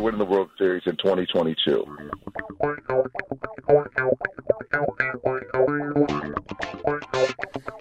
We 0.00 0.06
are 0.06 0.12
winning 0.12 0.26
the 0.26 0.32
World 0.32 0.50
Series 0.56 0.82
in 0.86 0.96
2022. 0.96 1.84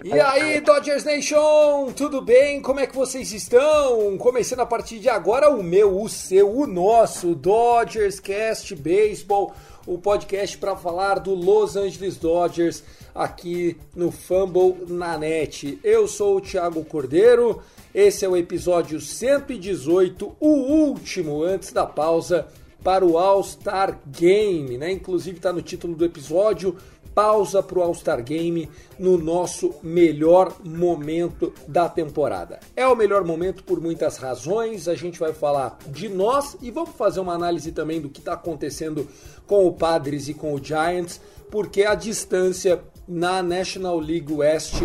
E 0.03 0.19
aí, 0.19 0.59
Dodgers 0.59 1.05
Nation, 1.05 1.93
tudo 1.95 2.21
bem? 2.21 2.61
Como 2.61 2.81
é 2.81 2.87
que 2.87 2.95
vocês 2.95 3.31
estão? 3.31 4.17
Começando 4.17 4.59
a 4.59 4.65
partir 4.65 4.99
de 4.99 5.07
agora 5.07 5.49
o 5.49 5.63
meu, 5.63 6.01
o 6.01 6.09
seu, 6.09 6.53
o 6.53 6.67
nosso 6.67 7.33
Dodgers 7.33 8.19
Cast 8.19 8.75
Baseball, 8.75 9.55
o 9.87 9.97
podcast 9.97 10.57
para 10.57 10.75
falar 10.75 11.19
do 11.19 11.33
Los 11.33 11.77
Angeles 11.77 12.17
Dodgers 12.17 12.83
aqui 13.15 13.77
no 13.95 14.11
Fumble 14.11 14.75
na 14.89 15.17
net. 15.17 15.79
Eu 15.81 16.05
sou 16.05 16.35
o 16.37 16.41
Thiago 16.41 16.83
Cordeiro. 16.83 17.61
Esse 17.93 18.23
é 18.23 18.29
o 18.29 18.37
episódio 18.37 19.01
118, 19.01 20.35
o 20.39 20.47
último 20.47 21.41
antes 21.41 21.73
da 21.73 21.87
pausa 21.87 22.47
para 22.83 23.03
o 23.03 23.17
All-Star 23.17 23.99
Game, 24.05 24.77
né? 24.77 24.91
Inclusive 24.91 25.37
está 25.37 25.51
no 25.51 25.63
título 25.63 25.95
do 25.95 26.05
episódio, 26.05 26.77
pausa 27.15 27.63
para 27.63 27.79
o 27.79 27.81
All-Star 27.81 28.23
Game 28.23 28.69
no 28.99 29.17
nosso 29.17 29.73
melhor 29.81 30.55
momento 30.63 31.51
da 31.67 31.89
temporada. 31.89 32.59
É 32.75 32.85
o 32.85 32.95
melhor 32.95 33.25
momento 33.25 33.63
por 33.63 33.81
muitas 33.81 34.17
razões, 34.17 34.87
a 34.87 34.93
gente 34.93 35.19
vai 35.19 35.33
falar 35.33 35.79
de 35.87 36.07
nós 36.07 36.57
e 36.61 36.69
vamos 36.69 36.91
fazer 36.91 37.19
uma 37.19 37.33
análise 37.33 37.71
também 37.71 37.99
do 37.99 38.09
que 38.09 38.19
está 38.19 38.33
acontecendo 38.33 39.07
com 39.47 39.65
o 39.65 39.73
Padres 39.73 40.27
e 40.27 40.35
com 40.35 40.53
o 40.53 40.63
Giants, 40.63 41.19
porque 41.49 41.83
a 41.83 41.95
distância 41.95 42.83
na 43.09 43.41
National 43.41 43.97
League 43.99 44.31
West 44.31 44.75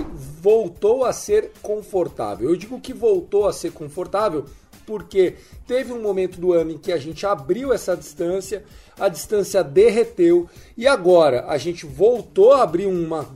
voltou 0.41 1.05
a 1.05 1.12
ser 1.12 1.53
confortável. 1.61 2.48
Eu 2.48 2.56
digo 2.56 2.80
que 2.80 2.94
voltou 2.94 3.47
a 3.47 3.53
ser 3.53 3.72
confortável 3.72 4.47
porque 4.86 5.34
teve 5.67 5.92
um 5.92 6.00
momento 6.00 6.41
do 6.41 6.55
ano 6.55 6.70
em 6.70 6.78
que 6.78 6.91
a 6.91 6.97
gente 6.97 7.27
abriu 7.27 7.70
essa 7.70 7.95
distância, 7.95 8.64
a 8.98 9.08
distância 9.08 9.62
derreteu 9.62 10.48
e 10.74 10.86
agora 10.86 11.45
a 11.48 11.58
gente 11.58 11.85
voltou 11.85 12.55
a 12.55 12.62
abrir 12.62 12.86
uma 12.86 13.29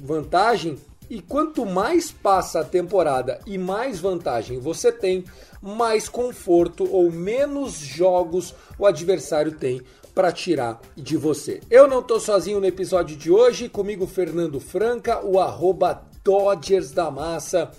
vantagem. 0.00 0.78
E 1.10 1.20
quanto 1.20 1.64
mais 1.64 2.10
passa 2.10 2.60
a 2.60 2.64
temporada 2.64 3.40
e 3.46 3.58
mais 3.58 4.00
vantagem 4.00 4.58
você 4.58 4.90
tem, 4.90 5.24
mais 5.60 6.08
conforto 6.08 6.88
ou 6.92 7.10
menos 7.10 7.74
jogos 7.74 8.54
o 8.78 8.86
adversário 8.86 9.52
tem 9.52 9.82
para 10.16 10.32
tirar 10.32 10.80
de 10.96 11.14
você. 11.14 11.60
Eu 11.70 11.86
não 11.86 12.02
tô 12.02 12.18
sozinho 12.18 12.58
no 12.58 12.64
episódio 12.64 13.14
de 13.14 13.30
hoje, 13.30 13.68
comigo 13.68 14.06
Fernando 14.06 14.58
Franca, 14.58 15.22
o 15.22 15.38
arroba 15.38 16.02
Dodgers 16.24 16.90
da 16.90 17.10
Massa, 17.10 17.70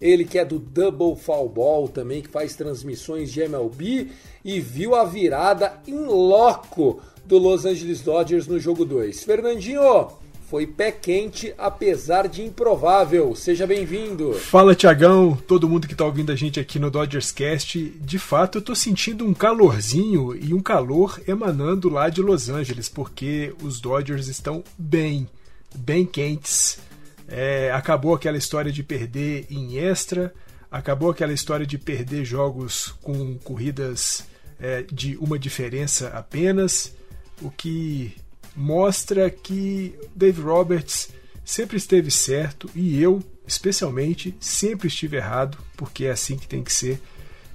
ele 0.00 0.24
que 0.24 0.38
é 0.38 0.44
do 0.44 0.58
Double 0.58 1.14
Fall 1.14 1.46
Ball 1.50 1.86
também, 1.86 2.22
que 2.22 2.30
faz 2.30 2.56
transmissões 2.56 3.30
de 3.30 3.42
MLB 3.42 4.08
e 4.42 4.58
viu 4.58 4.94
a 4.94 5.04
virada 5.04 5.82
em 5.86 5.98
loco 6.06 6.98
do 7.26 7.36
Los 7.36 7.66
Angeles 7.66 8.00
Dodgers 8.00 8.46
no 8.46 8.58
jogo 8.58 8.86
2. 8.86 9.22
Fernandinho, 9.24 10.08
foi 10.52 10.66
pé 10.66 10.92
quente, 10.92 11.54
apesar 11.56 12.28
de 12.28 12.42
improvável. 12.42 13.34
Seja 13.34 13.66
bem-vindo. 13.66 14.34
Fala, 14.34 14.74
Tiagão, 14.74 15.34
todo 15.34 15.66
mundo 15.66 15.88
que 15.88 15.94
tá 15.94 16.04
ouvindo 16.04 16.30
a 16.30 16.36
gente 16.36 16.60
aqui 16.60 16.78
no 16.78 16.90
Dodgers 16.90 17.32
Cast. 17.32 17.78
De 17.78 18.18
fato, 18.18 18.58
eu 18.58 18.62
tô 18.62 18.74
sentindo 18.74 19.24
um 19.24 19.32
calorzinho 19.32 20.36
e 20.36 20.52
um 20.52 20.60
calor 20.60 21.18
emanando 21.26 21.88
lá 21.88 22.10
de 22.10 22.20
Los 22.20 22.50
Angeles, 22.50 22.86
porque 22.86 23.54
os 23.62 23.80
Dodgers 23.80 24.28
estão 24.28 24.62
bem, 24.76 25.26
bem 25.74 26.04
quentes. 26.04 26.78
É, 27.26 27.72
acabou 27.72 28.14
aquela 28.14 28.36
história 28.36 28.70
de 28.70 28.82
perder 28.82 29.46
em 29.48 29.78
extra, 29.78 30.34
acabou 30.70 31.08
aquela 31.08 31.32
história 31.32 31.64
de 31.64 31.78
perder 31.78 32.26
jogos 32.26 32.94
com 33.00 33.38
corridas 33.38 34.26
é, 34.60 34.82
de 34.82 35.16
uma 35.16 35.38
diferença 35.38 36.08
apenas, 36.08 36.94
o 37.40 37.50
que 37.50 38.14
mostra 38.56 39.30
que 39.30 39.94
Dave 40.14 40.40
Roberts 40.40 41.10
sempre 41.44 41.76
esteve 41.76 42.10
certo 42.10 42.70
e 42.74 43.00
eu, 43.00 43.22
especialmente, 43.46 44.34
sempre 44.38 44.88
estive 44.88 45.16
errado, 45.16 45.58
porque 45.76 46.04
é 46.04 46.10
assim 46.10 46.36
que 46.36 46.46
tem 46.46 46.62
que 46.62 46.72
ser. 46.72 47.00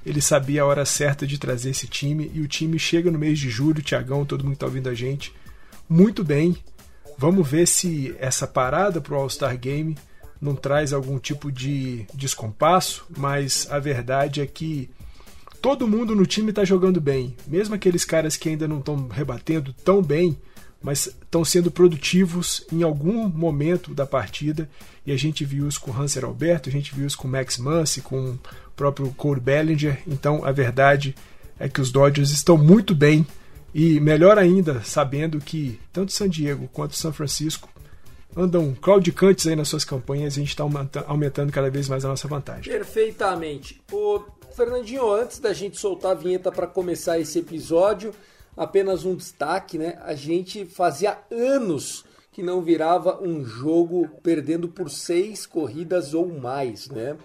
Ele 0.05 0.21
sabia 0.21 0.61
a 0.61 0.65
hora 0.65 0.85
certa 0.85 1.27
de 1.27 1.37
trazer 1.37 1.71
esse 1.71 1.87
time 1.87 2.31
e 2.33 2.41
o 2.41 2.47
time 2.47 2.79
chega 2.79 3.11
no 3.11 3.19
mês 3.19 3.39
de 3.39 3.49
julho, 3.49 3.81
Tiagão, 3.81 4.25
todo 4.25 4.43
mundo 4.43 4.53
está 4.53 4.65
ouvindo 4.65 4.89
a 4.89 4.93
gente, 4.93 5.33
muito 5.89 6.23
bem. 6.23 6.57
Vamos 7.17 7.47
ver 7.47 7.67
se 7.67 8.15
essa 8.19 8.47
parada 8.47 9.01
para 9.01 9.15
o 9.15 9.17
All-Star 9.17 9.57
Game 9.57 9.97
não 10.39 10.55
traz 10.55 10.93
algum 10.93 11.17
tipo 11.17 11.51
de 11.51 12.05
descompasso, 12.13 13.05
mas 13.17 13.67
a 13.71 13.79
verdade 13.79 14.39
é 14.39 14.45
que 14.45 14.89
todo 15.61 15.87
mundo 15.87 16.15
no 16.15 16.25
time 16.25 16.51
está 16.51 16.63
jogando 16.63 17.01
bem, 17.01 17.35
mesmo 17.47 17.73
aqueles 17.73 18.05
caras 18.05 18.37
que 18.37 18.49
ainda 18.49 18.67
não 18.67 18.79
estão 18.79 19.07
rebatendo 19.07 19.73
tão 19.83 20.01
bem, 20.01 20.37
mas 20.81 21.07
estão 21.07 21.43
sendo 21.43 21.71
produtivos 21.71 22.65
em 22.71 22.83
algum 22.83 23.27
momento 23.27 23.93
da 23.93 24.05
partida. 24.05 24.69
E 25.05 25.11
a 25.11 25.17
gente 25.17 25.45
viu 25.45 25.67
isso 25.67 25.81
com 25.81 25.91
o 25.91 25.93
Hanser 25.99 26.25
Alberto, 26.25 26.69
a 26.69 26.71
gente 26.71 26.93
viu 26.93 27.07
isso 27.07 27.17
com 27.17 27.27
o 27.27 27.31
Max 27.31 27.57
Muncy, 27.57 28.01
com 28.01 28.31
o 28.31 28.39
próprio 28.75 29.09
Cole 29.13 29.39
Bellinger. 29.39 30.01
Então 30.07 30.43
a 30.45 30.51
verdade 30.51 31.15
é 31.59 31.67
que 31.67 31.81
os 31.81 31.91
Dodgers 31.91 32.31
estão 32.31 32.57
muito 32.57 32.93
bem 32.93 33.25
e 33.73 33.99
melhor 33.99 34.37
ainda, 34.37 34.81
sabendo 34.83 35.39
que 35.39 35.79
tanto 35.91 36.11
San 36.11 36.29
Diego 36.29 36.69
quanto 36.71 36.95
São 36.95 37.11
Francisco 37.13 37.69
andam 38.35 38.75
claudicantes 38.75 39.47
aí 39.47 39.55
nas 39.55 39.67
suas 39.67 39.83
campanhas 39.83 40.35
e 40.35 40.39
a 40.39 40.41
gente 40.41 40.49
está 40.49 40.63
aumentando 41.07 41.51
cada 41.51 41.69
vez 41.69 41.89
mais 41.89 42.05
a 42.05 42.07
nossa 42.07 42.27
vantagem. 42.27 42.71
Perfeitamente. 42.71 43.81
O 43.91 44.21
Fernandinho, 44.55 45.11
antes 45.11 45.39
da 45.39 45.53
gente 45.53 45.79
soltar 45.79 46.11
a 46.11 46.15
vinheta 46.15 46.51
para 46.51 46.67
começar 46.67 47.19
esse 47.19 47.39
episódio, 47.39 48.13
apenas 48.57 49.05
um 49.05 49.15
destaque, 49.15 49.77
né? 49.77 49.99
A 50.03 50.15
gente 50.15 50.65
fazia 50.65 51.19
anos 51.31 52.03
que 52.31 52.41
não 52.43 52.61
virava 52.61 53.21
um 53.21 53.45
jogo 53.45 54.09
perdendo 54.21 54.67
por 54.67 54.89
seis 54.89 55.45
corridas 55.45 56.13
ou 56.13 56.27
mais, 56.27 56.89
né? 56.89 57.15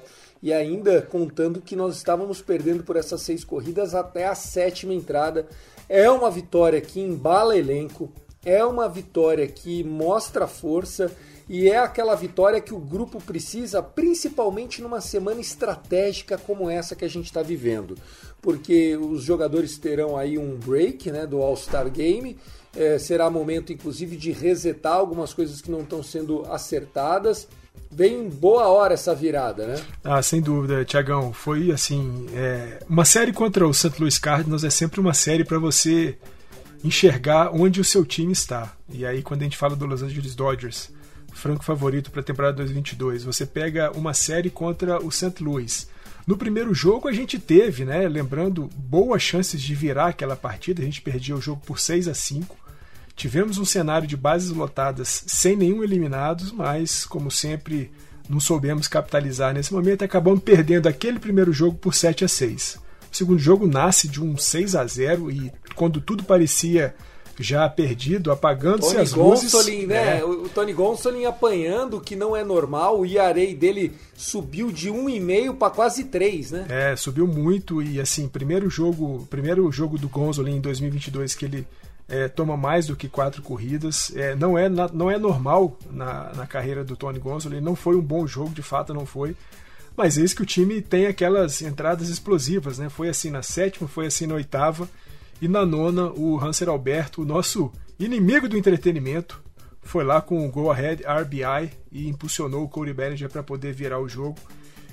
E 0.42 0.52
ainda 0.52 1.00
contando 1.00 1.60
que 1.60 1.74
nós 1.74 1.96
estávamos 1.96 2.42
perdendo 2.42 2.82
por 2.82 2.96
essas 2.96 3.22
seis 3.22 3.44
corridas 3.44 3.94
até 3.94 4.26
a 4.26 4.34
sétima 4.34 4.92
entrada. 4.92 5.46
É 5.88 6.10
uma 6.10 6.30
vitória 6.30 6.80
que 6.80 7.00
embala 7.00 7.56
elenco, 7.56 8.12
é 8.44 8.64
uma 8.64 8.88
vitória 8.88 9.46
que 9.46 9.84
mostra 9.84 10.46
força 10.46 11.10
e 11.48 11.68
é 11.68 11.78
aquela 11.78 12.14
vitória 12.14 12.60
que 12.60 12.74
o 12.74 12.78
grupo 12.78 13.20
precisa, 13.20 13.82
principalmente 13.82 14.80
numa 14.80 15.00
semana 15.00 15.40
estratégica 15.40 16.38
como 16.38 16.70
essa 16.70 16.94
que 16.94 17.04
a 17.04 17.08
gente 17.08 17.26
está 17.26 17.42
vivendo, 17.42 17.96
porque 18.40 18.96
os 18.96 19.22
jogadores 19.22 19.76
terão 19.78 20.16
aí 20.16 20.38
um 20.38 20.56
break 20.56 21.10
né, 21.10 21.26
do 21.26 21.40
All-Star 21.42 21.90
Game, 21.90 22.38
é, 22.76 22.98
será 22.98 23.28
momento 23.28 23.72
inclusive 23.72 24.16
de 24.16 24.32
resetar 24.32 24.94
algumas 24.94 25.34
coisas 25.34 25.60
que 25.60 25.70
não 25.70 25.80
estão 25.80 26.02
sendo 26.02 26.44
acertadas. 26.50 27.46
Vem 27.90 28.24
em 28.24 28.28
boa 28.28 28.68
hora 28.68 28.94
essa 28.94 29.14
virada, 29.14 29.66
né? 29.66 29.82
Ah, 30.02 30.22
sem 30.22 30.40
dúvida, 30.40 30.84
Tiagão. 30.84 31.32
Foi 31.32 31.70
assim, 31.70 32.26
é, 32.34 32.78
uma 32.88 33.04
série 33.04 33.32
contra 33.32 33.66
o 33.68 33.74
St. 33.74 33.92
Louis 33.98 34.18
Cardinals 34.18 34.64
é 34.64 34.70
sempre 34.70 34.98
uma 34.98 35.12
série 35.12 35.44
para 35.44 35.58
você 35.58 36.16
enxergar 36.82 37.50
onde 37.52 37.80
o 37.80 37.84
seu 37.84 38.04
time 38.04 38.32
está. 38.32 38.74
E 38.88 39.04
aí, 39.04 39.22
quando 39.22 39.42
a 39.42 39.44
gente 39.44 39.56
fala 39.56 39.76
do 39.76 39.86
Los 39.86 40.02
Angeles 40.02 40.34
Dodgers, 40.34 40.90
franco 41.32 41.64
favorito 41.64 42.10
para 42.10 42.20
a 42.20 42.24
temporada 42.24 42.56
2022. 42.58 43.24
Você 43.24 43.44
pega 43.44 43.90
uma 43.92 44.14
série 44.14 44.50
contra 44.50 45.02
o 45.04 45.10
St. 45.10 45.42
Louis. 45.42 45.88
No 46.26 46.36
primeiro 46.36 46.72
jogo 46.72 47.08
a 47.08 47.12
gente 47.12 47.38
teve, 47.38 47.84
né, 47.84 48.06
lembrando, 48.08 48.70
boas 48.76 49.22
chances 49.22 49.60
de 49.60 49.74
virar 49.74 50.08
aquela 50.08 50.36
partida. 50.36 50.82
A 50.82 50.84
gente 50.84 51.02
perdia 51.02 51.34
o 51.34 51.40
jogo 51.40 51.60
por 51.66 51.80
6 51.80 52.06
a 52.08 52.14
5. 52.14 52.56
Tivemos 53.16 53.58
um 53.58 53.64
cenário 53.64 54.06
de 54.06 54.16
bases 54.16 54.50
lotadas 54.50 55.24
sem 55.26 55.56
nenhum 55.56 55.82
eliminados, 55.82 56.52
mas 56.52 57.04
como 57.04 57.30
sempre 57.30 57.90
não 58.28 58.40
soubemos 58.40 58.88
capitalizar 58.88 59.52
nesse 59.52 59.72
momento 59.72 60.02
e 60.02 60.04
acabamos 60.04 60.42
perdendo 60.42 60.88
aquele 60.88 61.18
primeiro 61.18 61.52
jogo 61.52 61.76
por 61.76 61.94
7 61.94 62.24
a 62.24 62.28
6. 62.28 62.80
O 63.12 63.16
segundo 63.16 63.38
jogo 63.38 63.66
nasce 63.66 64.08
de 64.08 64.22
um 64.22 64.36
6 64.36 64.74
a 64.74 64.86
0 64.86 65.30
e 65.30 65.52
quando 65.74 66.00
tudo 66.00 66.24
parecia 66.24 66.94
já 67.38 67.68
perdido, 67.68 68.30
apagando-se 68.30 68.96
as 68.96 69.12
Gonsolin, 69.12 69.72
luzes. 69.72 69.88
né? 69.88 70.18
É, 70.18 70.24
O 70.24 70.48
Tony 70.48 70.72
Gonsolin 70.72 71.24
apanhando, 71.24 72.00
que 72.00 72.14
não 72.14 72.36
é 72.36 72.44
normal. 72.44 73.00
O 73.00 73.06
IRA 73.06 73.32
dele 73.56 73.92
subiu 74.14 74.70
de 74.70 74.90
1,5 74.90 75.56
para 75.56 75.70
quase 75.70 76.04
3, 76.04 76.50
né? 76.52 76.66
É, 76.68 76.96
subiu 76.96 77.26
muito 77.26 77.82
e 77.82 78.00
assim, 78.00 78.28
primeiro 78.28 78.68
jogo, 78.68 79.26
primeiro 79.30 79.70
jogo 79.72 79.98
do 79.98 80.08
Gonzolin 80.08 80.56
em 80.56 80.60
2022 80.60 81.34
que 81.34 81.44
ele 81.44 81.66
é, 82.08 82.28
toma 82.28 82.56
mais 82.56 82.86
do 82.86 82.96
que 82.96 83.08
quatro 83.08 83.42
corridas. 83.42 84.12
É, 84.14 84.34
não, 84.34 84.58
é, 84.58 84.68
não 84.68 85.10
é 85.10 85.18
normal 85.18 85.76
na, 85.90 86.32
na 86.34 86.46
carreira 86.46 86.84
do 86.84 86.96
Tony 86.96 87.18
Gonzolin, 87.18 87.60
não 87.60 87.74
foi 87.74 87.96
um 87.96 88.02
bom 88.02 88.26
jogo, 88.26 88.50
de 88.50 88.62
fato 88.62 88.92
não 88.92 89.06
foi. 89.06 89.34
Mas 89.96 90.16
eis 90.16 90.32
que 90.32 90.42
o 90.42 90.46
time 90.46 90.80
tem 90.80 91.06
aquelas 91.06 91.60
entradas 91.60 92.08
explosivas, 92.08 92.78
né? 92.78 92.88
Foi 92.88 93.08
assim 93.08 93.30
na 93.30 93.42
sétima, 93.42 93.86
foi 93.88 94.06
assim 94.06 94.26
na 94.26 94.34
oitava. 94.34 94.88
E 95.42 95.48
na 95.48 95.66
nona, 95.66 96.04
o 96.12 96.38
Hanser 96.38 96.68
Alberto, 96.68 97.20
o 97.20 97.24
nosso 97.24 97.72
inimigo 97.98 98.48
do 98.48 98.56
entretenimento, 98.56 99.42
foi 99.82 100.04
lá 100.04 100.22
com 100.22 100.46
o 100.46 100.48
Go 100.48 100.70
Ahead 100.70 101.02
RBI 101.02 101.72
e 101.90 102.08
impulsionou 102.08 102.62
o 102.62 102.68
Corey 102.68 102.94
Bellinger 102.94 103.28
para 103.28 103.42
poder 103.42 103.72
virar 103.72 103.98
o 103.98 104.08
jogo. 104.08 104.38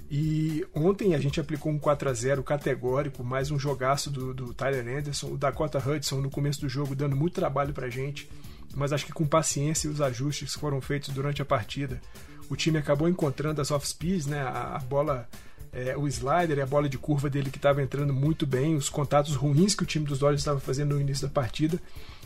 E 0.10 0.66
ontem 0.74 1.14
a 1.14 1.20
gente 1.20 1.40
aplicou 1.40 1.72
um 1.72 1.78
4 1.78 2.10
a 2.10 2.14
0 2.14 2.42
categórico, 2.42 3.24
mais 3.24 3.52
um 3.52 3.60
jogaço 3.60 4.10
do, 4.10 4.34
do 4.34 4.52
Tyler 4.52 4.98
Anderson, 4.98 5.28
o 5.28 5.38
Dakota 5.38 5.78
Hudson 5.78 6.20
no 6.20 6.32
começo 6.32 6.62
do 6.62 6.68
jogo 6.68 6.96
dando 6.96 7.16
muito 7.16 7.36
trabalho 7.36 7.72
pra 7.72 7.88
gente, 7.88 8.28
mas 8.76 8.92
acho 8.92 9.06
que 9.06 9.14
com 9.14 9.28
paciência 9.28 9.88
e 9.88 9.92
os 9.92 10.02
ajustes 10.02 10.56
que 10.56 10.60
foram 10.60 10.82
feitos 10.82 11.14
durante 11.14 11.44
a 11.44 11.46
partida, 11.46 12.02
o 12.50 12.56
time 12.56 12.80
acabou 12.80 13.08
encontrando 13.08 13.62
as 13.62 13.70
off-speeds, 13.70 14.26
né, 14.26 14.42
a, 14.42 14.78
a 14.78 14.80
bola, 14.80 15.30
é, 15.72 15.98
o 15.98 16.08
slider 16.08 16.58
e 16.58 16.62
a 16.62 16.66
bola 16.66 16.90
de 16.90 16.98
curva 16.98 17.30
dele 17.30 17.50
que 17.50 17.58
estava 17.58 17.82
entrando 17.82 18.14
muito 18.14 18.46
bem, 18.46 18.76
os 18.76 18.90
contatos 18.90 19.36
ruins 19.36 19.76
que 19.76 19.84
o 19.84 19.86
time 19.86 20.06
dos 20.06 20.20
Dodgers 20.20 20.42
estava 20.42 20.60
fazendo 20.60 20.96
no 20.96 21.02
início 21.02 21.28
da 21.28 21.34
partida, 21.34 21.80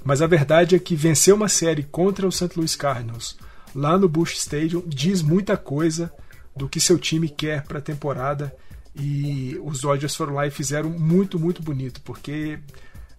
mas 0.04 0.22
a 0.22 0.28
verdade 0.28 0.76
é 0.76 0.80
que 0.80 0.96
vencer 0.96 1.34
uma 1.34 1.50
série 1.50 1.84
contra 1.84 2.28
o 2.28 2.32
St. 2.32 2.52
Louis 2.56 2.76
Cardinals 2.76 3.38
lá 3.76 3.98
no 3.98 4.08
Busch 4.08 4.34
Stadium 4.34 4.84
diz 4.86 5.22
muita 5.22 5.58
coisa 5.58 6.12
do 6.56 6.70
que 6.70 6.80
seu 6.80 7.00
time 7.00 7.28
quer 7.28 7.64
para 7.64 7.80
a 7.80 7.82
temporada 7.82 8.56
e 8.96 9.60
os 9.64 9.82
Dodgers 9.82 10.16
foram 10.16 10.36
lá 10.36 10.46
e 10.46 10.52
fizeram 10.52 10.90
muito, 10.90 11.40
muito 11.40 11.64
bonito, 11.64 12.00
porque 12.02 12.60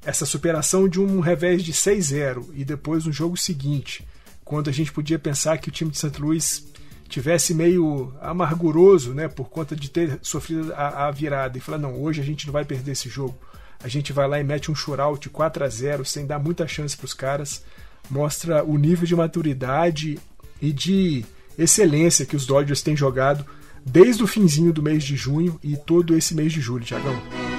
essa 0.04 0.24
superação 0.24 0.88
de 0.88 1.00
um 1.00 1.18
revés 1.20 1.64
de 1.64 1.72
6-0 1.72 2.50
e 2.54 2.64
depois 2.64 3.06
no 3.06 3.12
jogo 3.12 3.36
seguinte, 3.36 4.06
quando 4.44 4.70
a 4.70 4.72
gente 4.72 4.92
podia 4.92 5.18
pensar 5.18 5.58
que 5.58 5.68
o 5.68 5.72
time 5.72 5.90
de 5.90 5.98
St. 5.98 6.20
Louis 6.20 6.64
tivesse 7.08 7.54
meio 7.54 8.12
amarguroso, 8.20 9.14
né, 9.14 9.28
por 9.28 9.48
conta 9.48 9.76
de 9.76 9.90
ter 9.90 10.18
sofrido 10.22 10.72
a, 10.74 11.06
a 11.06 11.10
virada 11.10 11.58
e 11.58 11.60
falar 11.60 11.78
não, 11.78 12.02
hoje 12.02 12.20
a 12.20 12.24
gente 12.24 12.46
não 12.46 12.52
vai 12.52 12.64
perder 12.64 12.92
esse 12.92 13.08
jogo. 13.08 13.36
A 13.82 13.88
gente 13.88 14.12
vai 14.12 14.26
lá 14.26 14.40
e 14.40 14.44
mete 14.44 14.70
um 14.70 14.74
shootout 14.74 15.28
4 15.28 15.64
a 15.64 15.68
0 15.68 16.04
sem 16.04 16.26
dar 16.26 16.38
muita 16.38 16.66
chance 16.66 16.96
para 16.96 17.04
os 17.04 17.12
caras. 17.12 17.62
Mostra 18.08 18.64
o 18.64 18.78
nível 18.78 19.06
de 19.06 19.14
maturidade 19.14 20.18
e 20.60 20.72
de 20.72 21.24
excelência 21.58 22.24
que 22.24 22.36
os 22.36 22.46
Dodgers 22.46 22.82
têm 22.82 22.96
jogado 22.96 23.44
desde 23.84 24.22
o 24.22 24.26
finzinho 24.26 24.72
do 24.72 24.82
mês 24.82 25.04
de 25.04 25.16
junho 25.16 25.58
e 25.62 25.76
todo 25.76 26.16
esse 26.16 26.34
mês 26.34 26.52
de 26.52 26.60
julho, 26.60 26.84
Tiagão. 26.84 27.53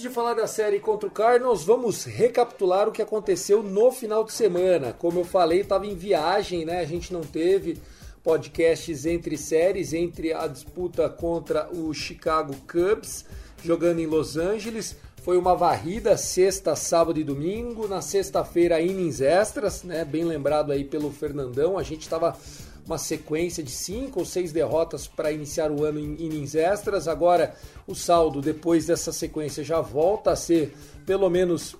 Antes 0.00 0.08
de 0.08 0.14
falar 0.14 0.32
da 0.32 0.46
série 0.46 0.80
contra 0.80 1.06
o 1.06 1.12
Cardinals, 1.12 1.62
vamos 1.62 2.04
recapitular 2.04 2.88
o 2.88 2.90
que 2.90 3.02
aconteceu 3.02 3.62
no 3.62 3.92
final 3.92 4.24
de 4.24 4.32
semana. 4.32 4.94
Como 4.94 5.20
eu 5.20 5.26
falei, 5.26 5.60
estava 5.60 5.86
em 5.86 5.94
viagem, 5.94 6.64
né? 6.64 6.80
A 6.80 6.86
gente 6.86 7.12
não 7.12 7.20
teve 7.20 7.76
podcasts 8.24 9.04
entre 9.04 9.36
séries, 9.36 9.92
entre 9.92 10.32
a 10.32 10.46
disputa 10.46 11.06
contra 11.10 11.68
o 11.70 11.92
Chicago 11.92 12.56
Cubs, 12.66 13.26
jogando 13.62 13.98
em 13.98 14.06
Los 14.06 14.38
Angeles. 14.38 14.96
Foi 15.22 15.36
uma 15.36 15.54
varrida 15.54 16.16
sexta, 16.16 16.74
sábado 16.74 17.20
e 17.20 17.24
domingo. 17.24 17.86
Na 17.86 18.00
sexta-feira, 18.00 18.80
innings 18.80 19.20
extras, 19.20 19.82
né? 19.82 20.02
Bem 20.02 20.24
lembrado 20.24 20.72
aí 20.72 20.82
pelo 20.82 21.12
Fernandão. 21.12 21.76
A 21.76 21.82
gente 21.82 22.00
estava 22.00 22.34
uma 22.86 22.98
sequência 22.98 23.62
de 23.62 23.70
cinco 23.70 24.20
ou 24.20 24.26
seis 24.26 24.52
derrotas 24.52 25.06
para 25.06 25.32
iniciar 25.32 25.70
o 25.70 25.84
ano 25.84 25.98
em 25.98 26.14
innings 26.24 26.54
extras. 26.54 27.08
Agora 27.08 27.54
o 27.86 27.94
saldo 27.94 28.40
depois 28.40 28.86
dessa 28.86 29.12
sequência 29.12 29.62
já 29.62 29.80
volta 29.80 30.32
a 30.32 30.36
ser 30.36 30.74
pelo 31.04 31.28
menos 31.28 31.76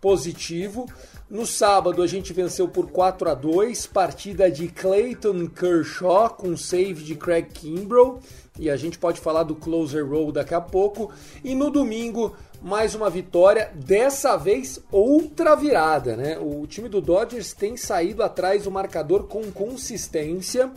positivo. 0.00 0.86
No 1.28 1.46
sábado 1.46 2.02
a 2.02 2.06
gente 2.06 2.32
venceu 2.32 2.68
por 2.68 2.90
4 2.90 3.28
a 3.28 3.34
2, 3.34 3.86
partida 3.88 4.50
de 4.50 4.68
Clayton 4.68 5.46
Kershaw 5.48 6.30
com 6.30 6.56
save 6.56 7.04
de 7.04 7.14
Craig 7.14 7.48
Kimbrough 7.52 8.20
e 8.58 8.70
a 8.70 8.76
gente 8.76 8.98
pode 8.98 9.20
falar 9.20 9.42
do 9.42 9.54
closer 9.54 10.08
role 10.08 10.32
daqui 10.32 10.54
a 10.54 10.60
pouco. 10.60 11.12
E 11.44 11.54
no 11.54 11.70
domingo 11.70 12.34
mais 12.60 12.94
uma 12.94 13.08
vitória, 13.08 13.70
dessa 13.74 14.36
vez 14.36 14.80
outra 14.90 15.54
virada, 15.54 16.16
né? 16.16 16.38
O 16.38 16.66
time 16.66 16.88
do 16.88 17.00
Dodgers 17.00 17.52
tem 17.52 17.76
saído 17.76 18.22
atrás 18.22 18.64
do 18.64 18.70
marcador 18.70 19.24
com 19.24 19.50
consistência. 19.52 20.70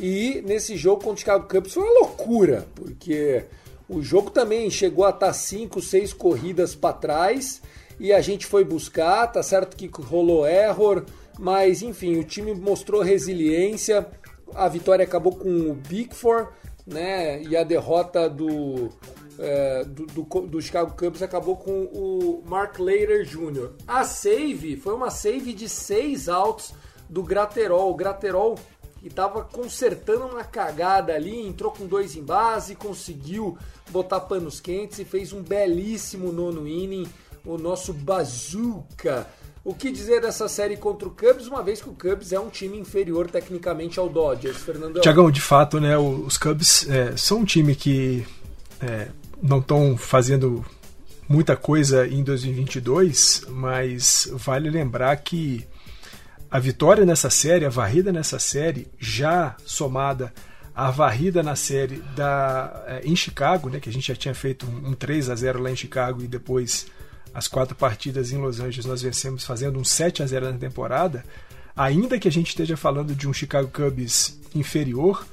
E 0.00 0.42
nesse 0.46 0.76
jogo 0.76 1.02
contra 1.02 1.14
o 1.14 1.18
Chicago 1.18 1.48
Cubs 1.48 1.72
foi 1.72 1.82
uma 1.82 2.00
loucura, 2.00 2.66
porque 2.74 3.44
o 3.88 4.02
jogo 4.02 4.30
também 4.30 4.70
chegou 4.70 5.04
a 5.04 5.10
estar 5.10 5.32
5, 5.32 5.80
6 5.80 6.12
corridas 6.12 6.74
para 6.74 6.94
trás 6.94 7.62
e 7.98 8.12
a 8.12 8.20
gente 8.20 8.46
foi 8.46 8.64
buscar, 8.64 9.26
tá 9.26 9.42
certo 9.42 9.76
que 9.76 9.88
rolou 10.00 10.46
error, 10.46 11.04
mas 11.38 11.82
enfim, 11.82 12.16
o 12.16 12.24
time 12.24 12.54
mostrou 12.54 13.02
resiliência. 13.02 14.06
A 14.54 14.68
vitória 14.68 15.04
acabou 15.04 15.34
com 15.34 15.48
o 15.48 15.74
Bigford, 15.74 16.48
né? 16.86 17.42
E 17.42 17.56
a 17.56 17.64
derrota 17.64 18.28
do 18.28 18.90
é, 19.38 19.84
do, 19.84 20.06
do, 20.06 20.46
do, 20.46 20.60
Chicago 20.60 20.96
Cubs 20.96 21.22
acabou 21.22 21.56
com 21.56 21.84
o 21.84 22.42
Mark 22.46 22.78
Leiter 22.78 23.24
Jr. 23.24 23.70
A 23.86 24.04
save 24.04 24.76
foi 24.76 24.94
uma 24.94 25.10
save 25.10 25.52
de 25.52 25.68
seis 25.68 26.28
outs 26.28 26.74
do 27.08 27.22
Graterol. 27.22 27.90
O 27.90 27.94
Graterol 27.94 28.58
que 29.00 29.06
estava 29.06 29.42
consertando 29.42 30.26
uma 30.26 30.42
cagada 30.42 31.14
ali, 31.14 31.46
entrou 31.46 31.70
com 31.70 31.86
dois 31.86 32.16
em 32.16 32.22
base, 32.22 32.74
conseguiu 32.74 33.56
botar 33.90 34.20
panos 34.20 34.60
quentes 34.60 34.98
e 34.98 35.04
fez 35.04 35.32
um 35.32 35.40
belíssimo 35.40 36.32
nono 36.32 36.66
inning. 36.66 37.06
O 37.44 37.56
nosso 37.56 37.92
Bazooka. 37.92 39.26
O 39.64 39.72
que 39.72 39.90
dizer 39.90 40.20
dessa 40.20 40.48
série 40.48 40.76
contra 40.76 41.06
o 41.06 41.10
Cubs, 41.10 41.46
uma 41.46 41.62
vez 41.62 41.80
que 41.80 41.88
o 41.88 41.92
Cubs 41.92 42.32
é 42.32 42.40
um 42.40 42.48
time 42.48 42.78
inferior 42.78 43.30
tecnicamente 43.30 43.98
ao 43.98 44.08
Dodgers, 44.08 44.58
Fernando? 44.58 45.00
Tiagão, 45.00 45.30
de 45.30 45.40
fato, 45.40 45.80
né, 45.80 45.96
os 45.96 46.36
Cubs 46.36 46.88
é, 46.88 47.16
são 47.16 47.38
um 47.38 47.44
time 47.44 47.74
que 47.74 48.26
é, 48.80 49.08
não 49.42 49.58
estão 49.58 49.96
fazendo 49.96 50.64
muita 51.28 51.56
coisa 51.56 52.06
em 52.06 52.22
2022, 52.22 53.44
mas 53.48 54.28
vale 54.32 54.70
lembrar 54.70 55.14
que 55.16 55.66
a 56.50 56.58
vitória 56.58 57.04
nessa 57.04 57.28
série, 57.28 57.66
a 57.66 57.68
varrida 57.68 58.10
nessa 58.10 58.38
série, 58.38 58.88
já 58.98 59.54
somada 59.66 60.32
à 60.74 60.90
varrida 60.90 61.42
na 61.42 61.54
série 61.54 62.02
da, 62.16 62.84
é, 62.86 63.00
em 63.04 63.14
Chicago, 63.14 63.68
né, 63.68 63.80
que 63.80 63.88
a 63.88 63.92
gente 63.92 64.08
já 64.08 64.14
tinha 64.14 64.34
feito 64.34 64.66
um, 64.66 64.90
um 64.90 64.94
3 64.94 65.28
a 65.28 65.34
0 65.34 65.60
lá 65.62 65.70
em 65.70 65.76
Chicago 65.76 66.22
e 66.22 66.28
depois 66.28 66.86
as 67.34 67.46
quatro 67.46 67.76
partidas 67.76 68.32
em 68.32 68.38
Los 68.38 68.60
Angeles 68.60 68.86
nós 68.86 69.02
vencemos 69.02 69.44
fazendo 69.44 69.78
um 69.78 69.84
7 69.84 70.22
a 70.22 70.26
0 70.26 70.52
na 70.52 70.58
temporada, 70.58 71.24
ainda 71.76 72.18
que 72.18 72.28
a 72.28 72.32
gente 72.32 72.48
esteja 72.48 72.76
falando 72.76 73.14
de 73.14 73.28
um 73.28 73.32
Chicago 73.32 73.68
Cubs 73.68 74.38
inferior, 74.54 75.26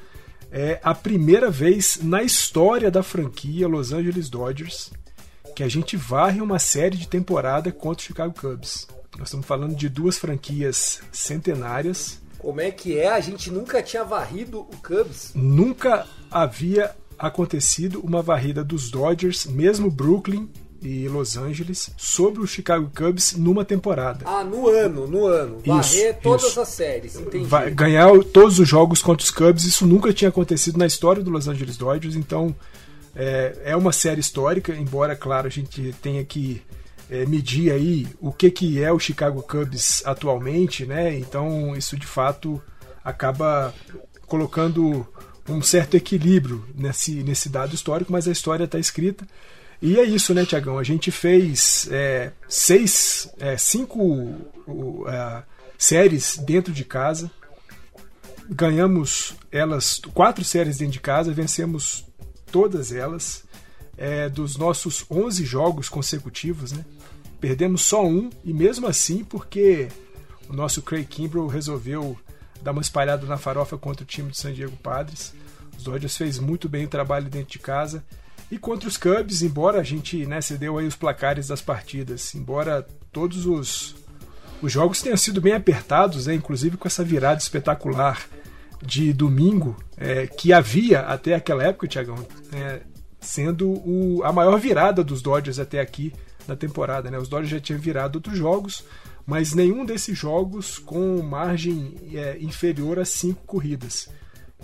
é 0.58 0.80
a 0.82 0.96
primeira 0.96 1.52
vez 1.52 2.00
na 2.02 2.24
história 2.24 2.90
da 2.90 3.04
franquia 3.04 3.68
Los 3.68 3.92
Angeles 3.92 4.30
Dodgers 4.30 4.90
que 5.54 5.62
a 5.62 5.68
gente 5.68 5.98
varre 5.98 6.42
uma 6.42 6.60
série 6.60 6.96
de 6.96 7.10
temporada 7.10 7.74
contra 7.74 8.02
o 8.02 8.06
Chicago 8.06 8.34
Cubs. 8.40 8.88
Nós 9.18 9.28
estamos 9.28 9.46
falando 9.46 9.76
de 9.76 9.90
duas 9.90 10.18
franquias 10.18 11.02
centenárias. 11.12 12.22
Como 12.38 12.62
é 12.62 12.72
que 12.72 12.98
é? 12.98 13.10
A 13.10 13.20
gente 13.20 13.52
nunca 13.52 13.84
tinha 13.84 14.06
varrido 14.06 14.62
o 14.62 14.78
Cubs. 14.78 15.32
Nunca 15.36 16.08
havia 16.32 16.96
acontecido 17.20 18.00
uma 18.00 18.22
varrida 18.22 18.64
dos 18.64 18.90
Dodgers, 18.90 19.46
mesmo 19.46 19.92
Brooklyn 19.92 20.50
e 20.86 21.08
Los 21.08 21.36
Angeles 21.36 21.92
sobre 21.98 22.42
o 22.42 22.48
Chicago 22.48 22.92
Cubs 22.96 23.34
numa 23.36 23.66
temporada. 23.66 24.24
Ah, 24.26 24.44
no 24.44 24.68
ano, 24.68 25.08
no 25.08 25.26
ano. 25.26 25.60
Varrer 25.66 26.12
Isso, 26.12 26.20
todas 26.22 26.46
isso. 26.46 26.62
as 26.62 26.70
séries, 26.70 27.16
entendi. 27.16 27.46
Vai 27.46 27.72
ganhar 27.72 28.08
todos 28.26 28.60
os 28.60 28.68
jogos 28.68 29.02
contra 29.02 29.24
os 29.24 29.32
Cubs, 29.32 29.64
isso 29.66 29.86
nunca 29.86 30.14
tinha 30.14 30.30
acontecido 30.30 30.78
na 30.78 30.86
história 30.86 31.24
do 31.24 31.32
Los 31.32 31.48
Angeles 31.48 31.76
Dodgers, 31.76 32.16
então 32.16 32.56
é, 33.16 33.58
é 33.66 33.76
uma 33.76 33.92
série 33.92 34.20
histórica, 34.20 34.74
embora, 34.76 35.16
claro, 35.16 35.48
a 35.48 35.50
gente 35.50 35.96
tenha 36.02 36.24
que 36.24 36.62
é, 37.10 37.26
medir 37.26 37.72
aí 37.72 38.08
o 38.20 38.32
que, 38.32 38.52
que 38.52 38.84
é 38.84 38.92
o 38.92 39.00
Chicago 39.00 39.42
Cubs 39.42 40.04
atualmente, 40.06 40.86
né? 40.86 41.18
Então 41.18 41.76
isso 41.76 41.98
de 41.98 42.06
fato 42.06 42.62
acaba 43.04 43.74
colocando 44.28 45.08
um 45.48 45.62
certo 45.62 45.96
equilíbrio 45.96 46.66
nesse, 46.76 47.24
nesse 47.24 47.50
dado 47.50 47.76
histórico, 47.76 48.12
mas 48.12 48.28
a 48.28 48.32
história 48.32 48.66
está 48.66 48.80
escrita. 48.80 49.26
E 49.82 50.00
é 50.00 50.04
isso, 50.04 50.34
né, 50.34 50.46
Tiagão? 50.46 50.78
A 50.78 50.84
gente 50.84 51.12
fez 51.12 51.88
é, 51.92 52.32
seis, 52.48 53.30
é, 53.40 53.58
cinco 53.58 54.02
uh, 54.04 55.44
séries 55.78 56.38
dentro 56.38 56.74
de 56.74 56.84
casa, 56.86 57.30
ganhamos 58.50 59.36
elas, 59.52 60.02
quatro 60.14 60.44
séries 60.44 60.78
dentro 60.78 60.94
de 60.94 61.00
casa, 61.00 61.34
vencemos 61.34 62.06
todas 62.52 62.92
elas. 62.92 63.44
É, 63.98 64.28
dos 64.28 64.58
nossos 64.58 65.06
11 65.10 65.46
jogos 65.46 65.88
consecutivos, 65.88 66.74
né? 66.74 66.84
Perdemos 67.40 67.82
só 67.82 68.06
um, 68.06 68.30
e 68.44 68.54
mesmo 68.54 68.88
assim, 68.88 69.24
porque 69.24 69.88
o 70.50 70.54
nosso 70.54 70.82
Craig 70.82 71.06
Kimbrell 71.06 71.48
resolveu 71.48 72.18
dar 72.62 72.72
uma 72.72 72.82
espalhada 72.82 73.26
na 73.26 73.38
farofa 73.38 73.78
contra 73.78 74.04
o 74.04 74.08
time 74.08 74.32
de 74.32 74.38
San 74.38 74.52
Diego 74.52 74.76
Padres. 74.78 75.34
Os 75.78 75.84
Dodgers 75.84 76.18
fez 76.18 76.40
muito 76.40 76.68
bem 76.68 76.86
o 76.86 76.90
trabalho 76.90 77.30
dentro 77.30 77.52
de 77.52 77.60
casa. 77.60 78.04
E 78.52 78.58
contra 78.58 78.88
os 78.88 78.98
Cubs, 78.98 79.42
embora 79.42 79.80
a 79.80 79.84
gente 79.84 80.26
né, 80.26 80.40
cedeu 80.40 80.78
aí 80.78 80.86
os 80.86 80.96
placares 80.96 81.48
das 81.48 81.62
partidas, 81.62 82.36
embora 82.36 82.86
todos 83.12 83.46
os, 83.46 83.96
os 84.62 84.72
jogos 84.72 85.02
tenham 85.02 85.18
sido 85.18 85.42
bem 85.42 85.54
apertados, 85.54 86.28
né, 86.28 86.36
inclusive 86.36 86.78
com 86.78 86.88
essa 86.88 87.04
virada 87.04 87.40
espetacular 87.40 88.28
de 88.82 89.12
domingo, 89.14 89.76
é, 89.98 90.28
que 90.28 90.54
havia 90.54 91.02
até 91.02 91.34
aquela 91.34 91.64
época, 91.64 91.88
Tiagão, 91.88 92.18
é, 92.54 92.82
sendo 93.20 93.70
o, 93.70 94.22
a 94.24 94.32
maior 94.32 94.60
virada 94.60 95.04
dos 95.04 95.22
Dodgers 95.22 95.60
até 95.60 95.80
aqui 95.80 96.14
na 96.48 96.56
temporada. 96.56 97.10
Né? 97.10 97.18
Os 97.18 97.28
Dodgers 97.28 97.50
já 97.50 97.60
tinham 97.60 97.80
virado 97.80 98.18
outros 98.18 98.38
jogos, 98.38 98.84
mas 99.26 99.54
nenhum 99.54 99.84
desses 99.84 100.16
jogos 100.16 100.78
com 100.78 101.22
margem 101.24 101.96
é, 102.14 102.38
inferior 102.40 103.00
a 103.00 103.06
cinco 103.06 103.42
corridas. 103.46 104.08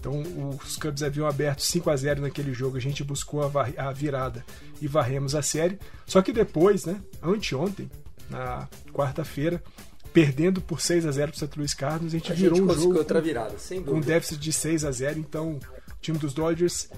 Então 0.02 0.24
os 0.64 0.78
Cubs 0.78 1.04
haviam 1.04 1.28
aberto 1.28 1.62
5 1.62 1.90
a 1.92 1.96
0 1.96 2.22
naquele 2.22 2.54
jogo, 2.54 2.76
a 2.76 2.82
gente 2.82 3.04
buscou 3.04 3.44
a, 3.44 3.52
a, 3.78 3.94
virada 3.94 4.44
e 4.82 4.88
varremos 4.88 5.36
a 5.36 5.44
série. 5.44 5.78
Só 6.08 6.24
que 6.24 6.34
depois, 6.34 6.86
né, 6.86 7.00
anteontem, 7.22 7.88
na 8.28 8.68
quarta-feira, 8.92 9.64
perdendo 10.12 10.60
por 10.60 10.82
6 10.82 11.06
a 11.06 11.12
0 11.12 11.32
para 11.32 11.36
o 11.36 11.48
St. 11.48 11.56
Louis 11.56 11.74
Cardinals, 11.76 12.16
a 12.16 12.18
gente 12.18 12.32
A 12.32 12.36
virou 12.36 12.58
gente 12.58 12.72
um 12.72 12.74
jogo 12.74 12.98
outra 12.98 13.22
virada, 13.22 13.60
sem 13.60 13.84
com 13.84 13.98
um 13.98 14.02
déficit 14.02 14.40
de 14.40 14.52
6 14.52 14.86
a 14.86 14.92
0 14.92 15.20
então 15.20 15.54
o 15.54 16.02
time 16.02 16.18
dos 16.18 16.34
Dodgers 16.34 16.90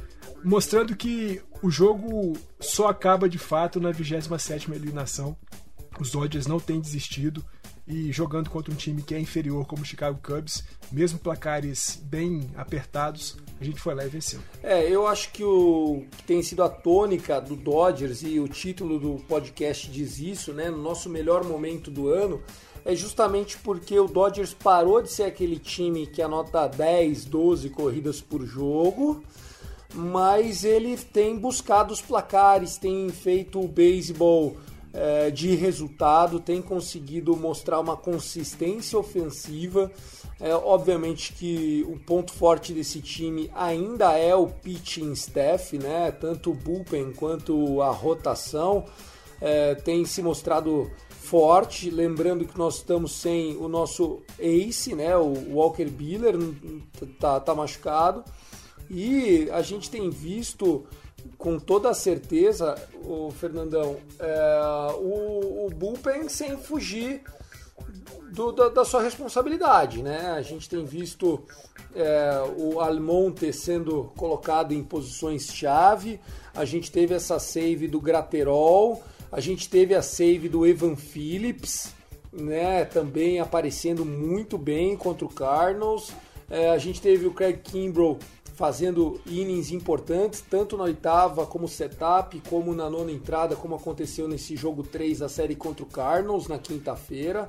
mostrando 0.41 0.95
que 0.95 1.41
o 1.61 1.69
jogo 1.69 2.33
só 2.59 2.87
acaba 2.87 3.27
de 3.27 3.37
fato 3.37 3.81
na 3.81 3.91
27ª 3.91 4.73
eliminação. 4.73 5.35
Os 5.99 6.11
Dodgers 6.11 6.47
não 6.47 6.59
têm 6.59 6.79
desistido 6.79 7.43
e 7.87 8.11
jogando 8.11 8.49
contra 8.49 8.71
um 8.71 8.75
time 8.75 9.01
que 9.01 9.13
é 9.13 9.19
inferior 9.19 9.65
como 9.65 9.81
o 9.81 9.85
Chicago 9.85 10.19
Cubs, 10.23 10.63
mesmo 10.91 11.19
placares 11.19 12.01
bem 12.03 12.49
apertados, 12.55 13.37
a 13.59 13.63
gente 13.63 13.79
foi 13.79 13.93
lá 13.93 14.05
e 14.05 14.09
venceu. 14.09 14.39
É, 14.61 14.87
eu 14.87 15.05
acho 15.05 15.31
que 15.31 15.43
o 15.43 16.05
que 16.17 16.23
tem 16.23 16.41
sido 16.41 16.63
a 16.63 16.69
tônica 16.69 17.39
do 17.41 17.55
Dodgers 17.55 18.23
e 18.23 18.39
o 18.39 18.47
título 18.47 18.99
do 18.99 19.23
podcast 19.25 19.89
diz 19.91 20.19
isso, 20.19 20.53
né? 20.53 20.69
No 20.69 20.77
nosso 20.77 21.09
melhor 21.09 21.43
momento 21.43 21.91
do 21.91 22.07
ano, 22.07 22.41
é 22.85 22.95
justamente 22.95 23.57
porque 23.57 23.99
o 23.99 24.07
Dodgers 24.07 24.53
parou 24.53 25.01
de 25.01 25.11
ser 25.11 25.23
aquele 25.23 25.57
time 25.57 26.07
que 26.07 26.21
anota 26.21 26.67
10, 26.67 27.25
12 27.25 27.69
corridas 27.69 28.21
por 28.21 28.45
jogo, 28.45 29.23
mas 29.93 30.63
ele 30.63 30.97
tem 30.97 31.37
buscado 31.37 31.93
os 31.93 32.01
placares, 32.01 32.77
tem 32.77 33.09
feito 33.09 33.59
o 33.59 33.67
beisebol 33.67 34.57
é, 34.93 35.31
de 35.31 35.55
resultado, 35.55 36.39
tem 36.39 36.61
conseguido 36.61 37.35
mostrar 37.35 37.79
uma 37.79 37.97
consistência 37.97 38.97
ofensiva. 38.97 39.91
É, 40.39 40.53
obviamente 40.53 41.33
que 41.33 41.85
o 41.87 41.97
ponto 41.97 42.31
forte 42.31 42.73
desse 42.73 43.01
time 43.01 43.49
ainda 43.55 44.17
é 44.17 44.35
o 44.35 44.47
pitching 44.47 45.11
staff, 45.13 45.77
né? 45.77 46.11
Tanto 46.11 46.51
o 46.51 46.53
bullpen 46.53 47.13
quanto 47.13 47.81
a 47.81 47.89
rotação 47.89 48.85
é, 49.41 49.73
tem 49.73 50.05
se 50.05 50.21
mostrado 50.21 50.91
forte. 51.09 51.89
Lembrando 51.89 52.45
que 52.45 52.57
nós 52.57 52.75
estamos 52.75 53.13
sem 53.13 53.55
o 53.57 53.67
nosso 53.67 54.21
ace, 54.37 54.93
né? 54.93 55.17
O 55.17 55.55
Walker 55.55 55.85
Buehler 55.85 56.35
tá, 57.19 57.39
tá 57.39 57.55
machucado. 57.55 58.23
E 58.89 59.49
a 59.51 59.61
gente 59.61 59.89
tem 59.89 60.09
visto 60.09 60.85
com 61.37 61.59
toda 61.59 61.93
certeza, 61.93 62.75
o 63.03 63.31
Fernandão, 63.31 63.97
é, 64.19 64.93
o, 64.95 65.65
o 65.65 65.69
bullpen 65.69 66.29
sem 66.29 66.57
fugir 66.57 67.21
do, 68.31 68.51
da, 68.51 68.69
da, 68.69 68.85
sua 68.85 69.01
responsabilidade, 69.01 70.01
né? 70.01 70.31
A 70.31 70.41
gente 70.41 70.69
tem 70.69 70.83
visto 70.85 71.43
é, 71.95 72.41
o 72.57 72.79
Almonte 72.79 73.51
sendo 73.53 74.11
colocado 74.15 74.73
em 74.73 74.83
posições 74.83 75.53
chave, 75.53 76.19
a 76.53 76.65
gente 76.65 76.91
teve 76.91 77.13
essa 77.13 77.37
save 77.39 77.87
do 77.87 77.99
Graterol, 77.99 79.03
a 79.31 79.39
gente 79.39 79.69
teve 79.69 79.93
a 79.93 80.01
save 80.01 80.49
do 80.49 80.65
Evan 80.65 80.95
Phillips, 80.95 81.93
né? 82.31 82.85
Também 82.85 83.39
aparecendo 83.39 84.05
muito 84.05 84.57
bem 84.57 84.95
contra 84.97 85.25
o 85.25 85.29
Cardinals. 85.29 86.11
É, 86.49 86.69
a 86.69 86.77
gente 86.77 87.01
teve 87.01 87.25
o 87.25 87.33
Craig 87.33 87.57
Kimbrell 87.57 88.17
fazendo 88.53 89.19
innings 89.25 89.71
importantes, 89.71 90.41
tanto 90.41 90.77
na 90.77 90.83
oitava 90.83 91.45
como 91.45 91.67
setup, 91.67 92.39
como 92.49 92.73
na 92.73 92.89
nona 92.89 93.11
entrada, 93.11 93.55
como 93.55 93.75
aconteceu 93.75 94.27
nesse 94.27 94.55
jogo 94.55 94.83
3 94.83 95.19
da 95.19 95.29
série 95.29 95.55
contra 95.55 95.83
o 95.83 95.87
Cardinals 95.87 96.47
na 96.47 96.59
quinta-feira. 96.59 97.47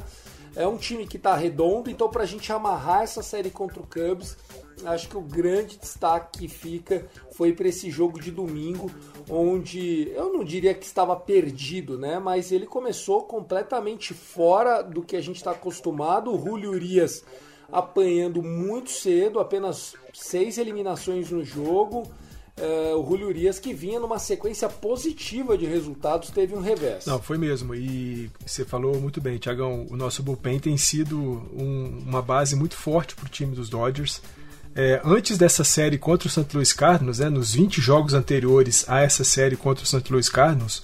É 0.57 0.67
um 0.67 0.77
time 0.77 1.07
que 1.07 1.17
está 1.17 1.35
redondo, 1.35 1.91
então 1.91 2.09
para 2.09 2.23
a 2.23 2.27
gente 2.27 2.51
amarrar 2.53 3.03
essa 3.03 3.23
série 3.23 3.51
contra 3.51 3.81
o 3.81 3.87
Cubs, 3.87 4.37
acho 4.85 5.09
que 5.09 5.17
o 5.17 5.21
grande 5.21 5.77
destaque 5.77 6.39
que 6.39 6.49
fica 6.49 7.07
foi 7.33 7.53
para 7.53 7.69
esse 7.69 7.91
jogo 7.91 8.21
de 8.21 8.31
domingo, 8.31 8.91
onde 9.29 10.11
eu 10.15 10.33
não 10.33 10.45
diria 10.45 10.73
que 10.73 10.87
estava 10.87 11.17
perdido, 11.17 11.99
né? 11.99 12.21
Mas 12.21 12.53
ele 12.53 12.67
começou 12.67 13.23
completamente 13.23 14.15
fora 14.15 14.81
do 14.81 15.03
que 15.03 15.17
a 15.17 15.21
gente 15.21 15.37
está 15.37 15.51
acostumado. 15.51 16.33
O 16.33 16.39
Julio 16.39 16.71
Urias 16.71 17.25
apanhando 17.71 18.43
muito 18.43 18.91
cedo, 18.91 19.39
apenas 19.39 19.95
seis 20.13 20.59
eliminações 20.59 21.31
no 21.31 21.45
jogo. 21.45 22.05
É, 22.57 22.95
o 22.95 23.05
Julio 23.05 23.29
Urias, 23.29 23.59
que 23.59 23.75
vinha 23.75 23.99
numa 23.99 24.19
sequência 24.19 24.69
positiva 24.69 25.59
de 25.59 25.67
resultados, 25.67 26.31
teve 26.31 26.55
um 26.55 26.61
revés. 26.61 27.05
Não, 27.05 27.21
foi 27.21 27.37
mesmo. 27.37 27.75
E 27.75 28.31
você 28.47 28.65
falou 28.65 29.01
muito 29.01 29.21
bem, 29.21 29.39
Tiagão. 29.39 29.87
O 29.91 29.97
nosso 29.97 30.23
bullpen 30.23 30.61
tem 30.61 30.77
sido 30.77 31.19
um, 31.19 32.05
uma 32.07 32.23
base 32.23 32.55
muito 32.55 32.77
forte 32.77 33.17
para 33.17 33.27
o 33.27 33.29
time 33.29 33.57
dos 33.57 33.69
Dodgers. 33.69 34.23
É, 34.77 35.01
antes 35.05 35.37
dessa 35.37 35.65
série 35.65 35.99
contra 35.99 36.29
o 36.29 36.31
St. 36.31 36.47
Louis 36.53 36.73
Cardinals, 36.73 37.19
né, 37.19 37.29
nos 37.29 37.55
20 37.55 37.81
jogos 37.81 38.15
anteriores 38.15 38.85
a 38.89 39.01
essa 39.01 39.25
série 39.25 39.57
contra 39.57 39.85
o 39.85 39.87
St. 39.87 40.05
Louis 40.11 40.29
Cardinals, 40.29 40.83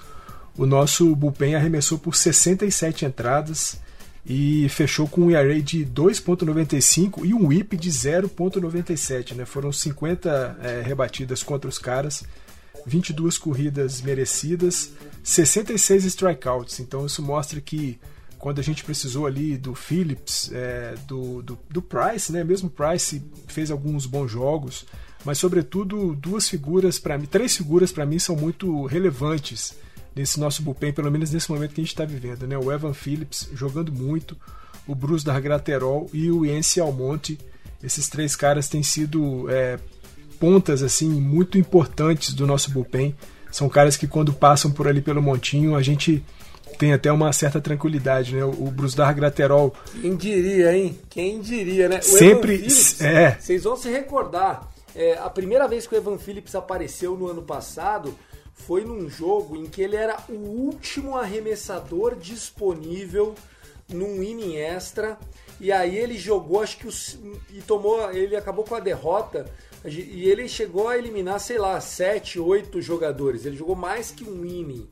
o 0.57 0.67
nosso 0.67 1.15
bullpen 1.15 1.55
arremessou 1.55 1.99
por 1.99 2.15
67 2.15 3.05
entradas 3.05 3.81
e 4.25 4.69
fechou 4.69 5.09
com 5.09 5.23
um 5.23 5.31
ERA 5.31 5.61
de 5.61 5.85
2.95 5.85 7.25
e 7.25 7.33
um 7.33 7.47
WHIP 7.47 7.77
de 7.77 7.91
0.97, 7.91 9.35
né? 9.35 9.45
Foram 9.45 9.73
50 9.73 10.59
é, 10.63 10.83
rebatidas 10.83 11.43
contra 11.43 11.69
os 11.69 11.79
caras, 11.79 12.25
22 12.87 13.39
corridas 13.39 14.01
merecidas, 14.01 14.93
66 15.23 16.05
strikeouts. 16.05 16.81
Então 16.81 17.07
isso 17.07 17.23
mostra 17.23 17.61
que 17.61 17.99
quando 18.39 18.59
a 18.59 18.63
gente 18.63 18.85
precisou 18.85 19.27
ali 19.27 19.57
do 19.57 19.75
Phillips, 19.75 20.51
é, 20.53 20.95
do, 21.07 21.43
do, 21.43 21.59
do, 21.69 21.83
Price, 21.83 22.33
né? 22.33 22.43
Mesmo 22.43 22.71
Price 22.71 23.23
fez 23.47 23.71
alguns 23.71 24.07
bons 24.07 24.31
jogos, 24.31 24.87
mas 25.25 25.39
sobretudo 25.39 26.15
duas 26.15 26.49
figuras 26.49 26.99
para 26.99 27.19
mim, 27.19 27.27
três 27.27 27.57
figuras 27.57 27.93
para 27.93 28.07
mim 28.07 28.19
são 28.19 28.35
muito 28.35 28.87
relevantes 28.87 29.75
nesse 30.21 30.39
nosso 30.39 30.63
bullpen, 30.63 30.93
pelo 30.93 31.11
menos 31.11 31.31
nesse 31.31 31.51
momento 31.51 31.75
que 31.75 31.81
a 31.81 31.85
gente 31.85 31.93
está 31.93 32.05
vivendo, 32.05 32.47
né? 32.47 32.57
O 32.59 32.71
Evan 32.71 32.93
Phillips 32.93 33.49
jogando 33.55 33.91
muito, 33.91 34.37
o 34.87 34.95
Bruce 34.95 35.25
Dargraterol 35.25 36.09
e 36.13 36.31
o 36.31 36.45
Yancy 36.45 36.81
Almonte. 36.81 37.39
Esses 37.83 38.09
três 38.09 38.37
caras 38.37 38.69
têm 38.69 38.83
sido 38.83 39.51
é, 39.51 39.79
pontas 40.39 40.83
assim 40.83 41.09
muito 41.09 41.57
importantes 41.57 42.35
do 42.35 42.47
nosso 42.47 42.71
bullpen. 42.71 43.15
São 43.51 43.69
caras 43.69 43.97
que 43.97 44.07
quando 44.07 44.33
passam 44.33 44.71
por 44.71 44.87
ali 44.87 45.01
pelo 45.01 45.23
montinho, 45.23 45.75
a 45.75 45.83
gente 45.83 46.23
tem 46.79 46.93
até 46.93 47.11
uma 47.11 47.33
certa 47.33 47.61
tranquilidade, 47.61 48.37
né? 48.37 48.45
O 48.45 48.71
Bruce 48.71 48.97
Dargraterol. 48.97 49.75
Quem 50.01 50.15
diria, 50.17 50.77
hein? 50.77 50.99
Quem 51.09 51.41
diria, 51.41 51.89
né? 51.89 51.99
O 51.99 52.03
sempre 52.03 52.59
Phillips, 52.59 53.01
é. 53.01 53.39
Vocês 53.41 53.65
vão 53.65 53.77
se 53.77 53.89
recordar. 53.91 54.69
É, 54.95 55.17
a 55.19 55.31
primeira 55.31 55.67
vez 55.67 55.87
que 55.87 55.95
o 55.95 55.99
Evan 55.99 56.19
Phillips 56.19 56.55
apareceu 56.55 57.17
no 57.17 57.27
ano 57.27 57.43
passado 57.43 58.15
foi 58.67 58.85
num 58.85 59.09
jogo 59.09 59.57
em 59.57 59.67
que 59.67 59.83
ele 59.83 59.97
era 59.97 60.23
o 60.29 60.35
último 60.35 61.17
arremessador 61.17 62.17
disponível 62.17 63.35
num 63.89 64.23
inning 64.23 64.57
extra. 64.57 65.19
E 65.61 65.71
aí 65.71 65.97
ele 65.97 66.17
jogou, 66.17 66.63
acho 66.63 66.79
que 66.79 66.87
os, 66.87 67.19
e 67.53 67.61
tomou, 67.61 68.11
ele 68.13 68.37
acabou 68.37 68.65
com 68.65 68.75
a 68.75 68.81
derrota 68.81 69.47
e 69.85 70.29
ele 70.29 70.49
chegou 70.49 70.89
a 70.89 70.97
eliminar, 70.97 71.41
sei 71.41 71.59
lá, 71.59 71.81
7, 71.81 72.39
8 72.39 72.81
jogadores. 72.81 73.45
Ele 73.45 73.57
jogou 73.57 73.77
mais 73.77 74.11
que 74.11 74.25
um 74.25 74.45
inning. 74.45 74.89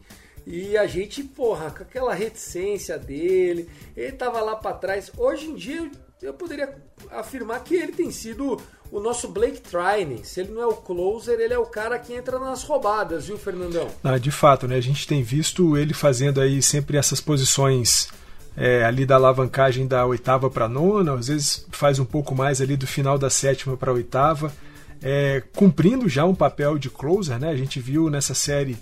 E 0.46 0.76
a 0.78 0.86
gente, 0.86 1.22
porra, 1.22 1.70
com 1.70 1.82
aquela 1.82 2.14
reticência 2.14 2.98
dele, 2.98 3.68
ele 3.96 4.12
tava 4.12 4.40
lá 4.40 4.56
para 4.56 4.76
trás. 4.76 5.12
Hoje 5.16 5.48
em 5.48 5.54
dia 5.54 5.90
eu 6.22 6.34
poderia 6.34 6.74
afirmar 7.10 7.62
que 7.62 7.74
ele 7.74 7.92
tem 7.92 8.10
sido 8.10 8.60
o 8.90 9.00
nosso 9.00 9.28
Blake 9.28 9.60
Trine. 9.60 10.20
Se 10.24 10.40
ele 10.40 10.52
não 10.52 10.62
é 10.62 10.66
o 10.66 10.74
closer, 10.74 11.38
ele 11.38 11.54
é 11.54 11.58
o 11.58 11.66
cara 11.66 11.98
que 11.98 12.14
entra 12.14 12.38
nas 12.38 12.62
roubadas, 12.62 13.26
viu, 13.26 13.38
Fernandão? 13.38 13.88
Ah, 14.02 14.18
de 14.18 14.30
fato, 14.30 14.66
né? 14.66 14.76
A 14.76 14.80
gente 14.80 15.06
tem 15.06 15.22
visto 15.22 15.76
ele 15.76 15.94
fazendo 15.94 16.40
aí 16.40 16.62
sempre 16.62 16.96
essas 16.96 17.20
posições 17.20 18.08
é, 18.56 18.84
ali 18.84 19.06
da 19.06 19.14
alavancagem 19.14 19.86
da 19.86 20.04
oitava 20.04 20.50
para 20.50 20.68
nona, 20.68 21.14
às 21.14 21.28
vezes 21.28 21.66
faz 21.70 21.98
um 21.98 22.04
pouco 22.04 22.34
mais 22.34 22.60
ali 22.60 22.76
do 22.76 22.86
final 22.86 23.16
da 23.16 23.30
sétima 23.30 23.76
para 23.76 23.92
oitava, 23.92 24.52
é, 25.00 25.42
cumprindo 25.54 26.08
já 26.08 26.24
um 26.24 26.34
papel 26.34 26.76
de 26.76 26.90
closer, 26.90 27.38
né? 27.38 27.50
A 27.50 27.56
gente 27.56 27.78
viu 27.78 28.10
nessa 28.10 28.34
série 28.34 28.76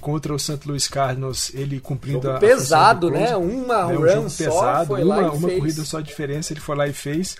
contra 0.00 0.34
o 0.34 0.38
St. 0.38 0.58
Louis 0.66 0.88
Cardinals 0.88 1.52
ele 1.54 1.78
cumprindo 1.78 2.22
jogo 2.22 2.36
a 2.36 2.38
pesado, 2.38 3.10
né? 3.10 3.36
Uma 3.36 3.86
né? 3.86 3.96
um 3.96 4.00
run 4.00 4.08
jogo 4.08 4.30
só, 4.30 4.44
pesado, 4.44 4.86
foi 4.86 5.04
uma, 5.04 5.22
e 5.22 5.28
uma 5.28 5.50
corrida 5.50 5.84
só 5.84 6.00
de 6.00 6.08
diferença, 6.08 6.52
ele 6.52 6.60
foi 6.60 6.76
lá 6.76 6.88
e 6.88 6.92
fez. 6.92 7.36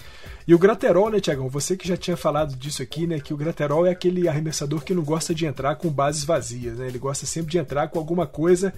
E 0.47 0.55
o 0.55 0.59
Graterol, 0.59 1.11
né, 1.11 1.21
Tiagão? 1.21 1.49
Você 1.49 1.77
que 1.77 1.87
já 1.87 1.97
tinha 1.97 2.17
falado 2.17 2.57
disso 2.57 2.83
aqui, 2.83 3.07
né? 3.07 3.21
Que 3.21 3.33
o 3.33 3.37
Graterol 3.37 3.87
é 3.87 3.91
aquele 3.91 4.29
arremessador 4.29 4.83
que 4.83 4.95
não 4.95 5.03
gosta 5.03 5.35
de 5.35 5.47
entrar 5.47 5.77
com 5.77 5.89
bases 5.89 6.25
vazias, 6.25 6.79
né? 6.79 6.87
Ele 6.87 6.99
gosta 6.99 7.27
sempre 7.27 7.51
de 7.51 7.59
entrar 7.59 7.89
com 7.89 7.99
alguma 7.99 8.27
coisa 8.27 8.73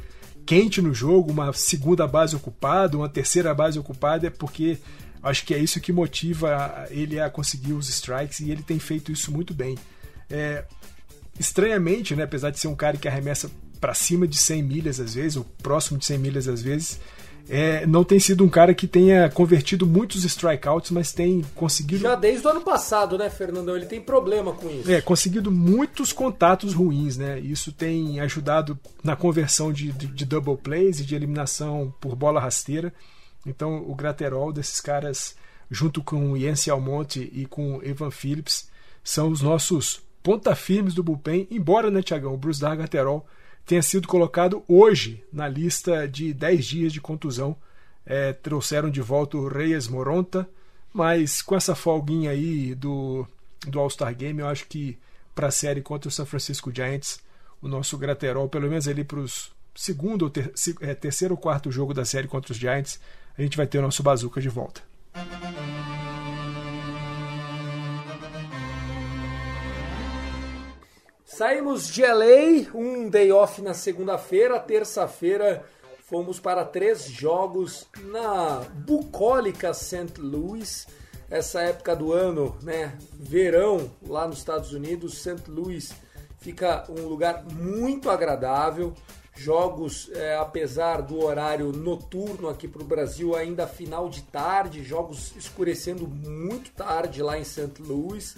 quente 0.44 0.82
no 0.82 0.92
jogo, 0.92 1.30
uma 1.30 1.52
segunda 1.52 2.06
base 2.06 2.34
ocupada, 2.36 2.96
uma 2.96 3.08
terceira 3.08 3.54
base 3.54 3.78
ocupada, 3.78 4.26
é 4.26 4.30
porque 4.30 4.78
acho 5.22 5.44
que 5.44 5.54
é 5.54 5.58
isso 5.58 5.80
que 5.80 5.92
motiva 5.92 6.86
ele 6.90 7.20
a 7.20 7.30
conseguir 7.30 7.72
os 7.72 7.88
strikes 7.88 8.40
e 8.40 8.50
ele 8.50 8.62
tem 8.62 8.78
feito 8.78 9.12
isso 9.12 9.30
muito 9.30 9.54
bem. 9.54 9.78
É, 10.28 10.64
estranhamente, 11.38 12.14
né, 12.14 12.24
apesar 12.24 12.50
de 12.50 12.58
ser 12.58 12.68
um 12.68 12.74
cara 12.74 12.96
que 12.96 13.08
arremessa 13.08 13.50
para 13.82 13.94
cima 13.94 14.28
de 14.28 14.38
100 14.38 14.62
milhas 14.62 15.00
às 15.00 15.14
vezes, 15.14 15.36
ou 15.36 15.44
próximo 15.60 15.98
de 15.98 16.06
100 16.06 16.18
milhas 16.18 16.46
às 16.46 16.62
vezes, 16.62 17.00
é, 17.48 17.84
não 17.84 18.04
tem 18.04 18.20
sido 18.20 18.44
um 18.44 18.48
cara 18.48 18.72
que 18.72 18.86
tenha 18.86 19.28
convertido 19.28 19.84
muitos 19.84 20.24
strikeouts, 20.24 20.92
mas 20.92 21.12
tem 21.12 21.44
conseguido 21.56 22.02
Já 22.02 22.14
desde 22.14 22.46
o 22.46 22.50
ano 22.50 22.60
passado, 22.60 23.18
né, 23.18 23.28
Fernandão? 23.28 23.74
Ele 23.76 23.86
tem 23.86 24.00
problema 24.00 24.52
com 24.52 24.70
isso. 24.70 24.88
é, 24.88 25.00
conseguido 25.00 25.50
muitos 25.50 26.12
contatos 26.12 26.72
ruins, 26.72 27.16
né? 27.16 27.40
Isso 27.40 27.72
tem 27.72 28.20
ajudado 28.20 28.78
na 29.02 29.16
conversão 29.16 29.72
de, 29.72 29.90
de, 29.90 30.06
de 30.06 30.24
double 30.24 30.56
plays 30.56 31.00
e 31.00 31.04
de 31.04 31.16
eliminação 31.16 31.92
por 32.00 32.14
bola 32.14 32.40
rasteira. 32.40 32.94
Então, 33.44 33.84
o 33.84 33.96
Graterol 33.96 34.52
desses 34.52 34.80
caras, 34.80 35.34
junto 35.68 36.04
com 36.04 36.30
o 36.30 36.36
Yancey 36.36 36.70
Almonte 36.70 37.28
e 37.34 37.46
com 37.46 37.78
o 37.78 37.84
Evan 37.84 38.12
Phillips, 38.12 38.70
são 39.02 39.28
os 39.28 39.42
nossos 39.42 40.00
ponta 40.22 40.54
firmes 40.54 40.94
do 40.94 41.02
bullpen. 41.02 41.48
Embora, 41.50 41.90
né, 41.90 42.00
Tiagão, 42.00 42.32
o 42.32 42.38
Bruce 42.38 42.60
Dar 42.60 42.76
Graterol 42.76 43.26
tenha 43.66 43.82
sido 43.82 44.08
colocado 44.08 44.62
hoje 44.68 45.24
na 45.32 45.48
lista 45.48 46.06
de 46.08 46.32
10 46.32 46.64
dias 46.64 46.92
de 46.92 47.00
contusão. 47.00 47.56
É, 48.04 48.32
trouxeram 48.32 48.90
de 48.90 49.00
volta 49.00 49.36
o 49.36 49.46
Reyes 49.46 49.86
Moronta, 49.86 50.48
mas 50.92 51.40
com 51.40 51.54
essa 51.54 51.74
folguinha 51.74 52.30
aí 52.30 52.74
do, 52.74 53.26
do 53.66 53.78
All-Star 53.78 54.14
Game, 54.14 54.40
eu 54.40 54.48
acho 54.48 54.66
que 54.66 54.98
para 55.34 55.46
a 55.46 55.52
série 55.52 55.80
contra 55.80 56.08
o 56.08 56.12
San 56.12 56.26
Francisco 56.26 56.72
Giants, 56.74 57.20
o 57.60 57.68
nosso 57.68 57.96
Graterol, 57.96 58.48
pelo 58.48 58.68
menos 58.68 58.88
ali 58.88 59.04
para 59.04 59.20
os 59.20 59.52
segundo 59.74 60.22
ou 60.22 60.30
ter, 60.30 60.52
é, 60.80 60.94
terceiro 60.94 61.34
ou 61.34 61.38
quarto 61.38 61.70
jogo 61.70 61.94
da 61.94 62.04
série 62.04 62.28
contra 62.28 62.52
os 62.52 62.58
Giants, 62.58 63.00
a 63.36 63.42
gente 63.42 63.56
vai 63.56 63.66
ter 63.66 63.78
o 63.78 63.82
nosso 63.82 64.02
Bazooka 64.02 64.40
de 64.40 64.48
volta. 64.48 64.82
Saímos 71.42 71.88
de 71.88 72.02
LA, 72.06 72.70
um 72.72 73.08
day 73.08 73.32
off 73.32 73.60
na 73.60 73.74
segunda-feira, 73.74 74.60
terça-feira 74.60 75.64
fomos 76.04 76.38
para 76.38 76.64
três 76.64 77.06
jogos 77.06 77.88
na 78.12 78.60
bucólica 78.86 79.74
St. 79.74 80.20
Louis. 80.20 80.86
Essa 81.28 81.62
época 81.62 81.96
do 81.96 82.12
ano, 82.12 82.56
né, 82.62 82.96
verão 83.14 83.90
lá 84.06 84.28
nos 84.28 84.38
Estados 84.38 84.72
Unidos, 84.72 85.18
St. 85.18 85.42
Louis 85.48 85.92
fica 86.38 86.84
um 86.88 87.08
lugar 87.08 87.42
muito 87.52 88.08
agradável. 88.08 88.94
Jogos, 89.34 90.12
é, 90.14 90.36
apesar 90.36 91.02
do 91.02 91.24
horário 91.24 91.72
noturno 91.72 92.48
aqui 92.48 92.68
para 92.68 92.82
o 92.82 92.86
Brasil, 92.86 93.34
ainda 93.34 93.66
final 93.66 94.08
de 94.08 94.22
tarde, 94.22 94.84
jogos 94.84 95.34
escurecendo 95.34 96.06
muito 96.06 96.70
tarde 96.70 97.20
lá 97.20 97.36
em 97.36 97.42
St. 97.42 97.82
Louis. 97.82 98.36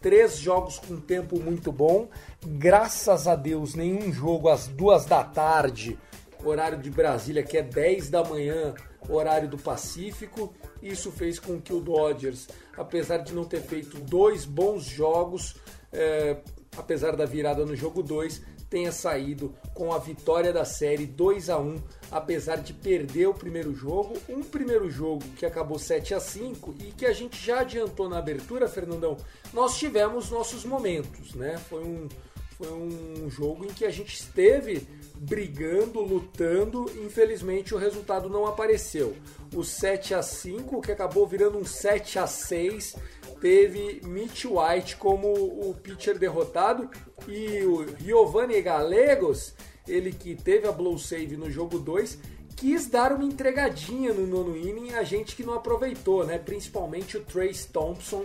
Três 0.00 0.38
jogos 0.38 0.78
com 0.78 0.96
tempo 0.96 1.40
muito 1.40 1.72
bom. 1.72 2.08
Graças 2.44 3.26
a 3.26 3.34
Deus, 3.34 3.74
nenhum 3.74 4.12
jogo 4.12 4.48
às 4.48 4.68
duas 4.68 5.04
da 5.04 5.24
tarde, 5.24 5.98
horário 6.44 6.78
de 6.78 6.90
Brasília, 6.90 7.42
que 7.42 7.58
é 7.58 7.62
10 7.62 8.10
da 8.10 8.22
manhã, 8.22 8.74
horário 9.08 9.48
do 9.48 9.58
Pacífico. 9.58 10.54
Isso 10.82 11.10
fez 11.10 11.38
com 11.38 11.60
que 11.60 11.72
o 11.72 11.80
Dodgers, 11.80 12.46
apesar 12.76 13.18
de 13.18 13.34
não 13.34 13.44
ter 13.44 13.62
feito 13.62 13.98
dois 13.98 14.44
bons 14.44 14.84
jogos, 14.84 15.56
é, 15.92 16.36
apesar 16.76 17.16
da 17.16 17.24
virada 17.24 17.64
no 17.64 17.74
jogo 17.74 18.02
2, 18.02 18.42
tenha 18.68 18.90
saído 18.92 19.54
com 19.74 19.92
a 19.92 19.98
vitória 19.98 20.52
da 20.52 20.64
série 20.64 21.06
2 21.06 21.50
a 21.50 21.58
1 21.58 21.80
apesar 22.10 22.56
de 22.56 22.72
perder 22.72 23.26
o 23.26 23.34
primeiro 23.34 23.74
jogo, 23.74 24.16
um 24.28 24.42
primeiro 24.42 24.90
jogo 24.90 25.22
que 25.36 25.46
acabou 25.46 25.78
7 25.78 26.14
a 26.14 26.20
5 26.20 26.74
e 26.80 26.92
que 26.92 27.06
a 27.06 27.12
gente 27.12 27.44
já 27.44 27.60
adiantou 27.60 28.08
na 28.08 28.18
abertura, 28.18 28.68
Fernandão, 28.68 29.16
nós 29.52 29.76
tivemos 29.76 30.30
nossos 30.30 30.64
momentos, 30.64 31.34
né? 31.34 31.58
Foi 31.68 31.82
um, 31.82 32.08
foi 32.56 32.72
um 32.72 33.28
jogo 33.28 33.64
em 33.64 33.68
que 33.68 33.84
a 33.84 33.90
gente 33.90 34.14
esteve 34.14 34.86
brigando, 35.14 36.00
lutando, 36.00 36.86
infelizmente 37.04 37.74
o 37.74 37.78
resultado 37.78 38.28
não 38.28 38.46
apareceu. 38.46 39.16
O 39.54 39.64
7 39.64 40.14
a 40.14 40.22
5 40.22 40.80
que 40.80 40.92
acabou 40.92 41.26
virando 41.26 41.58
um 41.58 41.64
7 41.64 42.18
a 42.18 42.26
6 42.26 42.96
teve 43.40 44.00
Mitch 44.04 44.44
White 44.44 44.96
como 44.96 45.28
o 45.28 45.74
pitcher 45.82 46.18
derrotado 46.18 46.90
e 47.28 47.62
o 47.64 47.86
Giovanni 47.98 48.60
Galegos, 48.60 49.54
ele 49.86 50.12
que 50.12 50.34
teve 50.34 50.66
a 50.66 50.72
blow 50.72 50.98
save 50.98 51.36
no 51.36 51.50
jogo 51.50 51.78
2, 51.78 52.18
quis 52.56 52.86
dar 52.86 53.12
uma 53.12 53.24
entregadinha 53.24 54.12
no 54.12 54.26
nono 54.26 54.56
inning, 54.56 54.92
a 54.94 55.02
gente 55.02 55.36
que 55.36 55.44
não 55.44 55.54
aproveitou, 55.54 56.24
né? 56.24 56.38
Principalmente 56.38 57.16
o 57.16 57.20
Trace 57.20 57.68
Thompson, 57.68 58.24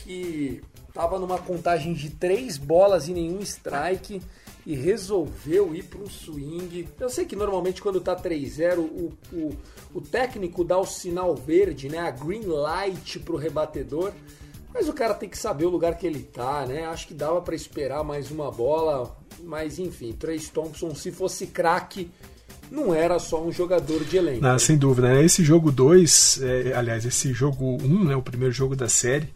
que 0.00 0.62
estava 0.88 1.18
numa 1.18 1.38
contagem 1.38 1.92
de 1.92 2.10
três 2.10 2.56
bolas 2.56 3.08
e 3.08 3.12
nenhum 3.12 3.40
strike 3.40 4.22
e 4.66 4.74
resolveu 4.74 5.72
ir 5.72 5.84
para 5.84 6.00
um 6.00 6.10
swing. 6.10 6.88
Eu 6.98 7.08
sei 7.08 7.24
que 7.24 7.36
normalmente 7.36 7.80
quando 7.80 8.00
tá 8.00 8.16
3-0, 8.16 8.78
o, 8.78 9.12
o, 9.32 9.56
o 9.94 10.00
técnico 10.00 10.64
dá 10.64 10.76
o 10.76 10.84
sinal 10.84 11.36
verde, 11.36 11.88
né? 11.88 11.98
A 11.98 12.10
green 12.10 12.44
light 12.44 13.20
pro 13.20 13.36
rebatedor. 13.36 14.12
Mas 14.74 14.88
o 14.88 14.92
cara 14.92 15.14
tem 15.14 15.28
que 15.28 15.38
saber 15.38 15.64
o 15.64 15.70
lugar 15.70 15.96
que 15.96 16.06
ele 16.06 16.20
tá, 16.20 16.66
né? 16.66 16.84
Acho 16.84 17.06
que 17.06 17.14
dava 17.14 17.40
para 17.40 17.54
esperar 17.54 18.02
mais 18.02 18.30
uma 18.32 18.50
bola, 18.50 19.16
mas 19.42 19.78
enfim, 19.78 20.12
Trace 20.12 20.50
Thompson, 20.50 20.94
se 20.94 21.12
fosse 21.12 21.46
craque, 21.46 22.10
não 22.70 22.92
era 22.92 23.18
só 23.20 23.42
um 23.42 23.52
jogador 23.52 24.04
de 24.04 24.16
elenco. 24.16 24.44
Ah, 24.44 24.58
sem 24.58 24.76
dúvida, 24.76 25.14
né? 25.14 25.24
Esse 25.24 25.44
jogo 25.44 25.70
2, 25.70 26.40
é, 26.42 26.72
aliás, 26.74 27.06
esse 27.06 27.32
jogo 27.32 27.78
1, 27.82 27.86
um, 27.86 28.04
né, 28.04 28.16
o 28.16 28.22
primeiro 28.22 28.52
jogo 28.52 28.74
da 28.74 28.88
série, 28.88 29.32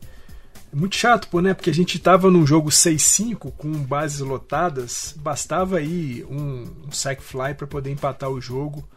muito 0.73 0.97
chato, 0.97 1.29
pô, 1.29 1.41
né? 1.41 1.55
Porque 1.55 1.71
a 1.71 1.75
gente 1.75 1.99
tava 1.99 2.31
num 2.31 2.47
jogo 2.47 2.71
6-5 2.71 3.53
com 3.57 3.73
bases 3.73 4.21
lotadas, 4.21 5.15
bastava 5.17 5.79
aí 5.79 6.25
um, 6.31 6.67
um 6.87 6.93
sack 6.93 7.23
fly 7.23 7.55
para 7.55 7.67
poder 7.67 7.91
empatar 7.91 8.31
o 8.31 8.41
jogo 8.41 8.89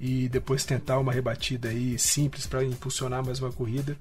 e 0.00 0.28
depois 0.28 0.64
tentar 0.64 0.98
uma 0.98 1.12
rebatida 1.12 1.68
aí 1.68 1.98
simples 1.98 2.46
para 2.46 2.64
impulsionar 2.64 3.24
mais 3.24 3.38
uma 3.38 3.52
corrida. 3.52 3.96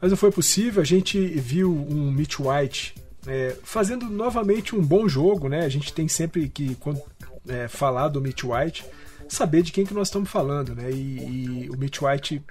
Mas 0.00 0.10
não 0.10 0.16
foi 0.16 0.30
possível, 0.30 0.82
a 0.82 0.84
gente 0.84 1.18
viu 1.18 1.72
um 1.72 2.12
Mitch 2.12 2.38
White 2.38 2.94
é, 3.26 3.56
fazendo 3.64 4.08
novamente 4.08 4.76
um 4.76 4.82
bom 4.82 5.08
jogo, 5.08 5.48
né? 5.48 5.64
A 5.64 5.68
gente 5.68 5.92
tem 5.92 6.06
sempre 6.06 6.48
que 6.48 6.74
quando, 6.76 7.00
é, 7.48 7.66
falar 7.66 8.08
do 8.08 8.20
Mitch 8.20 8.44
White, 8.44 8.84
saber 9.28 9.62
de 9.62 9.72
quem 9.72 9.84
que 9.86 9.94
nós 9.94 10.08
estamos 10.08 10.30
falando, 10.30 10.74
né? 10.74 10.90
E, 10.90 11.64
e 11.64 11.70
o 11.70 11.76
Mitch 11.76 12.00
White 12.02 12.42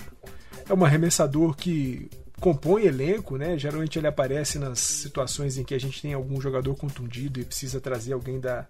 é 0.68 0.74
um 0.74 0.84
arremessador 0.84 1.56
que 1.56 2.10
compõe 2.40 2.86
elenco, 2.86 3.38
né? 3.38 3.58
Geralmente 3.58 3.98
ele 3.98 4.08
aparece 4.08 4.60
nas 4.60 4.80
situações 4.80 5.58
em 5.58 5.64
que 5.64 5.74
a 5.74 5.80
gente 5.80 6.02
tem 6.02 6.14
algum 6.14 6.40
jogador 6.40 6.76
contundido 6.76 7.40
e 7.40 7.46
precisa 7.46 7.80
trazer 7.80 8.14
alguém 8.14 8.40
da 8.40 8.68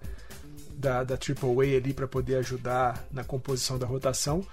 da, 0.77 1.03
da 1.03 1.17
Triple 1.17 1.49
A 1.49 1.77
ali 1.77 1.91
para 1.91 2.07
poder 2.07 2.35
ajudar 2.35 3.05
na 3.11 3.23
composição 3.23 3.77
da 3.79 3.87
rotação. 3.87 4.45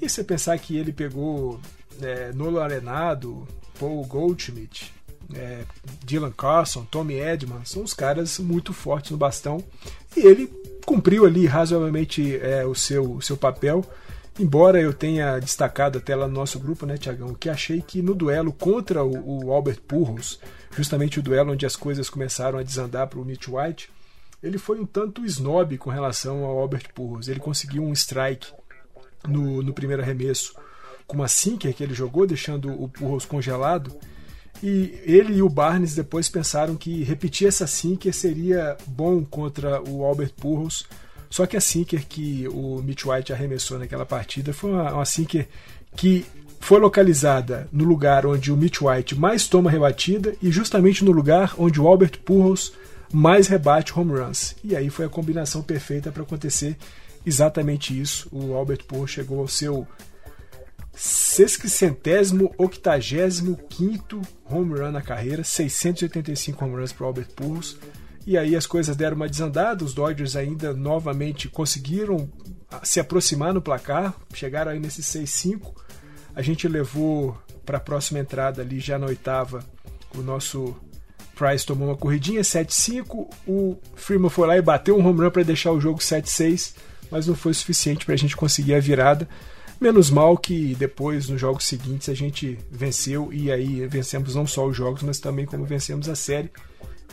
E 0.00 0.08
você 0.08 0.22
pensar 0.22 0.56
que 0.58 0.76
ele 0.76 0.92
pegou 0.92 1.60
é, 2.00 2.32
Nolo 2.32 2.60
Arenado, 2.60 3.46
Paul 3.78 4.04
Goldschmidt, 4.04 4.92
é, 5.34 5.64
Dylan 6.04 6.30
Carson, 6.30 6.84
Tommy 6.84 7.18
Edman, 7.18 7.64
são 7.64 7.82
os 7.82 7.92
caras 7.92 8.38
muito 8.38 8.72
fortes 8.72 9.10
no 9.10 9.16
bastão. 9.16 9.62
E 10.16 10.20
ele 10.20 10.46
cumpriu 10.86 11.24
ali 11.24 11.46
razoavelmente 11.46 12.36
é, 12.36 12.64
o, 12.64 12.74
seu, 12.74 13.14
o 13.14 13.22
seu 13.22 13.36
papel. 13.36 13.84
Embora 14.38 14.80
eu 14.80 14.92
tenha 14.92 15.38
destacado 15.38 15.98
até 15.98 16.14
lá 16.16 16.26
no 16.26 16.34
nosso 16.34 16.58
grupo, 16.58 16.84
né, 16.84 16.98
Tiagão, 16.98 17.34
que 17.34 17.48
achei 17.48 17.80
que 17.80 18.02
no 18.02 18.14
duelo 18.14 18.52
contra 18.52 19.04
o, 19.04 19.46
o 19.46 19.52
Albert 19.52 19.80
Pujols, 19.82 20.40
justamente 20.76 21.20
o 21.20 21.22
duelo 21.22 21.52
onde 21.52 21.64
as 21.64 21.76
coisas 21.76 22.10
começaram 22.10 22.58
a 22.58 22.62
desandar 22.64 23.06
para 23.06 23.20
o 23.20 23.24
Mitch 23.24 23.46
White, 23.46 23.90
ele 24.42 24.58
foi 24.58 24.80
um 24.80 24.84
tanto 24.84 25.24
snob 25.24 25.78
com 25.78 25.88
relação 25.88 26.44
ao 26.44 26.58
Albert 26.58 26.92
Pujols. 26.92 27.28
Ele 27.28 27.40
conseguiu 27.40 27.82
um 27.82 27.92
strike 27.92 28.52
no, 29.26 29.62
no 29.62 29.72
primeiro 29.72 30.02
arremesso 30.02 30.54
com 31.06 31.16
uma 31.16 31.28
sinker 31.28 31.72
que 31.72 31.82
ele 31.82 31.94
jogou, 31.94 32.26
deixando 32.26 32.70
o 32.70 32.88
Pujols 32.88 33.24
congelado. 33.24 33.96
E 34.62 35.00
ele 35.04 35.34
e 35.34 35.42
o 35.42 35.48
Barnes 35.48 35.94
depois 35.94 36.28
pensaram 36.28 36.76
que 36.76 37.02
repetir 37.04 37.48
essa 37.48 37.66
sinker 37.66 38.12
seria 38.12 38.76
bom 38.86 39.24
contra 39.24 39.82
o 39.82 40.04
Albert 40.04 40.32
Pujols 40.34 40.86
só 41.34 41.46
que 41.46 41.56
a 41.56 41.60
sinker 41.60 42.06
que 42.06 42.46
o 42.46 42.80
Mitch 42.80 43.04
White 43.04 43.32
arremessou 43.32 43.76
naquela 43.76 44.06
partida 44.06 44.52
foi 44.52 44.70
uma, 44.70 44.92
uma 44.92 45.04
sinker 45.04 45.48
que 45.96 46.24
foi 46.60 46.78
localizada 46.78 47.68
no 47.72 47.82
lugar 47.82 48.24
onde 48.24 48.52
o 48.52 48.56
Mitch 48.56 48.80
White 48.80 49.18
mais 49.18 49.48
toma 49.48 49.68
rebatida 49.68 50.36
e 50.40 50.52
justamente 50.52 51.04
no 51.04 51.10
lugar 51.10 51.52
onde 51.58 51.80
o 51.80 51.88
Albert 51.88 52.20
Pujols 52.24 52.72
mais 53.12 53.48
rebate 53.48 53.98
home 53.98 54.16
runs. 54.16 54.54
E 54.62 54.76
aí 54.76 54.88
foi 54.88 55.06
a 55.06 55.08
combinação 55.08 55.60
perfeita 55.60 56.12
para 56.12 56.22
acontecer 56.22 56.76
exatamente 57.26 58.00
isso. 58.00 58.28
O 58.30 58.54
Albert 58.54 58.84
Pujols 58.84 59.10
chegou 59.10 59.40
ao 59.40 59.48
seu 59.48 59.84
sesquicentésimo, 60.94 62.54
octagésimo 62.56 63.56
quinto 63.68 64.22
home 64.48 64.78
run 64.78 64.92
na 64.92 65.02
carreira, 65.02 65.42
685 65.42 66.64
home 66.64 66.76
runs 66.76 66.92
para 66.92 67.02
o 67.02 67.06
Albert 67.08 67.30
Pujols. 67.34 67.76
E 68.26 68.38
aí 68.38 68.56
as 68.56 68.66
coisas 68.66 68.96
deram 68.96 69.16
uma 69.16 69.28
desandada, 69.28 69.84
os 69.84 69.92
Dodgers 69.92 70.34
ainda 70.34 70.72
novamente 70.72 71.48
conseguiram 71.48 72.30
se 72.82 72.98
aproximar 72.98 73.52
no 73.52 73.60
placar, 73.60 74.14
chegaram 74.32 74.72
aí 74.72 74.80
nesse 74.80 75.02
6-5. 75.02 75.74
A 76.34 76.42
gente 76.42 76.66
levou 76.66 77.36
para 77.64 77.78
a 77.78 77.80
próxima 77.80 78.18
entrada 78.18 78.62
ali 78.62 78.80
já 78.80 78.98
na 78.98 79.06
oitava, 79.06 79.64
o 80.16 80.22
nosso 80.22 80.74
Price 81.34 81.66
tomou 81.66 81.88
uma 81.88 81.96
corridinha 81.96 82.42
7-5, 82.42 83.28
o 83.46 83.76
Freeman 83.94 84.30
foi 84.30 84.46
lá 84.46 84.56
e 84.56 84.62
bateu 84.62 84.96
um 84.96 85.06
home 85.06 85.20
run 85.20 85.30
para 85.30 85.42
deixar 85.42 85.72
o 85.72 85.80
jogo 85.80 85.98
7-6, 85.98 86.74
mas 87.10 87.26
não 87.26 87.34
foi 87.34 87.52
suficiente 87.52 88.04
para 88.04 88.14
a 88.14 88.18
gente 88.18 88.36
conseguir 88.36 88.74
a 88.74 88.80
virada. 88.80 89.28
Menos 89.80 90.10
mal 90.10 90.38
que 90.38 90.74
depois, 90.76 91.28
nos 91.28 91.40
jogos 91.40 91.64
seguintes, 91.64 92.08
a 92.08 92.14
gente 92.14 92.58
venceu 92.70 93.32
e 93.32 93.50
aí 93.50 93.86
vencemos 93.86 94.34
não 94.34 94.46
só 94.46 94.66
os 94.66 94.76
jogos, 94.76 95.02
mas 95.02 95.18
também 95.18 95.44
como 95.44 95.64
vencemos 95.64 96.08
a 96.08 96.14
série. 96.14 96.50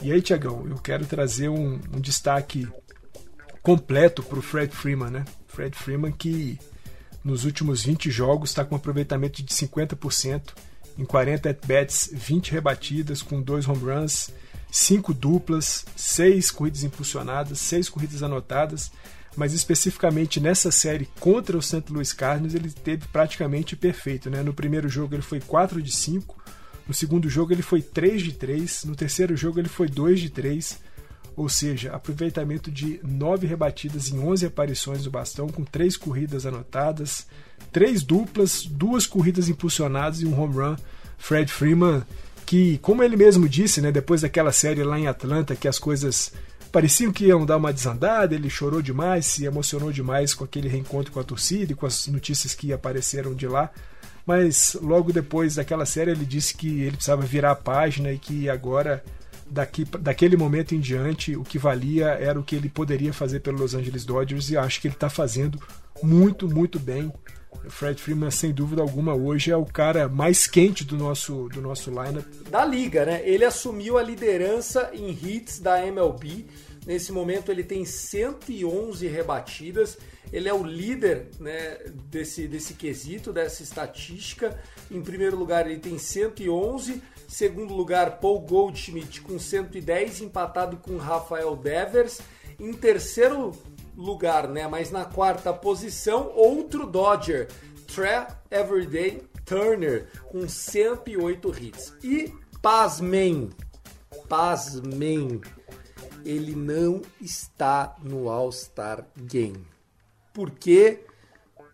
E 0.01 0.11
aí, 0.11 0.21
Tiagão, 0.21 0.65
eu 0.67 0.77
quero 0.77 1.05
trazer 1.05 1.49
um, 1.49 1.79
um 1.93 1.99
destaque 1.99 2.67
completo 3.61 4.23
para 4.23 4.39
o 4.39 4.41
Fred 4.41 4.75
Freeman, 4.75 5.11
né? 5.11 5.25
Fred 5.47 5.77
Freeman 5.77 6.11
que 6.11 6.57
nos 7.23 7.45
últimos 7.45 7.83
20 7.83 8.09
jogos 8.09 8.49
está 8.49 8.65
com 8.65 8.73
um 8.73 8.77
aproveitamento 8.77 9.43
de 9.43 9.53
50%, 9.53 10.53
em 10.97 11.05
40 11.05 11.49
at-bats, 11.49 12.09
20 12.11 12.51
rebatidas 12.51 13.21
com 13.21 13.41
dois 13.41 13.67
home 13.67 13.83
runs, 13.83 14.31
5 14.71 15.13
duplas, 15.13 15.85
6 15.95 16.49
corridas 16.49 16.83
impulsionadas, 16.83 17.59
6 17.59 17.89
corridas 17.89 18.23
anotadas, 18.23 18.91
mas 19.35 19.53
especificamente 19.53 20.39
nessa 20.39 20.71
série 20.71 21.07
contra 21.19 21.57
o 21.57 21.61
St. 21.61 21.83
Louis 21.89 22.11
Cardinals 22.11 22.55
ele 22.55 22.71
teve 22.71 23.07
praticamente 23.07 23.75
perfeito. 23.75 24.29
Né? 24.29 24.41
No 24.41 24.53
primeiro 24.53 24.89
jogo 24.89 25.13
ele 25.13 25.21
foi 25.21 25.39
4 25.39 25.81
de 25.81 25.91
5, 25.91 26.41
no 26.91 26.95
segundo 26.95 27.29
jogo 27.29 27.53
ele 27.53 27.61
foi 27.61 27.81
3 27.81 28.21
de 28.21 28.33
3, 28.33 28.83
no 28.83 28.97
terceiro 28.97 29.33
jogo 29.37 29.61
ele 29.61 29.69
foi 29.69 29.87
2 29.87 30.19
de 30.19 30.29
3, 30.29 30.77
ou 31.37 31.47
seja, 31.47 31.93
aproveitamento 31.93 32.69
de 32.69 32.99
9 33.01 33.47
rebatidas 33.47 34.09
em 34.09 34.19
11 34.19 34.47
aparições 34.47 35.01
do 35.01 35.09
bastão, 35.09 35.47
com 35.47 35.63
3 35.63 35.95
corridas 35.95 36.45
anotadas, 36.45 37.27
3 37.71 38.03
duplas, 38.03 38.65
2 38.65 39.07
corridas 39.07 39.47
impulsionadas 39.47 40.21
e 40.21 40.25
um 40.25 40.37
home 40.37 40.53
run. 40.53 40.75
Fred 41.17 41.49
Freeman, 41.49 42.03
que, 42.45 42.77
como 42.79 43.01
ele 43.01 43.15
mesmo 43.15 43.47
disse, 43.47 43.79
né, 43.79 43.89
depois 43.89 44.19
daquela 44.19 44.51
série 44.51 44.83
lá 44.83 44.99
em 44.99 45.07
Atlanta, 45.07 45.55
que 45.55 45.69
as 45.69 45.79
coisas 45.79 46.33
pareciam 46.73 47.13
que 47.13 47.27
iam 47.27 47.45
dar 47.45 47.55
uma 47.55 47.71
desandada, 47.71 48.35
ele 48.35 48.49
chorou 48.49 48.81
demais, 48.81 49.27
se 49.27 49.45
emocionou 49.45 49.93
demais 49.93 50.33
com 50.33 50.43
aquele 50.43 50.67
reencontro 50.67 51.13
com 51.13 51.21
a 51.21 51.23
torcida 51.23 51.71
e 51.71 51.75
com 51.75 51.85
as 51.85 52.07
notícias 52.07 52.53
que 52.53 52.73
apareceram 52.73 53.33
de 53.33 53.47
lá 53.47 53.71
mas 54.25 54.77
logo 54.81 55.11
depois 55.11 55.55
daquela 55.55 55.85
série 55.85 56.11
ele 56.11 56.25
disse 56.25 56.55
que 56.55 56.81
ele 56.81 56.97
precisava 56.97 57.21
virar 57.21 57.51
a 57.51 57.55
página 57.55 58.11
e 58.11 58.17
que 58.17 58.49
agora 58.49 59.03
daqui, 59.51 59.85
daquele 59.99 60.37
momento 60.37 60.73
em 60.73 60.79
diante 60.79 61.35
o 61.35 61.43
que 61.43 61.59
valia 61.59 62.07
era 62.07 62.39
o 62.39 62.43
que 62.43 62.55
ele 62.55 62.69
poderia 62.69 63.13
fazer 63.13 63.41
pelo 63.41 63.59
Los 63.59 63.75
Angeles 63.75 64.05
Dodgers 64.05 64.49
e 64.49 64.57
acho 64.57 64.79
que 64.79 64.87
ele 64.87 64.95
está 64.95 65.09
fazendo 65.09 65.59
muito, 66.01 66.47
muito 66.47 66.79
bem. 66.79 67.11
O 67.65 67.69
Fred 67.69 68.01
Freeman, 68.01 68.31
sem 68.31 68.53
dúvida 68.53 68.81
alguma, 68.81 69.13
hoje 69.13 69.51
é 69.51 69.57
o 69.57 69.65
cara 69.65 70.07
mais 70.07 70.47
quente 70.47 70.85
do 70.85 70.97
nosso, 70.97 71.49
do 71.49 71.61
nosso 71.61 71.89
lineup. 71.89 72.25
Da 72.49 72.63
liga, 72.63 73.05
né? 73.05 73.21
Ele 73.25 73.43
assumiu 73.43 73.97
a 73.97 74.03
liderança 74.03 74.89
em 74.93 75.11
hits 75.11 75.59
da 75.59 75.85
MLB. 75.85 76.45
Nesse 76.85 77.11
momento 77.11 77.51
ele 77.51 77.63
tem 77.63 77.85
111 77.85 79.07
rebatidas 79.07 79.97
ele 80.31 80.47
é 80.47 80.53
o 80.53 80.63
líder 80.63 81.27
né, 81.39 81.77
desse, 82.09 82.47
desse 82.47 82.73
quesito, 82.73 83.33
dessa 83.33 83.61
estatística. 83.61 84.57
Em 84.89 85.01
primeiro 85.01 85.37
lugar, 85.37 85.69
ele 85.69 85.79
tem 85.79 85.97
111. 85.97 87.01
Segundo 87.27 87.73
lugar, 87.73 88.19
Paul 88.19 88.39
Goldschmidt 88.39 89.21
com 89.21 89.37
110, 89.37 90.21
empatado 90.21 90.77
com 90.77 90.95
Rafael 90.97 91.55
Devers. 91.55 92.21
Em 92.57 92.71
terceiro 92.71 93.51
lugar, 93.95 94.47
né, 94.47 94.67
mas 94.67 94.89
na 94.89 95.03
quarta 95.03 95.51
posição, 95.51 96.31
outro 96.33 96.87
Dodger, 96.87 97.49
Trey 97.93 98.25
Everyday 98.49 99.21
Turner, 99.45 100.07
com 100.29 100.47
108 100.47 101.55
hits. 101.59 101.93
E, 102.01 102.33
pasmem, 102.61 103.49
pasmem, 104.29 105.41
ele 106.25 106.55
não 106.55 107.01
está 107.19 107.95
no 108.03 108.29
All-Star 108.29 109.05
Game. 109.17 109.65
Por 110.33 110.51
quê? 110.51 111.01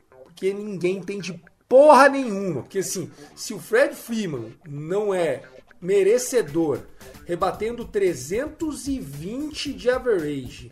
Porque 0.09 0.53
ninguém 0.53 0.97
entende 0.97 1.41
porra 1.67 2.09
nenhuma. 2.09 2.61
Porque 2.61 2.79
assim, 2.79 3.11
se 3.35 3.53
o 3.53 3.59
Fred 3.59 3.95
Freeman 3.95 4.55
não 4.67 5.13
é 5.13 5.43
merecedor, 5.79 6.81
rebatendo 7.25 7.85
320 7.85 9.73
de 9.73 9.89
average, 9.89 10.71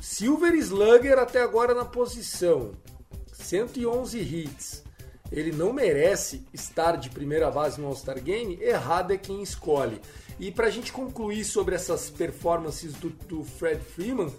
Silver 0.00 0.54
Slugger 0.54 1.18
até 1.18 1.42
agora 1.42 1.74
na 1.74 1.84
posição, 1.84 2.72
111 3.32 4.18
hits, 4.18 4.82
ele 5.30 5.52
não 5.52 5.72
merece 5.72 6.46
estar 6.52 6.96
de 6.96 7.10
primeira 7.10 7.50
base 7.50 7.80
no 7.80 7.88
All-Star 7.88 8.22
Game, 8.22 8.58
errado 8.60 9.12
é 9.12 9.18
quem 9.18 9.42
escolhe. 9.42 10.00
E 10.38 10.50
para 10.50 10.68
a 10.68 10.70
gente 10.70 10.92
concluir 10.92 11.44
sobre 11.44 11.74
essas 11.74 12.10
performances 12.10 12.94
do, 12.94 13.10
do 13.10 13.44
Fred 13.44 13.82
Freeman, 13.82 14.32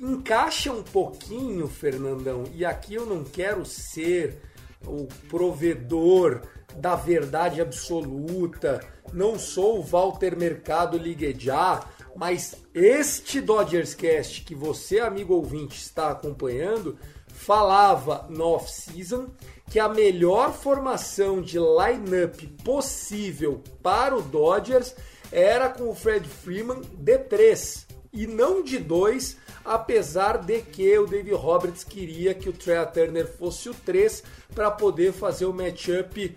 encaixa 0.00 0.72
um 0.72 0.82
pouquinho, 0.82 1.68
Fernandão, 1.68 2.44
e 2.54 2.64
aqui 2.64 2.94
eu 2.94 3.06
não 3.06 3.22
quero 3.22 3.64
ser 3.64 4.40
o 4.86 5.06
provedor 5.28 6.42
da 6.76 6.96
verdade 6.96 7.60
absoluta, 7.60 8.80
não 9.12 9.38
sou 9.38 9.78
o 9.78 9.82
Walter 9.82 10.36
Mercado 10.36 10.96
Liguejá, 10.96 11.86
mas 12.16 12.56
este 12.74 13.40
Dodgers 13.40 13.94
Cast 13.94 14.42
que 14.42 14.54
você, 14.54 14.98
amigo 14.98 15.34
ouvinte, 15.34 15.78
está 15.78 16.10
acompanhando, 16.10 16.98
falava 17.28 18.26
no 18.28 18.44
off-season 18.44 19.28
que 19.72 19.80
a 19.80 19.88
melhor 19.88 20.52
formação 20.52 21.40
de 21.40 21.58
lineup 21.58 22.42
possível 22.62 23.64
para 23.82 24.14
o 24.14 24.20
Dodgers 24.20 24.94
era 25.32 25.70
com 25.70 25.88
o 25.88 25.94
Fred 25.94 26.28
Freeman 26.28 26.82
de 26.92 27.16
3 27.16 27.86
e 28.12 28.26
não 28.26 28.62
de 28.62 28.78
2 28.78 29.38
apesar 29.64 30.36
de 30.36 30.60
que 30.60 30.98
o 30.98 31.06
David 31.06 31.34
Roberts 31.34 31.84
queria 31.84 32.34
que 32.34 32.50
o 32.50 32.52
Trey 32.52 32.84
Turner 32.92 33.26
fosse 33.26 33.70
o 33.70 33.74
3 33.74 34.22
para 34.54 34.70
poder 34.70 35.10
fazer 35.10 35.46
o 35.46 35.54
matchup 35.54 36.36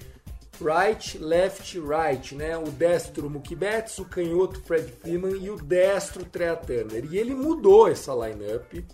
right, 0.61 1.17
left, 1.17 1.77
right, 1.77 2.33
né? 2.33 2.57
O 2.57 2.71
destro 2.71 3.29
Mookie 3.29 3.53
Betts, 3.53 3.99
o 3.99 4.05
canhoto 4.05 4.61
Fred 4.61 4.89
Freeman 5.01 5.35
e 5.35 5.49
o 5.49 5.57
destro 5.57 6.23
Trey 6.23 6.55
Turner. 6.55 7.03
E 7.11 7.17
ele 7.17 7.35
mudou 7.35 7.89
essa 7.89 8.13
lineup. 8.13 8.85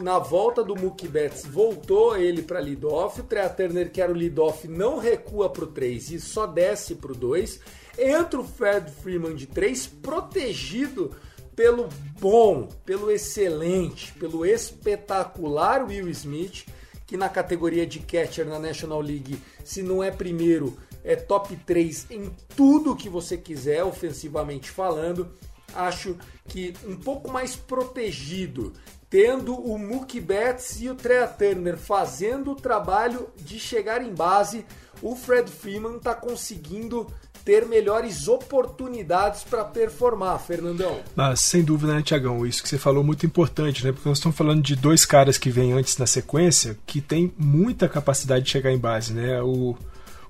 Na 0.00 0.18
volta 0.18 0.62
do 0.62 0.76
Mookie 0.76 1.08
Betts, 1.08 1.44
voltou 1.44 2.16
ele 2.16 2.42
para 2.42 2.60
leadoff. 2.60 3.20
O 3.20 3.24
Trey 3.24 3.48
Turner, 3.48 3.90
que 3.90 4.00
era 4.00 4.12
o 4.12 4.14
leadoff, 4.14 4.68
não 4.68 4.98
recua 4.98 5.50
para 5.50 5.64
o 5.64 5.66
3 5.66 6.12
e 6.12 6.20
só 6.20 6.46
desce 6.46 6.94
para 6.94 7.10
o 7.10 7.16
2. 7.16 7.58
Entra 7.98 8.40
o 8.40 8.44
Fred 8.44 8.90
Freeman 8.90 9.34
de 9.34 9.46
3, 9.46 9.86
protegido 9.86 11.10
pelo 11.56 11.88
bom, 12.20 12.68
pelo 12.84 13.10
excelente, 13.10 14.12
pelo 14.12 14.46
espetacular 14.46 15.84
Will 15.84 16.08
Smith, 16.10 16.64
que 17.04 17.16
na 17.16 17.28
categoria 17.28 17.86
de 17.86 17.98
catcher 17.98 18.46
na 18.46 18.58
National 18.58 19.00
League, 19.00 19.38
se 19.64 19.82
não 19.82 20.02
é 20.02 20.10
primeiro, 20.10 20.78
é 21.04 21.16
top 21.16 21.56
3 21.56 22.06
em 22.10 22.30
tudo 22.56 22.96
que 22.96 23.08
você 23.08 23.36
quiser, 23.36 23.82
ofensivamente 23.82 24.70
falando. 24.70 25.28
Acho 25.74 26.16
que 26.48 26.72
um 26.86 26.96
pouco 26.96 27.30
mais 27.30 27.56
protegido, 27.56 28.72
tendo 29.12 29.54
o 29.54 29.78
Mookie 29.78 30.22
Betts 30.22 30.80
e 30.80 30.88
o 30.88 30.94
Trea 30.94 31.26
Turner 31.26 31.76
fazendo 31.76 32.52
o 32.52 32.56
trabalho 32.56 33.28
de 33.36 33.58
chegar 33.58 34.02
em 34.02 34.14
base, 34.14 34.64
o 35.02 35.14
Fred 35.14 35.50
Freeman 35.50 35.98
está 35.98 36.14
conseguindo 36.14 37.06
ter 37.44 37.66
melhores 37.66 38.26
oportunidades 38.26 39.44
para 39.44 39.66
performar, 39.66 40.38
Fernandão. 40.38 41.00
Mas, 41.14 41.40
sem 41.42 41.62
dúvida, 41.62 41.92
né, 41.92 42.00
Tiagão? 42.00 42.46
Isso 42.46 42.62
que 42.62 42.68
você 42.70 42.78
falou 42.78 43.02
é 43.02 43.06
muito 43.06 43.26
importante, 43.26 43.84
né? 43.84 43.92
Porque 43.92 44.08
nós 44.08 44.16
estamos 44.16 44.38
falando 44.38 44.62
de 44.62 44.74
dois 44.74 45.04
caras 45.04 45.36
que 45.36 45.50
vêm 45.50 45.74
antes 45.74 45.98
na 45.98 46.06
sequência 46.06 46.78
que 46.86 47.02
tem 47.02 47.34
muita 47.36 47.90
capacidade 47.90 48.46
de 48.46 48.50
chegar 48.50 48.72
em 48.72 48.78
base, 48.78 49.12
né? 49.12 49.42
O, 49.42 49.76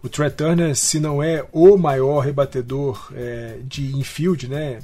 o 0.03 0.09
Trey 0.09 0.31
Turner, 0.31 0.75
se 0.75 0.99
não 0.99 1.23
é 1.23 1.47
o 1.53 1.77
maior 1.77 2.19
rebatedor 2.19 3.13
é, 3.15 3.59
de 3.63 3.95
infield, 3.95 4.49
né? 4.49 4.81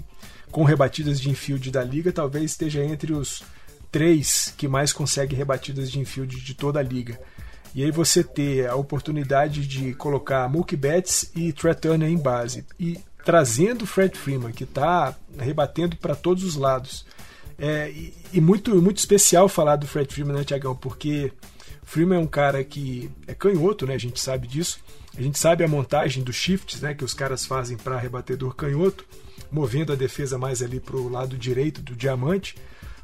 Com 0.52 0.62
rebatidas 0.62 1.20
de 1.20 1.30
infield 1.30 1.68
da 1.72 1.82
liga, 1.82 2.12
talvez 2.12 2.44
esteja 2.44 2.84
entre 2.84 3.12
os 3.12 3.42
três 3.90 4.52
que 4.56 4.68
mais 4.68 4.92
conseguem 4.92 5.36
rebatidas 5.36 5.90
de 5.90 5.98
infield 5.98 6.40
de 6.40 6.54
toda 6.54 6.80
a 6.80 6.82
liga. 6.82 7.18
E 7.74 7.84
aí 7.84 7.90
você 7.90 8.24
ter 8.24 8.68
a 8.68 8.74
oportunidade 8.74 9.66
de 9.66 9.94
colocar 9.94 10.48
Mookie 10.48 10.76
Betts 10.76 11.30
e 11.34 11.52
Trey 11.52 11.74
Turner 11.74 12.08
em 12.08 12.16
base 12.16 12.64
e 12.78 12.98
trazendo 13.24 13.86
Fred 13.86 14.16
Freeman, 14.16 14.52
que 14.52 14.64
está 14.64 15.14
rebatendo 15.38 15.96
para 15.96 16.14
todos 16.14 16.44
os 16.44 16.56
lados. 16.56 17.04
É, 17.58 17.90
e, 17.90 18.14
e, 18.32 18.40
muito, 18.40 18.80
muito 18.80 18.98
especial 18.98 19.48
falar 19.48 19.76
do 19.76 19.86
Fred 19.86 20.12
Freeman, 20.12 20.36
né, 20.36 20.44
Tiagão? 20.44 20.74
Porque 20.74 21.32
Freeman 21.82 22.18
é 22.18 22.20
um 22.20 22.26
cara 22.26 22.64
que 22.64 23.10
é 23.26 23.34
canhoto, 23.34 23.86
né? 23.86 23.94
A 23.94 23.98
gente 23.98 24.20
sabe 24.20 24.46
disso. 24.46 24.80
A 25.16 25.20
gente 25.20 25.38
sabe 25.38 25.64
a 25.64 25.68
montagem 25.68 26.22
dos 26.22 26.36
shifts 26.36 26.80
né, 26.80 26.94
que 26.94 27.04
os 27.04 27.12
caras 27.12 27.44
fazem 27.44 27.76
para 27.76 27.98
rebatedor 27.98 28.54
canhoto, 28.54 29.04
movendo 29.50 29.92
a 29.92 29.96
defesa 29.96 30.38
mais 30.38 30.62
ali 30.62 30.78
para 30.78 30.96
o 30.96 31.08
lado 31.08 31.36
direito 31.36 31.82
do 31.82 31.96
diamante. 31.96 32.54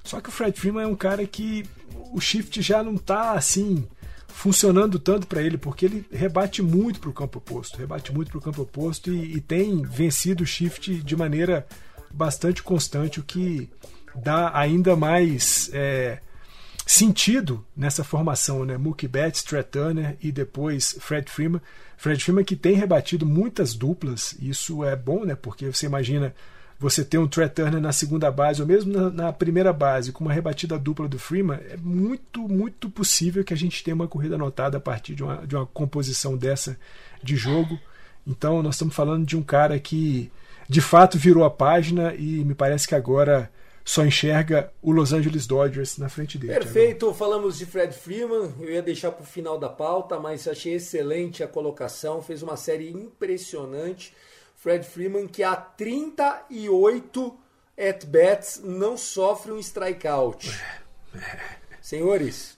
Só 0.05 0.21
que 0.21 0.29
o 0.29 0.33
Fred 0.33 0.59
Freeman 0.61 0.85
é 0.85 0.87
um 0.87 0.95
cara 0.95 1.27
que 1.27 1.65
o 2.13 2.21
shift 2.21 2.61
já 2.63 2.83
não 2.83 2.95
está 2.95 3.33
assim 3.33 3.89
funcionando 4.29 4.99
tanto 4.99 5.27
para 5.27 5.43
ele, 5.43 5.57
porque 5.57 5.87
ele 5.87 6.05
rebate 6.13 6.61
muito 6.61 7.01
para 7.01 7.09
o 7.09 7.13
campo 7.13 7.39
oposto, 7.39 7.79
rebate 7.79 8.13
muito 8.13 8.31
para 8.31 8.39
o 8.39 8.43
campo 8.43 8.63
oposto 8.63 9.11
e, 9.13 9.37
e, 9.37 9.41
tem 9.41 9.83
vencido 9.83 10.43
o 10.43 10.47
shift 10.47 11.03
de 11.03 11.17
maneira 11.17 11.67
bastante 12.11 12.63
constante, 12.63 13.21
o 13.21 13.23
que 13.23 13.71
dá 14.15 14.51
ainda 14.57 14.97
mais 14.97 15.71
é, 15.73 16.21
sentido 16.85 17.65
nessa 17.77 18.05
formação, 18.05 18.65
né? 18.65 18.77
Mookie 18.77 19.09
Betts, 19.09 19.43
Trey 19.43 19.63
Turner 19.63 20.17
e 20.21 20.31
depois 20.31 20.97
Fred 21.01 21.31
Freeman. 21.31 21.61
Fred 21.97 22.23
Freeman 22.23 22.45
que 22.45 22.57
tem 22.57 22.75
rebatido 22.75 23.25
muitas 23.25 23.73
duplas, 23.75 24.37
isso 24.41 24.85
é 24.85 24.97
bom, 24.97 25.25
né? 25.25 25.35
Porque 25.35 25.67
você 25.67 25.87
imagina 25.87 26.35
você 26.85 27.03
ter 27.03 27.17
um 27.17 27.27
Trey 27.27 27.49
Turner 27.49 27.81
na 27.81 27.93
segunda 27.93 28.31
base 28.31 28.61
ou 28.61 28.69
mesmo 28.69 28.93
na, 28.93 29.09
na, 29.09 29.33
primeira 29.33 29.73
base 29.73 30.13
com 30.13 30.23
uma 30.23 30.33
rebatida 30.35 30.79
dupla 30.79 31.09
do 31.09 31.19
Freeman, 31.19 31.59
é 31.71 31.79
muito, 31.79 32.47
muito 32.47 32.91
possível 32.91 33.43
que 33.43 33.55
a 33.55 33.57
gente 33.57 33.83
tenha 33.83 33.95
uma 33.95 34.07
corrida 34.07 34.35
anotada 34.35 34.77
a 34.77 34.81
partir 34.81 35.15
de 35.15 35.23
uma, 35.23 35.47
de 35.47 35.57
uma 35.57 35.65
composição 35.65 36.37
dessa 36.37 36.77
de 37.23 37.37
jogo. 37.37 37.81
Então 38.27 38.63
nós 38.63 38.75
estamos 38.75 38.95
falando 38.95 39.25
de 39.25 39.35
um 39.35 39.43
cara 39.43 39.79
que 39.79 40.31
de 40.69 40.83
fato 40.83 41.17
virou 41.17 41.45
a 41.45 41.51
página 41.51 42.15
e 42.15 42.45
me 42.45 42.55
parece 42.55 42.87
que 42.87 42.95
agora 42.95 43.51
só 43.83 44.05
enxerga 44.05 44.71
o 44.83 44.93
Los 44.93 45.15
Angeles 45.15 45.47
Dodgers 45.47 45.97
na 45.97 46.11
frente 46.11 46.37
dele. 46.37 46.53
Perfeito, 46.53 47.07
agora. 47.07 47.19
falamos 47.19 47.57
de 47.57 47.65
Fred 47.65 47.95
Freeman, 47.95 48.53
eu 48.61 48.73
ia 48.73 48.83
deixar 48.83 49.11
para 49.11 49.23
o 49.23 49.27
final 49.27 49.59
da 49.59 49.71
pauta, 49.71 50.21
mas 50.21 50.47
achei 50.47 50.75
excelente 50.75 51.43
a 51.43 51.49
colocação, 51.49 52.21
fez 52.21 52.43
uma 52.43 52.59
série 52.59 52.91
impressionante. 52.91 54.13
Fred 54.65 54.87
Freeman, 54.87 55.29
que 55.29 55.43
há 55.43 55.55
38 55.55 57.39
at-bats 57.77 58.63
não 58.65 58.97
sofre 58.97 59.53
um 59.53 59.59
strikeout. 59.59 60.59
Senhores, 61.83 62.57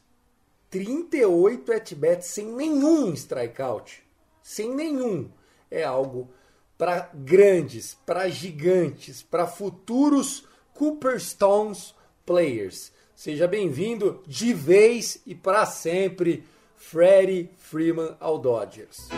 38 0.71 1.73
at-bats 1.73 2.29
sem 2.29 2.47
nenhum 2.47 3.13
strikeout. 3.15 4.05
Sem 4.41 4.73
nenhum. 4.73 5.29
É 5.69 5.83
algo 5.83 6.31
para 6.79 7.11
grandes, 7.13 7.95
para 8.07 8.29
gigantes, 8.29 9.21
para 9.21 9.49
futuros 9.49 10.47
Cooper 10.75 11.19
Stones 11.19 11.93
players. 12.25 12.93
Seja 13.17 13.49
bem-vindo 13.49 14.23
de 14.29 14.55
vez 14.55 15.21
e 15.27 15.35
para 15.35 15.67
sempre, 15.67 16.45
Freddie 16.77 17.51
Freeman 17.59 18.17
ao 18.21 18.39
Dodgers. 18.39 19.09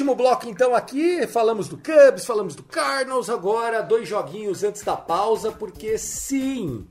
Último 0.00 0.14
bloco 0.14 0.48
então 0.48 0.74
aqui, 0.74 1.26
falamos 1.26 1.68
do 1.68 1.76
Cubs, 1.76 2.24
falamos 2.24 2.54
do 2.54 2.62
Cardinals, 2.62 3.28
agora 3.28 3.82
dois 3.82 4.08
joguinhos 4.08 4.64
antes 4.64 4.82
da 4.82 4.96
pausa, 4.96 5.52
porque 5.52 5.98
sim, 5.98 6.86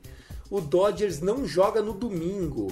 o 0.48 0.60
Dodgers 0.60 1.20
não 1.20 1.44
joga 1.44 1.82
no 1.82 1.92
domingo. 1.92 2.68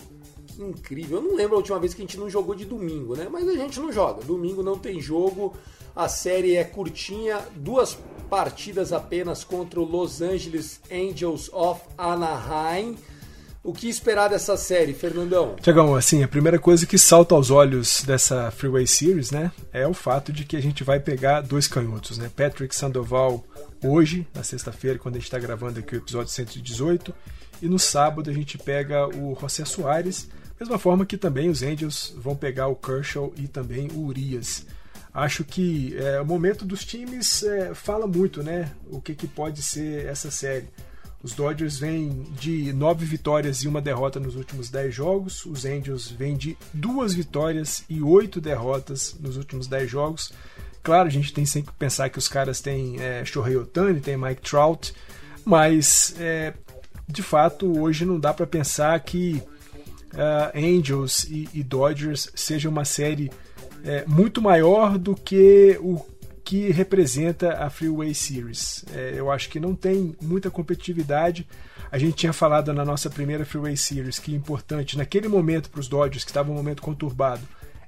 Que 0.46 0.62
incrível, 0.62 1.18
eu 1.18 1.24
não 1.24 1.34
lembro 1.34 1.54
a 1.54 1.58
última 1.58 1.80
vez 1.80 1.92
que 1.92 2.02
a 2.02 2.04
gente 2.04 2.16
não 2.16 2.30
jogou 2.30 2.54
de 2.54 2.64
domingo, 2.64 3.16
né? 3.16 3.26
Mas 3.28 3.48
a 3.48 3.54
gente 3.54 3.80
não 3.80 3.90
joga, 3.90 4.22
domingo 4.22 4.62
não 4.62 4.78
tem 4.78 5.00
jogo, 5.00 5.54
a 5.94 6.08
série 6.08 6.54
é 6.54 6.62
curtinha, 6.62 7.40
duas 7.56 7.98
partidas 8.30 8.92
apenas 8.92 9.42
contra 9.42 9.80
o 9.80 9.84
Los 9.84 10.22
Angeles 10.22 10.80
Angels 10.88 11.50
of 11.52 11.80
Anaheim. 11.96 12.96
O 13.68 13.72
que 13.74 13.86
esperar 13.86 14.30
dessa 14.30 14.56
série, 14.56 14.94
Fernandão? 14.94 15.54
Tiagão, 15.60 15.94
assim, 15.94 16.22
a 16.22 16.26
primeira 16.26 16.58
coisa 16.58 16.86
que 16.86 16.96
salta 16.96 17.34
aos 17.34 17.50
olhos 17.50 18.02
dessa 18.02 18.50
Freeway 18.50 18.86
Series, 18.86 19.30
né, 19.30 19.52
é 19.70 19.86
o 19.86 19.92
fato 19.92 20.32
de 20.32 20.46
que 20.46 20.56
a 20.56 20.62
gente 20.62 20.82
vai 20.82 20.98
pegar 20.98 21.42
dois 21.42 21.68
canhotos, 21.68 22.16
né? 22.16 22.30
Patrick 22.34 22.74
Sandoval 22.74 23.44
hoje, 23.84 24.26
na 24.34 24.42
sexta-feira, 24.42 24.98
quando 24.98 25.16
a 25.16 25.18
gente 25.18 25.26
está 25.26 25.38
gravando 25.38 25.80
aqui 25.80 25.96
o 25.96 25.98
episódio 25.98 26.32
118, 26.32 27.14
e 27.60 27.68
no 27.68 27.78
sábado 27.78 28.30
a 28.30 28.32
gente 28.32 28.56
pega 28.56 29.06
o 29.06 29.36
José 29.38 29.66
Soares, 29.66 30.30
mesma 30.58 30.78
forma 30.78 31.04
que 31.04 31.18
também 31.18 31.50
os 31.50 31.62
Angels 31.62 32.14
vão 32.16 32.34
pegar 32.34 32.68
o 32.68 32.74
Kershaw 32.74 33.34
e 33.36 33.46
também 33.46 33.90
o 33.92 34.06
Urias. 34.06 34.64
Acho 35.12 35.44
que 35.44 35.94
é, 35.98 36.18
o 36.22 36.24
momento 36.24 36.64
dos 36.64 36.86
times 36.86 37.42
é, 37.42 37.74
fala 37.74 38.06
muito, 38.06 38.42
né? 38.42 38.72
O 38.90 38.98
que, 38.98 39.14
que 39.14 39.26
pode 39.26 39.60
ser 39.62 40.06
essa 40.06 40.30
série. 40.30 40.70
Os 41.22 41.32
Dodgers 41.32 41.78
vêm 41.78 42.26
de 42.38 42.72
nove 42.72 43.04
vitórias 43.04 43.64
e 43.64 43.68
uma 43.68 43.80
derrota 43.80 44.20
nos 44.20 44.36
últimos 44.36 44.70
dez 44.70 44.94
jogos. 44.94 45.44
Os 45.44 45.64
Angels 45.64 46.08
vêm 46.10 46.36
de 46.36 46.56
duas 46.72 47.12
vitórias 47.12 47.84
e 47.88 48.00
oito 48.00 48.40
derrotas 48.40 49.16
nos 49.18 49.36
últimos 49.36 49.66
dez 49.66 49.90
jogos. 49.90 50.32
Claro, 50.82 51.08
a 51.08 51.10
gente 51.10 51.32
tem 51.32 51.44
sempre 51.44 51.72
que 51.72 51.78
pensar 51.78 52.08
que 52.08 52.18
os 52.18 52.28
caras 52.28 52.60
têm 52.60 53.00
é, 53.00 53.24
Shohei 53.24 53.56
Otani, 53.56 54.00
tem 54.00 54.16
Mike 54.16 54.42
Trout, 54.42 54.94
mas 55.44 56.14
é, 56.18 56.54
de 57.08 57.22
fato 57.22 57.80
hoje 57.80 58.04
não 58.04 58.20
dá 58.20 58.32
para 58.32 58.46
pensar 58.46 58.98
que 59.00 59.42
uh, 60.12 60.56
Angels 60.56 61.24
e, 61.24 61.48
e, 61.52 61.62
Dodgers 61.62 62.30
seja 62.34 62.68
uma 62.68 62.84
série 62.84 63.30
é, 63.84 64.04
muito 64.06 64.40
maior 64.40 64.96
do 64.96 65.14
que 65.14 65.78
o 65.80 66.04
que 66.48 66.70
representa 66.70 67.62
a 67.62 67.68
Freeway 67.68 68.14
Series. 68.14 68.82
É, 68.94 69.12
eu 69.14 69.30
acho 69.30 69.50
que 69.50 69.60
não 69.60 69.74
tem 69.74 70.16
muita 70.18 70.50
competitividade. 70.50 71.46
A 71.92 71.98
gente 71.98 72.14
tinha 72.14 72.32
falado 72.32 72.72
na 72.72 72.86
nossa 72.86 73.10
primeira 73.10 73.44
Freeway 73.44 73.76
Series 73.76 74.18
que 74.18 74.34
importante 74.34 74.96
naquele 74.96 75.28
momento 75.28 75.68
para 75.68 75.78
os 75.78 75.88
Dodgers, 75.88 76.24
que 76.24 76.30
estava 76.30 76.50
um 76.50 76.54
momento 76.54 76.80
conturbado, 76.80 77.42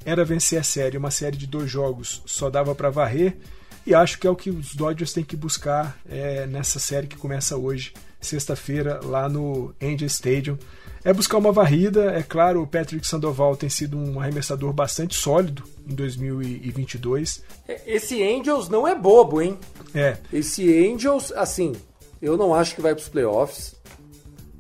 era 0.04 0.26
vencer 0.26 0.60
a 0.60 0.62
série. 0.62 0.98
Uma 0.98 1.10
série 1.10 1.38
de 1.38 1.46
dois 1.46 1.70
jogos 1.70 2.22
só 2.26 2.50
dava 2.50 2.74
para 2.74 2.90
varrer. 2.90 3.38
E 3.86 3.94
acho 3.94 4.18
que 4.18 4.26
é 4.26 4.30
o 4.30 4.36
que 4.36 4.50
os 4.50 4.74
Dodgers 4.74 5.14
têm 5.14 5.24
que 5.24 5.36
buscar 5.36 5.98
é, 6.06 6.46
nessa 6.46 6.78
série 6.78 7.06
que 7.06 7.16
começa 7.16 7.56
hoje, 7.56 7.94
sexta-feira, 8.20 9.00
lá 9.02 9.26
no 9.26 9.74
Angel 9.80 10.06
Stadium 10.06 10.58
é 11.04 11.12
buscar 11.12 11.38
uma 11.38 11.52
varrida. 11.52 12.12
É 12.12 12.22
claro, 12.22 12.62
o 12.62 12.66
Patrick 12.66 13.06
Sandoval 13.06 13.56
tem 13.56 13.68
sido 13.68 13.98
um 13.98 14.20
arremessador 14.20 14.72
bastante 14.72 15.14
sólido 15.14 15.64
em 15.86 15.94
2022. 15.94 17.42
É, 17.66 17.80
esse 17.86 18.22
Angels 18.22 18.68
não 18.68 18.86
é 18.86 18.94
bobo, 18.94 19.40
hein? 19.40 19.58
É. 19.94 20.16
Esse 20.32 20.68
Angels, 20.86 21.32
assim, 21.32 21.72
eu 22.20 22.36
não 22.36 22.54
acho 22.54 22.74
que 22.74 22.82
vai 22.82 22.94
para 22.94 23.02
os 23.02 23.08
playoffs, 23.08 23.74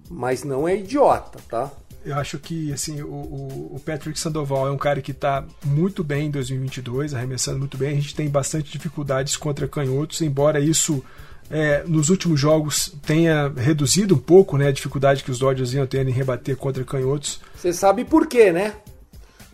mas 0.08 0.42
não 0.44 0.66
é 0.66 0.76
idiota, 0.76 1.38
tá? 1.48 1.70
Eu 2.02 2.16
acho 2.16 2.38
que 2.38 2.72
assim 2.72 3.02
o, 3.02 3.74
o 3.74 3.82
Patrick 3.84 4.18
Sandoval 4.18 4.66
é 4.66 4.70
um 4.70 4.78
cara 4.78 5.02
que 5.02 5.10
está 5.10 5.44
muito 5.62 6.02
bem 6.02 6.28
em 6.28 6.30
2022, 6.30 7.12
arremessando 7.12 7.58
muito 7.58 7.76
bem. 7.76 7.90
A 7.90 8.00
gente 8.00 8.14
tem 8.14 8.28
bastante 8.28 8.72
dificuldades 8.72 9.36
contra 9.36 9.68
canhotos, 9.68 10.22
embora 10.22 10.58
isso 10.58 11.04
é, 11.50 11.82
nos 11.86 12.08
últimos 12.10 12.38
jogos 12.38 12.92
tenha 13.04 13.52
reduzido 13.56 14.14
um 14.14 14.18
pouco 14.18 14.56
né, 14.56 14.68
a 14.68 14.72
dificuldade 14.72 15.24
que 15.24 15.30
os 15.30 15.38
Dodgers 15.38 15.72
iam 15.74 15.86
tendo 15.86 16.08
em 16.08 16.12
rebater 16.12 16.56
contra 16.56 16.84
canhotos. 16.84 17.40
Você 17.56 17.72
sabe 17.72 18.04
por 18.04 18.26
quê, 18.26 18.52
né? 18.52 18.74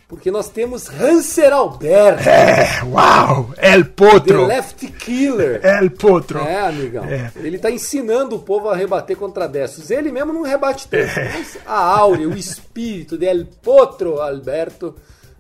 Porque 0.09 0.31
nós 0.31 0.49
temos 0.49 0.89
Hanser 0.89 1.53
Alberto, 1.53 2.29
É, 2.29 2.81
uau! 2.85 3.53
El 3.57 3.83
The 3.85 3.91
Potro! 3.91 4.47
Left 4.47 4.87
Killer. 4.93 5.61
El 5.65 5.91
Potro! 5.91 6.39
É, 6.39 6.61
amigão. 6.61 7.05
É. 7.05 7.33
Ele 7.35 7.59
tá 7.59 7.73
ensinando 7.73 8.37
o 8.37 8.39
povo 8.39 8.69
a 8.69 8.77
rebater 8.77 9.17
contra 9.17 9.49
destros. 9.49 9.91
Ele 9.91 10.13
mesmo 10.13 10.33
não 10.33 10.43
rebate 10.43 10.87
tanto. 10.87 11.19
É. 11.19 11.33
Mas 11.33 11.59
a 11.67 11.81
áurea, 11.81 12.29
o 12.29 12.37
espírito 12.37 13.19
de 13.19 13.27
El 13.27 13.47
Potro 13.47 14.21
Alberto 14.21 14.95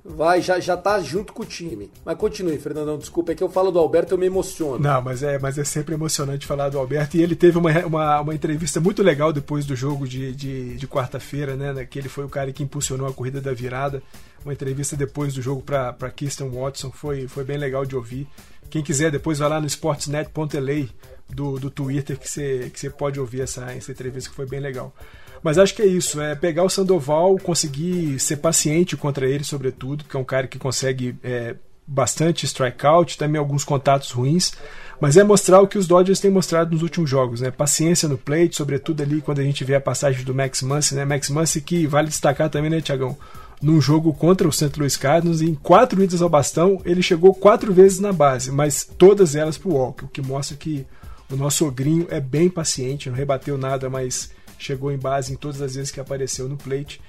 vai, 0.08 0.40
já, 0.40 0.58
já 0.60 0.76
tá 0.76 1.00
junto 1.00 1.32
com 1.32 1.42
o 1.42 1.46
time. 1.46 1.90
Mas 2.04 2.16
continue, 2.16 2.58
Fernandão. 2.58 2.98
Desculpa, 2.98 3.32
é 3.32 3.34
que 3.34 3.42
eu 3.42 3.48
falo 3.48 3.70
do 3.70 3.78
Alberto 3.78 4.14
eu 4.14 4.18
me 4.18 4.26
emociono. 4.26 4.78
Não, 4.78 5.02
mas 5.02 5.22
é, 5.22 5.38
mas 5.38 5.58
é 5.58 5.64
sempre 5.64 5.94
emocionante 5.94 6.46
falar 6.46 6.68
do 6.68 6.78
Alberto. 6.78 7.16
E 7.16 7.22
ele 7.22 7.34
teve 7.34 7.58
uma, 7.58 7.70
uma, 7.86 8.20
uma 8.20 8.34
entrevista 8.34 8.80
muito 8.80 9.02
legal 9.02 9.32
depois 9.32 9.66
do 9.66 9.74
jogo 9.74 10.06
de, 10.06 10.32
de, 10.32 10.76
de 10.76 10.88
quarta-feira, 10.88 11.56
né? 11.56 11.84
Que 11.84 11.98
ele 11.98 12.08
foi 12.08 12.24
o 12.24 12.28
cara 12.28 12.52
que 12.52 12.62
impulsionou 12.62 13.06
a 13.06 13.12
corrida 13.12 13.40
da 13.40 13.52
virada. 13.52 14.02
Uma 14.44 14.52
entrevista 14.52 14.96
depois 14.96 15.34
do 15.34 15.42
jogo 15.42 15.62
para 15.62 16.10
Kirsten 16.10 16.48
Watson. 16.48 16.90
Foi, 16.90 17.26
foi 17.26 17.44
bem 17.44 17.58
legal 17.58 17.84
de 17.84 17.96
ouvir. 17.96 18.28
Quem 18.70 18.82
quiser, 18.82 19.10
depois 19.10 19.38
vai 19.38 19.48
lá 19.48 19.60
no 19.60 19.66
sportsnet.la 19.66 20.88
do, 21.28 21.58
do 21.58 21.70
Twitter 21.70 22.18
que 22.18 22.28
você 22.28 22.70
que 22.72 22.90
pode 22.90 23.18
ouvir 23.18 23.40
essa, 23.40 23.72
essa 23.72 23.90
entrevista 23.90 24.30
que 24.30 24.36
foi 24.36 24.46
bem 24.46 24.60
legal. 24.60 24.94
Mas 25.42 25.59
acho 25.59 25.75
que 25.75 25.83
é 25.83 25.87
isso, 25.87 26.20
é 26.20 26.35
pegar 26.35 26.64
o 26.64 26.70
Sandoval, 26.70 27.37
conseguir 27.38 28.18
ser 28.18 28.37
paciente 28.37 28.96
contra 28.96 29.29
ele, 29.29 29.44
sobretudo, 29.44 30.05
que 30.05 30.16
é 30.16 30.20
um 30.20 30.25
cara 30.25 30.46
que 30.46 30.59
consegue 30.59 31.16
é, 31.22 31.55
bastante 31.87 32.44
strikeout, 32.44 33.16
também 33.16 33.38
alguns 33.38 33.62
contatos 33.62 34.11
ruins, 34.11 34.53
mas 35.01 35.16
é 35.16 35.22
mostrar 35.22 35.61
o 35.61 35.68
que 35.68 35.79
os 35.79 35.87
Dodgers 35.87 36.18
têm 36.18 36.31
mostrado 36.31 36.72
nos 36.72 36.83
últimos 36.83 37.09
jogos, 37.09 37.40
né? 37.40 37.51
Paciência 37.51 38.09
no 38.09 38.18
plate, 38.18 38.57
sobretudo 38.57 39.03
ali 39.03 39.20
quando 39.20 39.40
a 39.40 39.44
gente 39.44 39.62
vê 39.62 39.75
a 39.75 39.81
passagem 39.81 40.25
do 40.25 40.35
Max 40.35 40.62
Muncy, 40.62 40.94
né? 40.94 41.05
Max 41.05 41.31
Muncy 41.31 41.61
que 41.61 41.87
vale 41.87 42.09
destacar 42.09 42.51
também, 42.51 42.70
né, 42.70 42.81
Tiagão? 42.81 43.16
Num 43.62 43.81
jogo 43.81 44.12
contra 44.12 44.49
o 44.49 44.53
St. 44.53 44.72
Louis 44.77 44.96
Cardinals, 44.96 45.40
em 45.40 45.55
quatro 45.55 46.03
idas 46.03 46.20
ao 46.20 46.29
bastão, 46.29 46.81
ele 46.85 47.03
chegou 47.03 47.33
quatro 47.33 47.72
vezes 47.72 48.01
na 48.01 48.12
base, 48.12 48.51
mas 48.51 48.85
todas 48.99 49.35
elas 49.35 49.57
pro 49.57 49.72
walk, 49.72 50.05
o 50.05 50.09
que 50.09 50.20
mostra 50.20 50.57
que 50.57 50.87
o 51.31 51.37
nosso 51.37 51.66
ogrinho 51.66 52.07
é 52.11 52.20
bem 52.20 52.49
paciente, 52.49 53.09
não 53.09 53.16
rebateu 53.16 53.57
nada, 53.57 53.88
mas 53.88 54.31
chegou 54.58 54.90
em 54.92 54.98
base 54.98 55.32
em 55.32 55.36
todas 55.36 55.60
as 55.62 55.74
vezes 55.74 55.90
que 55.90 56.00
apareceu 56.00 56.48
no 56.48 56.56
plate. 56.56 57.00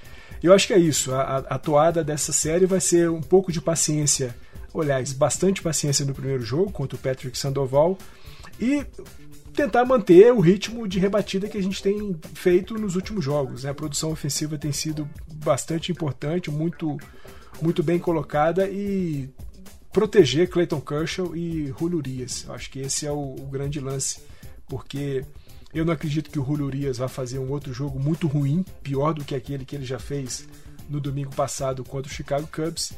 Eu 0.42 0.52
acho 0.52 0.66
que 0.66 0.72
é 0.72 0.78
isso. 0.78 1.12
A, 1.14 1.38
a, 1.38 1.58
toada 1.58 2.04
dessa 2.04 2.32
série 2.32 2.66
vai 2.66 2.80
ser 2.80 3.10
um 3.10 3.20
pouco 3.20 3.50
de 3.50 3.60
paciência, 3.60 4.34
aliás, 4.74 5.12
bastante 5.12 5.62
paciência 5.62 6.04
no 6.04 6.14
primeiro 6.14 6.42
jogo 6.42 6.70
contra 6.70 6.96
o 6.96 6.98
Patrick 6.98 7.36
Sandoval 7.36 7.98
e 8.60 8.84
tentar 9.54 9.84
manter 9.84 10.32
o 10.32 10.38
ritmo 10.38 10.86
de 10.86 11.00
rebatida 11.00 11.48
que 11.48 11.58
a 11.58 11.62
gente 11.62 11.82
tem 11.82 12.16
feito 12.34 12.74
nos 12.74 12.94
últimos 12.94 13.24
jogos. 13.24 13.64
né? 13.64 13.70
A 13.70 13.74
produção 13.74 14.12
ofensiva 14.12 14.56
tem 14.56 14.70
sido 14.70 15.08
bastante 15.44 15.90
importante, 15.90 16.50
muito, 16.50 16.96
muito 17.60 17.82
bem 17.82 17.98
colocada 17.98 18.68
e 18.68 19.28
proteger 19.92 20.48
Clayton 20.48 20.80
Kershaw 20.80 21.34
e 21.34 21.74
Julio 21.76 22.00
acho 22.50 22.70
que 22.70 22.78
esse 22.80 23.04
é 23.04 23.10
o, 23.10 23.34
o 23.34 23.48
grande 23.50 23.80
lance, 23.80 24.20
porque 24.68 25.24
eu 25.72 25.84
não 25.84 25.92
acredito 25.92 26.30
que 26.30 26.38
o 26.38 26.44
Julio 26.44 26.66
Urias 26.66 26.98
vá 26.98 27.08
fazer 27.08 27.38
um 27.38 27.50
outro 27.50 27.72
jogo 27.72 27.98
muito 27.98 28.26
ruim, 28.26 28.64
pior 28.82 29.12
do 29.12 29.24
que 29.24 29.34
aquele 29.34 29.64
que 29.64 29.76
ele 29.76 29.84
já 29.84 29.98
fez 29.98 30.48
no 30.88 31.00
domingo 31.00 31.34
passado 31.34 31.84
contra 31.84 32.10
o 32.10 32.14
Chicago 32.14 32.48
Cubs. 32.50 32.92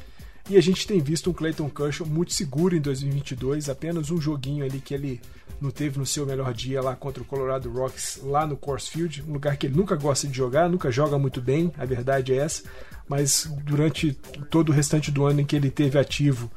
E 0.48 0.56
a 0.56 0.60
gente 0.60 0.86
tem 0.86 1.00
visto 1.00 1.30
um 1.30 1.32
Clayton 1.32 1.68
Kershaw 1.68 2.06
muito 2.06 2.32
seguro 2.32 2.76
em 2.76 2.80
2022, 2.80 3.68
apenas 3.68 4.10
um 4.10 4.20
joguinho 4.20 4.64
ali 4.64 4.80
que 4.80 4.94
ele 4.94 5.20
não 5.60 5.70
teve 5.70 5.98
no 5.98 6.06
seu 6.06 6.24
melhor 6.24 6.52
dia 6.54 6.80
lá 6.80 6.96
contra 6.96 7.22
o 7.22 7.26
Colorado 7.26 7.70
Rocks, 7.70 8.20
lá 8.22 8.46
no 8.46 8.56
Coors 8.56 8.88
Field, 8.88 9.22
um 9.28 9.34
lugar 9.34 9.56
que 9.56 9.66
ele 9.66 9.76
nunca 9.76 9.94
gosta 9.94 10.26
de 10.26 10.36
jogar, 10.36 10.68
nunca 10.68 10.90
joga 10.90 11.18
muito 11.18 11.40
bem, 11.40 11.72
a 11.76 11.84
verdade 11.84 12.32
é 12.32 12.36
essa, 12.36 12.64
mas 13.08 13.48
durante 13.64 14.12
todo 14.50 14.70
o 14.70 14.72
restante 14.72 15.10
do 15.10 15.24
ano 15.24 15.40
em 15.40 15.44
que 15.44 15.54
ele 15.54 15.70
teve 15.70 15.98
ativo, 15.98 16.50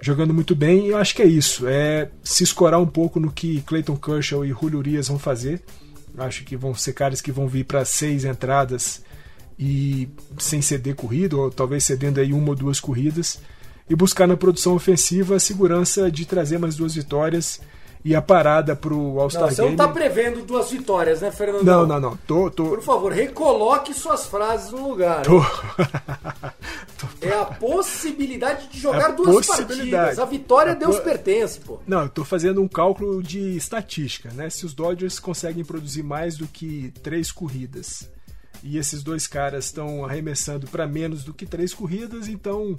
jogando 0.00 0.34
muito 0.34 0.54
bem, 0.54 0.86
eu 0.86 0.96
acho 0.96 1.14
que 1.14 1.22
é 1.22 1.26
isso, 1.26 1.66
é 1.66 2.10
se 2.22 2.44
escorar 2.44 2.80
um 2.80 2.86
pouco 2.86 3.18
no 3.18 3.32
que 3.32 3.62
Clayton 3.62 3.96
Kershaw 3.96 4.44
e 4.44 4.50
Julio 4.50 4.78
Urias 4.78 5.08
vão 5.08 5.18
fazer. 5.18 5.62
Acho 6.18 6.44
que 6.44 6.56
vão 6.56 6.74
ser 6.74 6.92
caras 6.94 7.20
que 7.20 7.30
vão 7.30 7.46
vir 7.46 7.64
para 7.64 7.84
seis 7.84 8.24
entradas 8.24 9.02
e 9.58 10.08
sem 10.38 10.62
ceder 10.62 10.94
corrida, 10.94 11.36
ou 11.36 11.50
talvez 11.50 11.84
cedendo 11.84 12.20
aí 12.20 12.32
uma 12.32 12.50
ou 12.50 12.54
duas 12.54 12.80
corridas, 12.80 13.40
e 13.88 13.94
buscar 13.94 14.26
na 14.26 14.36
produção 14.36 14.74
ofensiva 14.74 15.36
a 15.36 15.40
segurança 15.40 16.10
de 16.10 16.24
trazer 16.24 16.58
mais 16.58 16.76
duas 16.76 16.94
vitórias 16.94 17.60
e 18.08 18.14
a 18.14 18.22
parada 18.22 18.76
pro 18.76 19.18
All-Star 19.18 19.50
você 19.50 19.60
não 19.62 19.68
Game. 19.70 19.76
tá 19.76 19.88
prevendo 19.88 20.44
duas 20.44 20.70
vitórias, 20.70 21.20
né, 21.20 21.32
Fernandão? 21.32 21.80
Não, 21.80 21.86
não, 21.86 22.10
não. 22.10 22.16
Tô, 22.18 22.48
tô, 22.48 22.66
Por 22.68 22.80
favor, 22.80 23.12
recoloque 23.12 23.92
suas 23.92 24.26
frases 24.26 24.70
no 24.70 24.88
lugar. 24.88 25.22
tô... 25.22 25.40
É 27.20 27.32
a 27.32 27.44
possibilidade 27.44 28.68
de 28.68 28.78
jogar 28.78 29.06
A 29.06 29.12
duas 29.12 29.46
partidas. 29.46 30.18
A 30.18 30.24
vitória 30.24 30.72
a 30.72 30.74
Deus 30.74 30.96
po- 30.96 31.02
pertence, 31.02 31.58
pô. 31.60 31.80
Não, 31.86 32.02
eu 32.02 32.08
tô 32.08 32.24
fazendo 32.24 32.62
um 32.62 32.68
cálculo 32.68 33.22
de 33.22 33.56
estatística, 33.56 34.30
né? 34.32 34.48
Se 34.50 34.64
os 34.64 34.72
Dodgers 34.72 35.18
conseguem 35.18 35.64
produzir 35.64 36.02
mais 36.02 36.36
do 36.36 36.46
que 36.46 36.92
três 37.02 37.32
corridas 37.32 38.08
e 38.62 38.78
esses 38.78 39.02
dois 39.02 39.26
caras 39.26 39.66
estão 39.66 40.04
arremessando 40.04 40.66
para 40.68 40.86
menos 40.86 41.24
do 41.24 41.34
que 41.34 41.44
três 41.44 41.74
corridas, 41.74 42.28
então 42.28 42.76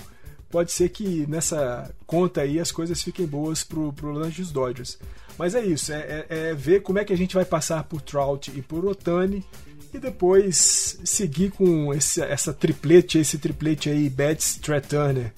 pode 0.49 0.71
ser 0.71 0.89
que 0.89 1.25
nessa 1.27 1.89
conta 2.05 2.41
aí 2.41 2.59
as 2.59 2.71
coisas 2.71 3.01
fiquem 3.01 3.25
boas 3.25 3.63
pro, 3.63 3.91
pro 3.93 4.11
lance 4.11 4.41
dos 4.41 4.51
Dodgers. 4.51 4.97
Mas 5.37 5.53
é 5.53 5.63
isso, 5.63 5.91
é, 5.93 6.25
é- 6.29 6.49
é 6.49 6.53
ver 6.53 6.81
como 6.81 6.99
é 6.99 7.05
que 7.05 7.13
a 7.13 7.17
gente 7.17 7.35
vai 7.35 7.45
passar 7.45 7.83
por 7.83 8.01
Trout 8.01 8.51
e 8.55 8.61
por 8.61 8.85
Otani 8.85 9.45
e 9.93 9.99
depois 9.99 10.99
seguir 11.03 11.51
com 11.51 11.93
esse, 11.93 12.21
essa 12.21 12.51
triplete, 12.53 13.19
esse 13.19 13.37
triplete 13.37 13.89
aí, 13.89 14.09
Betts, 14.09 14.55
Trey 14.55 14.81
Turner 14.81 15.31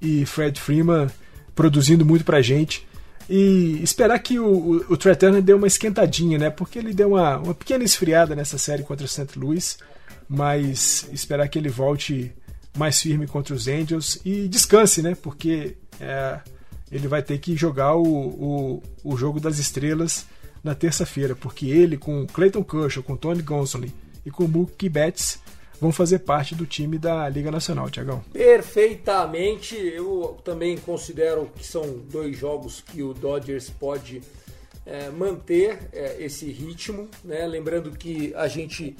e 0.00 0.24
Fred 0.24 0.58
Freeman 0.60 1.08
produzindo 1.54 2.04
muito 2.04 2.24
pra 2.24 2.40
gente. 2.40 2.86
E 3.28 3.78
esperar 3.82 4.18
que 4.18 4.38
o, 4.40 4.46
o, 4.46 4.76
o 4.92 4.96
Trey 4.96 5.14
Turner 5.14 5.42
dê 5.42 5.52
uma 5.52 5.66
esquentadinha, 5.66 6.36
né? 6.38 6.50
Porque 6.50 6.78
ele 6.78 6.92
deu 6.94 7.10
uma, 7.10 7.36
uma 7.38 7.54
pequena 7.54 7.84
esfriada 7.84 8.34
nessa 8.34 8.58
série 8.58 8.82
contra 8.82 9.04
o 9.04 9.08
St. 9.08 9.38
Louis. 9.38 9.78
Mas 10.28 11.08
esperar 11.12 11.48
que 11.48 11.58
ele 11.58 11.68
volte 11.68 12.32
mais 12.76 13.00
firme 13.00 13.26
contra 13.26 13.54
os 13.54 13.68
Angels 13.68 14.20
e 14.24 14.48
descanse, 14.48 15.02
né? 15.02 15.16
Porque 15.20 15.76
é, 16.00 16.40
ele 16.90 17.08
vai 17.08 17.22
ter 17.22 17.38
que 17.38 17.56
jogar 17.56 17.94
o, 17.94 18.02
o, 18.04 18.82
o 19.04 19.16
jogo 19.16 19.40
das 19.40 19.58
estrelas 19.58 20.26
na 20.62 20.74
terça-feira. 20.74 21.34
Porque 21.34 21.66
ele, 21.66 21.96
com 21.96 22.26
Clayton 22.26 22.64
Kershaw, 22.64 23.02
com 23.02 23.16
Tony 23.16 23.42
Gonsolin 23.42 23.92
e 24.24 24.30
com 24.30 24.46
Mookie 24.46 24.88
Betts, 24.88 25.40
vão 25.80 25.90
fazer 25.90 26.20
parte 26.20 26.54
do 26.54 26.66
time 26.66 26.98
da 26.98 27.28
Liga 27.28 27.50
Nacional, 27.50 27.88
Tiagão. 27.88 28.22
Perfeitamente. 28.32 29.74
Eu 29.76 30.38
também 30.44 30.76
considero 30.76 31.50
que 31.56 31.66
são 31.66 31.82
dois 32.10 32.36
jogos 32.36 32.82
que 32.82 33.02
o 33.02 33.14
Dodgers 33.14 33.70
pode 33.70 34.20
é, 34.84 35.08
manter 35.08 35.88
é, 35.92 36.16
esse 36.22 36.50
ritmo. 36.50 37.08
Né? 37.24 37.46
Lembrando 37.46 37.92
que 37.92 38.34
a 38.34 38.46
gente, 38.46 38.94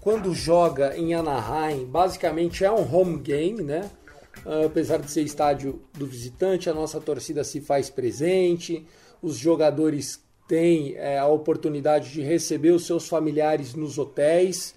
quando 0.00 0.34
joga 0.34 0.96
em 0.96 1.14
Anaheim, 1.14 1.84
basicamente 1.84 2.64
é 2.64 2.70
um 2.70 2.94
home 2.94 3.18
game, 3.18 3.62
né? 3.62 3.90
Ah, 4.44 4.66
apesar 4.66 4.98
de 4.98 5.10
ser 5.10 5.22
estádio 5.22 5.82
do 5.92 6.06
visitante, 6.06 6.68
a 6.68 6.74
nossa 6.74 7.00
torcida 7.00 7.44
se 7.44 7.60
faz 7.60 7.90
presente, 7.90 8.86
os 9.22 9.36
jogadores 9.36 10.22
têm 10.46 10.94
é, 10.96 11.18
a 11.18 11.26
oportunidade 11.26 12.12
de 12.12 12.20
receber 12.20 12.70
os 12.70 12.86
seus 12.86 13.08
familiares 13.08 13.74
nos 13.74 13.98
hotéis 13.98 14.74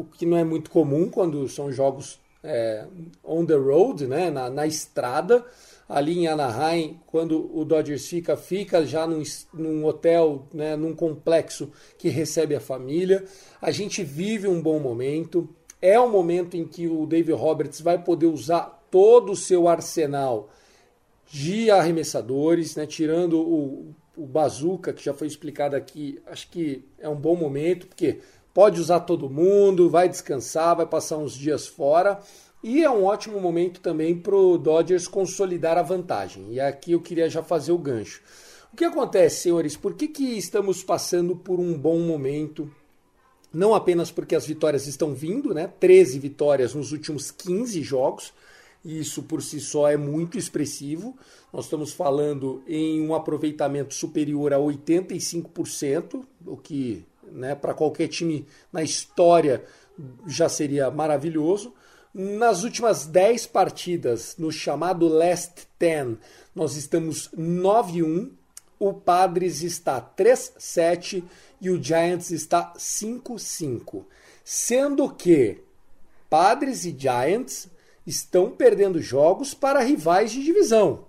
o 0.00 0.04
que 0.04 0.24
não 0.24 0.36
é 0.36 0.44
muito 0.44 0.70
comum 0.70 1.08
quando 1.08 1.48
são 1.48 1.70
jogos 1.70 2.18
é, 2.42 2.86
on 3.24 3.44
the 3.44 3.54
road, 3.54 4.06
né, 4.06 4.30
na, 4.30 4.48
na 4.48 4.66
estrada. 4.66 5.44
Ali 5.90 6.20
em 6.20 6.28
Anaheim, 6.28 7.00
quando 7.04 7.50
o 7.52 7.64
Dodgers 7.64 8.06
fica, 8.06 8.36
fica 8.36 8.86
já 8.86 9.08
num, 9.08 9.24
num 9.52 9.84
hotel, 9.84 10.46
né, 10.54 10.76
num 10.76 10.94
complexo 10.94 11.72
que 11.98 12.08
recebe 12.08 12.54
a 12.54 12.60
família. 12.60 13.24
A 13.60 13.72
gente 13.72 14.04
vive 14.04 14.46
um 14.46 14.62
bom 14.62 14.78
momento. 14.78 15.48
É 15.82 15.98
um 15.98 16.08
momento 16.08 16.56
em 16.56 16.64
que 16.64 16.86
o 16.86 17.06
David 17.06 17.32
Roberts 17.32 17.80
vai 17.80 18.00
poder 18.00 18.26
usar 18.26 18.86
todo 18.88 19.32
o 19.32 19.36
seu 19.36 19.66
arsenal 19.66 20.48
de 21.26 21.72
arremessadores, 21.72 22.76
né, 22.76 22.86
tirando 22.86 23.40
o, 23.40 23.92
o 24.16 24.26
Bazooka, 24.26 24.92
que 24.92 25.04
já 25.04 25.12
foi 25.12 25.26
explicado 25.26 25.74
aqui, 25.74 26.22
acho 26.24 26.48
que 26.50 26.84
é 27.00 27.08
um 27.08 27.16
bom 27.16 27.34
momento, 27.34 27.88
porque 27.88 28.20
pode 28.54 28.80
usar 28.80 29.00
todo 29.00 29.28
mundo, 29.28 29.90
vai 29.90 30.08
descansar, 30.08 30.76
vai 30.76 30.86
passar 30.86 31.18
uns 31.18 31.34
dias 31.34 31.66
fora. 31.66 32.20
E 32.62 32.82
é 32.82 32.90
um 32.90 33.04
ótimo 33.04 33.40
momento 33.40 33.80
também 33.80 34.16
para 34.16 34.36
o 34.36 34.58
Dodgers 34.58 35.08
consolidar 35.08 35.78
a 35.78 35.82
vantagem. 35.82 36.52
E 36.52 36.60
aqui 36.60 36.92
eu 36.92 37.00
queria 37.00 37.28
já 37.28 37.42
fazer 37.42 37.72
o 37.72 37.78
gancho. 37.78 38.22
O 38.72 38.76
que 38.76 38.84
acontece, 38.84 39.42
senhores? 39.42 39.76
Por 39.76 39.94
que, 39.94 40.06
que 40.06 40.38
estamos 40.38 40.82
passando 40.82 41.34
por 41.34 41.58
um 41.58 41.76
bom 41.76 41.98
momento? 42.00 42.70
Não 43.52 43.74
apenas 43.74 44.10
porque 44.10 44.36
as 44.36 44.46
vitórias 44.46 44.86
estão 44.86 45.14
vindo, 45.14 45.52
né? 45.54 45.72
13 45.80 46.18
vitórias 46.18 46.74
nos 46.74 46.92
últimos 46.92 47.30
15 47.30 47.82
jogos. 47.82 48.32
Isso 48.84 49.22
por 49.24 49.42
si 49.42 49.58
só 49.58 49.88
é 49.88 49.96
muito 49.96 50.38
expressivo. 50.38 51.16
Nós 51.52 51.64
estamos 51.64 51.92
falando 51.92 52.62
em 52.66 53.00
um 53.00 53.14
aproveitamento 53.14 53.94
superior 53.94 54.52
a 54.52 54.58
85%, 54.58 56.22
o 56.46 56.56
que 56.56 57.04
né, 57.32 57.54
para 57.54 57.74
qualquer 57.74 58.08
time 58.08 58.46
na 58.72 58.82
história 58.82 59.64
já 60.26 60.48
seria 60.48 60.90
maravilhoso. 60.90 61.74
Nas 62.12 62.64
últimas 62.64 63.06
10 63.06 63.46
partidas, 63.46 64.34
no 64.36 64.50
chamado 64.50 65.06
Last 65.06 65.68
10, 65.78 66.16
nós 66.52 66.74
estamos 66.74 67.30
9-1, 67.36 68.30
o 68.80 68.92
Padres 68.92 69.62
está 69.62 70.00
3-7 70.00 71.22
e 71.60 71.70
o 71.70 71.80
Giants 71.80 72.32
está 72.32 72.72
5-5. 72.76 74.04
Sendo 74.42 75.08
que 75.08 75.62
Padres 76.28 76.84
e 76.84 76.96
Giants 76.98 77.68
estão 78.04 78.50
perdendo 78.50 79.00
jogos 79.00 79.54
para 79.54 79.80
rivais 79.80 80.32
de 80.32 80.42
divisão. 80.42 81.04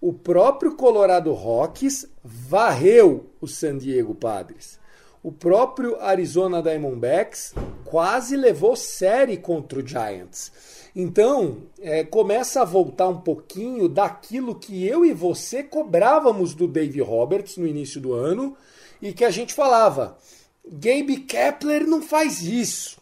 O 0.00 0.12
próprio 0.12 0.76
Colorado 0.76 1.32
Rockies 1.32 2.06
varreu 2.22 3.30
o 3.40 3.48
San 3.48 3.78
Diego 3.78 4.14
Padres. 4.14 4.78
O 5.26 5.32
próprio 5.32 6.00
Arizona 6.00 6.62
Diamondbacks 6.62 7.52
quase 7.84 8.36
levou 8.36 8.76
série 8.76 9.36
contra 9.36 9.80
o 9.80 9.84
Giants. 9.84 10.52
Então, 10.94 11.62
é, 11.80 12.04
começa 12.04 12.62
a 12.62 12.64
voltar 12.64 13.08
um 13.08 13.20
pouquinho 13.20 13.88
daquilo 13.88 14.54
que 14.54 14.86
eu 14.86 15.04
e 15.04 15.12
você 15.12 15.64
cobrávamos 15.64 16.54
do 16.54 16.68
Dave 16.68 17.00
Roberts 17.00 17.56
no 17.56 17.66
início 17.66 18.00
do 18.00 18.12
ano 18.12 18.56
e 19.02 19.12
que 19.12 19.24
a 19.24 19.30
gente 19.32 19.52
falava: 19.52 20.16
Gabe 20.64 21.16
Kepler 21.22 21.88
não 21.88 22.00
faz 22.00 22.42
isso. 22.42 22.96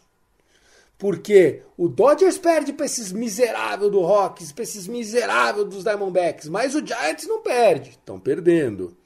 Porque 0.97 1.61
o 1.77 1.87
Dodgers 1.87 2.39
perde 2.39 2.73
para 2.73 2.87
esses 2.87 3.11
miseráveis 3.11 3.91
do 3.91 4.01
Rockies, 4.01 4.51
para 4.51 4.63
esses 4.63 4.87
miseráveis 4.87 5.67
dos 5.67 5.83
Diamondbacks, 5.83 6.49
mas 6.49 6.73
o 6.73 6.83
Giants 6.83 7.27
não 7.27 7.43
perde, 7.43 7.91
estão 7.91 8.19
perdendo. 8.19 8.97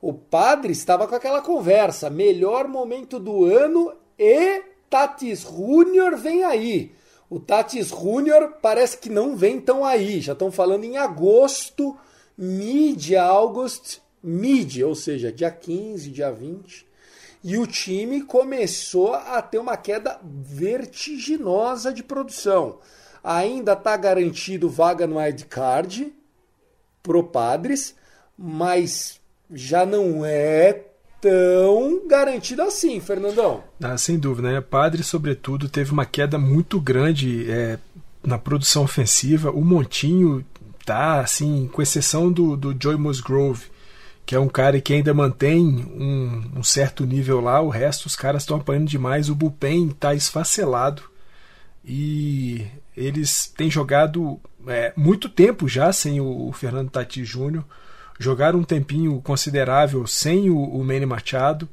O 0.00 0.12
padre 0.12 0.72
estava 0.72 1.06
com 1.08 1.14
aquela 1.14 1.40
conversa, 1.40 2.08
melhor 2.08 2.68
momento 2.68 3.18
do 3.18 3.44
ano 3.44 3.92
e 4.18 4.62
Tatis 4.88 5.40
Júnior 5.40 6.16
vem 6.16 6.44
aí. 6.44 6.92
O 7.28 7.38
Tatis 7.38 7.88
Júnior 7.88 8.58
parece 8.62 8.98
que 8.98 9.10
não 9.10 9.36
vem 9.36 9.60
tão 9.60 9.84
aí, 9.84 10.20
já 10.20 10.32
estão 10.32 10.50
falando 10.50 10.84
em 10.84 10.96
agosto, 10.96 11.96
mid-august, 12.36 13.98
mid, 14.22 14.82
ou 14.82 14.94
seja, 14.94 15.32
dia 15.32 15.50
15, 15.50 16.10
dia 16.10 16.30
20 16.30 16.88
e 17.42 17.56
o 17.56 17.66
time 17.66 18.22
começou 18.22 19.14
a 19.14 19.40
ter 19.40 19.58
uma 19.58 19.76
queda 19.76 20.20
vertiginosa 20.22 21.92
de 21.92 22.02
produção. 22.02 22.78
Ainda 23.22 23.72
está 23.72 23.96
garantido 23.96 24.68
vaga 24.68 25.06
no 25.06 25.16
card 25.48 26.12
pro 27.02 27.24
Padres, 27.24 27.94
mas 28.36 29.17
já 29.50 29.86
não 29.86 30.24
é 30.24 30.84
tão 31.20 32.06
garantido 32.06 32.62
assim, 32.62 33.00
Fernandão. 33.00 33.62
Ah, 33.82 33.98
sem 33.98 34.18
dúvida, 34.18 34.52
né? 34.52 34.60
Padre, 34.60 35.02
sobretudo, 35.02 35.68
teve 35.68 35.92
uma 35.92 36.06
queda 36.06 36.38
muito 36.38 36.80
grande 36.80 37.50
é, 37.50 37.78
na 38.24 38.38
produção 38.38 38.84
ofensiva. 38.84 39.50
O 39.50 39.64
Montinho 39.64 40.44
tá, 40.84 41.20
assim, 41.20 41.68
com 41.72 41.82
exceção 41.82 42.30
do, 42.30 42.56
do 42.56 42.76
Joy 42.80 42.96
Musgrove, 42.96 43.66
que 44.24 44.34
é 44.34 44.40
um 44.40 44.48
cara 44.48 44.80
que 44.80 44.92
ainda 44.92 45.12
mantém 45.12 45.64
um, 45.64 46.58
um 46.58 46.62
certo 46.62 47.04
nível 47.04 47.40
lá, 47.40 47.60
o 47.60 47.68
resto 47.68 48.06
os 48.06 48.14
caras 48.14 48.42
estão 48.42 48.58
apanhando 48.58 48.86
demais, 48.86 49.28
o 49.28 49.34
bullpen 49.34 49.88
está 49.88 50.14
esfacelado 50.14 51.02
e 51.84 52.66
eles 52.94 53.52
têm 53.56 53.70
jogado 53.70 54.38
é, 54.66 54.92
muito 54.94 55.30
tempo 55.30 55.66
já 55.66 55.92
sem 55.92 56.20
o, 56.20 56.48
o 56.48 56.52
Fernando 56.52 56.90
Tati 56.90 57.24
Júnior, 57.24 57.64
jogaram 58.18 58.58
um 58.58 58.64
tempinho 58.64 59.20
considerável 59.20 60.06
sem 60.06 60.50
o, 60.50 60.58
o 60.58 60.84
Manny 60.84 61.06
Machado 61.06 61.68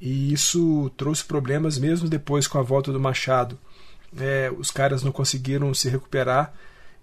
e 0.00 0.32
isso 0.32 0.90
trouxe 0.96 1.24
problemas 1.24 1.78
mesmo 1.78 2.08
depois 2.08 2.46
com 2.46 2.58
a 2.58 2.62
volta 2.62 2.92
do 2.92 3.00
Machado. 3.00 3.58
É, 4.18 4.50
os 4.56 4.70
caras 4.70 5.02
não 5.02 5.12
conseguiram 5.12 5.72
se 5.74 5.88
recuperar 5.88 6.54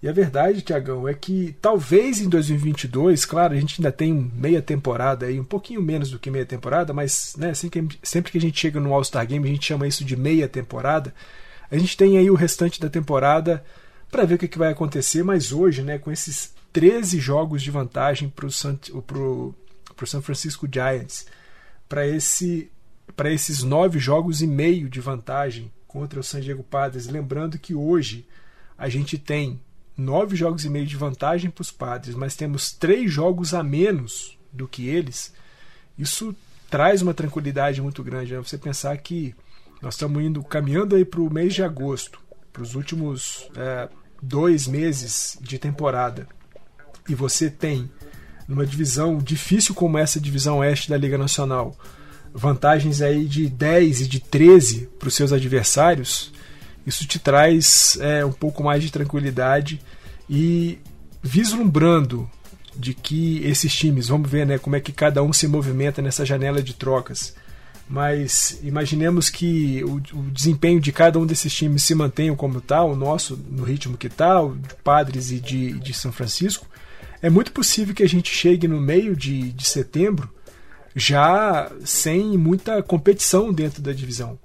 e 0.02 0.08
a 0.08 0.12
verdade, 0.12 0.62
Tiagão, 0.62 1.06
é 1.06 1.14
que 1.14 1.54
talvez 1.62 2.20
em 2.20 2.28
2022, 2.28 3.24
claro, 3.24 3.54
a 3.54 3.56
gente 3.56 3.80
ainda 3.80 3.92
tem 3.92 4.12
meia 4.12 4.60
temporada 4.60 5.26
aí, 5.26 5.38
um 5.38 5.44
pouquinho 5.44 5.80
menos 5.80 6.10
do 6.10 6.18
que 6.18 6.28
meia 6.28 6.44
temporada, 6.44 6.92
mas 6.92 7.36
né, 7.38 7.54
sempre, 7.54 7.86
que, 7.86 7.98
sempre 8.02 8.32
que 8.32 8.38
a 8.38 8.40
gente 8.40 8.58
chega 8.58 8.80
no 8.80 8.92
All-Star 8.92 9.24
Game, 9.24 9.48
a 9.48 9.52
gente 9.52 9.64
chama 9.64 9.86
isso 9.86 10.04
de 10.04 10.16
meia 10.16 10.48
temporada. 10.48 11.14
A 11.70 11.78
gente 11.78 11.96
tem 11.96 12.18
aí 12.18 12.28
o 12.28 12.34
restante 12.34 12.80
da 12.80 12.90
temporada 12.90 13.62
para 14.10 14.24
ver 14.24 14.34
o 14.34 14.38
que, 14.38 14.48
que, 14.48 14.58
vai 14.58 14.72
acontecer, 14.72 15.22
mas 15.22 15.52
hoje, 15.52 15.82
né, 15.82 15.98
com 15.98 16.10
esses 16.10 16.52
13 16.72 17.18
jogos 17.20 17.62
de 17.62 17.70
vantagem 17.70 18.28
para 18.28 18.46
o 18.46 18.50
San, 18.50 18.76
pro, 19.06 19.54
pro 19.94 20.06
San 20.06 20.22
Francisco 20.22 20.68
Giants, 20.72 21.26
para 21.88 22.06
esse, 22.06 22.70
esses 23.26 23.62
nove 23.62 23.98
jogos 23.98 24.40
e 24.40 24.46
meio 24.46 24.88
de 24.88 25.00
vantagem 25.00 25.70
contra 25.86 26.18
o 26.18 26.24
San 26.24 26.40
Diego 26.40 26.62
Padres, 26.62 27.06
lembrando 27.06 27.58
que 27.58 27.74
hoje 27.74 28.26
a 28.78 28.88
gente 28.88 29.18
tem 29.18 29.60
nove 29.96 30.34
jogos 30.34 30.64
e 30.64 30.70
meio 30.70 30.86
de 30.86 30.96
vantagem 30.96 31.50
para 31.50 31.62
os 31.62 31.70
padres, 31.70 32.14
mas 32.14 32.34
temos 32.34 32.72
três 32.72 33.12
jogos 33.12 33.52
a 33.52 33.62
menos 33.62 34.38
do 34.50 34.66
que 34.66 34.88
eles, 34.88 35.32
isso 35.98 36.34
traz 36.70 37.02
uma 37.02 37.12
tranquilidade 37.12 37.82
muito 37.82 38.02
grande. 38.02 38.32
Né? 38.32 38.38
Você 38.38 38.56
pensar 38.56 38.96
que 38.96 39.34
nós 39.80 39.94
estamos 39.94 40.22
indo 40.22 40.42
caminhando 40.42 40.96
aí 40.96 41.04
para 41.04 41.20
o 41.20 41.32
mês 41.32 41.54
de 41.54 41.62
agosto, 41.62 42.18
para 42.52 42.62
os 42.62 42.74
últimos 42.74 43.48
é, 43.54 43.88
dois 44.22 44.66
meses 44.66 45.38
de 45.40 45.58
temporada, 45.58 46.26
e 47.08 47.14
você 47.14 47.50
tem 47.50 47.90
numa 48.46 48.66
divisão 48.66 49.18
difícil 49.18 49.74
como 49.74 49.98
essa 49.98 50.20
divisão 50.20 50.58
oeste 50.58 50.90
da 50.90 50.96
Liga 50.96 51.16
Nacional, 51.16 51.76
vantagens 52.34 53.00
aí 53.00 53.24
de 53.24 53.48
10 53.48 54.02
e 54.02 54.06
de 54.06 54.20
13 54.20 54.88
para 54.98 55.08
os 55.08 55.14
seus 55.14 55.32
adversários, 55.32 56.32
isso 56.86 57.06
te 57.06 57.18
traz 57.18 57.96
é, 58.00 58.24
um 58.24 58.32
pouco 58.32 58.62
mais 58.62 58.82
de 58.82 58.90
tranquilidade 58.90 59.80
e 60.28 60.78
vislumbrando 61.22 62.28
de 62.74 62.94
que 62.94 63.42
esses 63.44 63.72
times, 63.72 64.08
vamos 64.08 64.30
ver 64.30 64.46
né, 64.46 64.58
como 64.58 64.76
é 64.76 64.80
que 64.80 64.92
cada 64.92 65.22
um 65.22 65.32
se 65.32 65.46
movimenta 65.46 66.00
nessa 66.00 66.24
janela 66.24 66.62
de 66.62 66.74
trocas. 66.74 67.34
Mas 67.88 68.58
imaginemos 68.62 69.28
que 69.28 69.84
o, 69.84 69.96
o 70.18 70.30
desempenho 70.30 70.80
de 70.80 70.90
cada 70.90 71.18
um 71.18 71.26
desses 71.26 71.52
times 71.52 71.82
se 71.82 71.94
mantenha 71.94 72.34
como 72.34 72.58
está, 72.58 72.82
o 72.82 72.96
nosso 72.96 73.36
no 73.50 73.64
ritmo 73.64 73.98
que 73.98 74.06
está, 74.06 74.40
o 74.40 74.56
de 74.56 74.74
Padres 74.82 75.30
e 75.30 75.38
de, 75.38 75.78
de 75.78 75.92
São 75.92 76.10
Francisco. 76.10 76.66
É 77.22 77.30
muito 77.30 77.52
possível 77.52 77.94
que 77.94 78.02
a 78.02 78.08
gente 78.08 78.34
chegue 78.34 78.66
no 78.66 78.80
meio 78.80 79.14
de, 79.14 79.52
de 79.52 79.64
setembro 79.64 80.28
já 80.94 81.70
sem 81.84 82.36
muita 82.36 82.82
competição 82.82 83.52
dentro 83.52 83.80
da 83.80 83.92
divisão. 83.92 84.38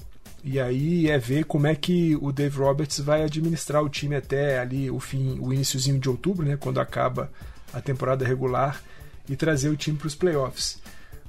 E 0.44 0.60
aí 0.60 1.10
é 1.10 1.18
ver 1.18 1.46
como 1.46 1.68
é 1.68 1.76
que 1.76 2.16
o 2.22 2.32
Dave 2.32 2.58
Roberts 2.58 3.00
vai 3.00 3.24
administrar 3.24 3.84
o 3.84 3.90
time 3.90 4.16
até 4.16 4.60
ali 4.60 4.90
o 4.90 5.00
fim, 5.00 5.40
o 5.42 5.52
iníciozinho 5.52 6.00
de 6.00 6.08
outubro, 6.08 6.46
né, 6.46 6.56
quando 6.56 6.80
acaba 6.80 7.32
a 7.74 7.82
temporada 7.82 8.26
regular 8.26 8.82
e 9.28 9.36
trazer 9.36 9.70
o 9.70 9.76
time 9.76 9.98
para 9.98 10.08
os 10.08 10.16
playoffs. 10.16 10.80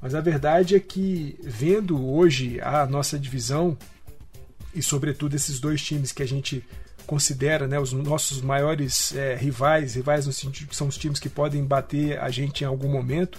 Mas 0.00 0.14
a 0.14 0.20
verdade 0.20 0.76
é 0.76 0.80
que 0.80 1.36
vendo 1.42 2.06
hoje 2.06 2.60
a 2.60 2.86
nossa 2.86 3.18
divisão 3.18 3.76
e 4.74 4.82
sobretudo 4.82 5.34
esses 5.34 5.58
dois 5.58 5.82
times 5.82 6.12
que 6.12 6.22
a 6.22 6.28
gente 6.28 6.64
considera 7.08 7.66
né, 7.66 7.80
os 7.80 7.90
nossos 7.94 8.42
maiores 8.42 9.16
é, 9.16 9.34
rivais, 9.34 9.94
rivais 9.94 10.26
no 10.26 10.32
sentido 10.32 10.68
que 10.68 10.76
são 10.76 10.88
os 10.88 10.98
times 10.98 11.18
que 11.18 11.30
podem 11.30 11.64
bater 11.64 12.20
a 12.20 12.28
gente 12.28 12.64
em 12.64 12.66
algum 12.66 12.86
momento, 12.86 13.38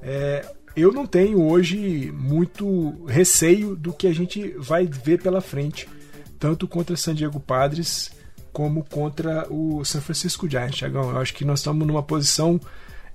é, 0.00 0.46
eu 0.76 0.92
não 0.92 1.04
tenho 1.04 1.42
hoje 1.42 2.12
muito 2.12 3.04
receio 3.06 3.74
do 3.74 3.92
que 3.92 4.06
a 4.06 4.14
gente 4.14 4.54
vai 4.56 4.86
ver 4.86 5.20
pela 5.20 5.40
frente, 5.40 5.88
tanto 6.38 6.68
contra 6.68 6.96
San 6.96 7.12
Diego 7.12 7.40
Padres 7.40 8.12
como 8.52 8.84
contra 8.84 9.44
o 9.52 9.84
San 9.84 10.00
Francisco 10.00 10.48
Giants, 10.48 10.78
Thiagão. 10.78 11.10
Eu 11.10 11.18
acho 11.18 11.34
que 11.34 11.44
nós 11.44 11.58
estamos 11.58 11.84
numa 11.84 12.04
posição 12.04 12.60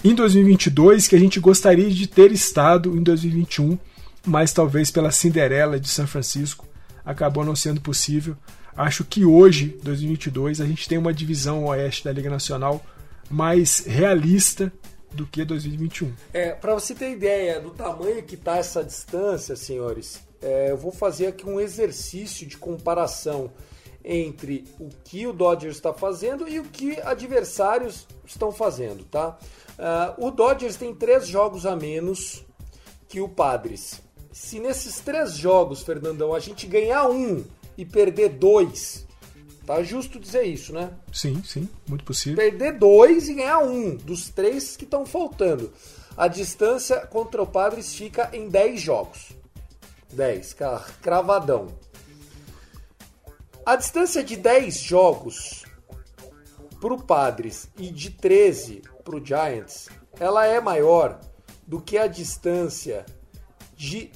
em 0.03 0.13
2022 0.13 1.07
que 1.07 1.15
a 1.15 1.19
gente 1.19 1.39
gostaria 1.39 1.89
de 1.89 2.05
ter 2.05 2.33
estado 2.33 2.97
em 2.97 3.01
2021, 3.01 3.79
mas 4.25 4.51
talvez 4.51 4.91
pela 4.91 5.09
Cinderela 5.09 5.79
de 5.79 5.87
São 5.87 6.05
Francisco 6.05 6.67
acabou 7.05 7.45
não 7.45 7.55
sendo 7.55 7.79
possível. 7.79 8.35
Acho 8.77 9.05
que 9.05 9.25
hoje, 9.25 9.77
2022, 9.83 10.59
a 10.59 10.65
gente 10.65 10.87
tem 10.87 10.97
uma 10.97 11.13
divisão 11.13 11.65
oeste 11.65 12.03
da 12.03 12.11
Liga 12.11 12.29
Nacional 12.29 12.83
mais 13.29 13.79
realista 13.79 14.71
do 15.13 15.25
que 15.25 15.45
2021. 15.45 16.13
É, 16.33 16.51
para 16.51 16.73
você 16.73 16.93
ter 16.93 17.11
ideia 17.11 17.59
do 17.59 17.71
tamanho 17.71 18.21
que 18.23 18.35
está 18.35 18.57
essa 18.57 18.83
distância, 18.83 19.55
senhores, 19.55 20.21
é, 20.41 20.71
eu 20.71 20.77
vou 20.77 20.91
fazer 20.91 21.27
aqui 21.27 21.45
um 21.45 21.59
exercício 21.59 22.45
de 22.45 22.57
comparação 22.57 23.49
entre 24.03 24.65
o 24.79 24.89
que 25.03 25.25
o 25.25 25.33
Dodgers 25.33 25.77
está 25.77 25.93
fazendo 25.93 26.47
e 26.47 26.59
o 26.59 26.65
que 26.65 26.99
adversários 27.01 28.05
estão 28.25 28.51
fazendo, 28.51 29.03
tá? 29.05 29.37
Uh, 29.79 30.27
o 30.27 30.31
Dodgers 30.31 30.75
tem 30.75 30.93
três 30.93 31.27
jogos 31.27 31.65
a 31.65 31.75
menos 31.75 32.45
que 33.07 33.19
o 33.19 33.27
Padres. 33.27 34.01
Se 34.31 34.59
nesses 34.59 34.99
três 34.99 35.35
jogos, 35.35 35.81
Fernandão, 35.81 36.35
a 36.35 36.39
gente 36.39 36.67
ganhar 36.67 37.09
um 37.09 37.43
e 37.77 37.85
perder 37.85 38.29
dois, 38.29 39.05
Tá 39.65 39.81
justo 39.81 40.19
dizer 40.19 40.43
isso, 40.43 40.71
né? 40.71 40.91
Sim, 41.11 41.41
sim, 41.43 41.67
muito 41.87 42.03
possível. 42.03 42.37
Perder 42.37 42.77
dois 42.77 43.27
e 43.27 43.33
ganhar 43.33 43.59
um 43.59 43.95
dos 43.95 44.29
três 44.29 44.77
que 44.77 44.83
estão 44.83 45.05
faltando. 45.07 45.73
A 46.15 46.27
distância 46.27 46.99
contra 47.07 47.41
o 47.41 47.47
Padres 47.47 47.95
fica 47.95 48.29
em 48.31 48.47
10 48.47 48.79
jogos. 48.79 49.31
10, 50.13 50.55
cravadão. 51.01 51.67
A 53.65 53.75
distância 53.75 54.23
de 54.23 54.35
10 54.35 54.77
jogos 54.77 55.65
pro 56.79 57.01
Padres 57.01 57.67
e 57.75 57.89
de 57.89 58.11
13 58.11 58.83
pro 59.03 59.23
Giants, 59.25 59.89
ela 60.19 60.45
é 60.45 60.61
maior 60.61 61.19
do 61.65 61.81
que 61.81 61.97
a 61.97 62.05
distância 62.05 63.03
de 63.75 64.11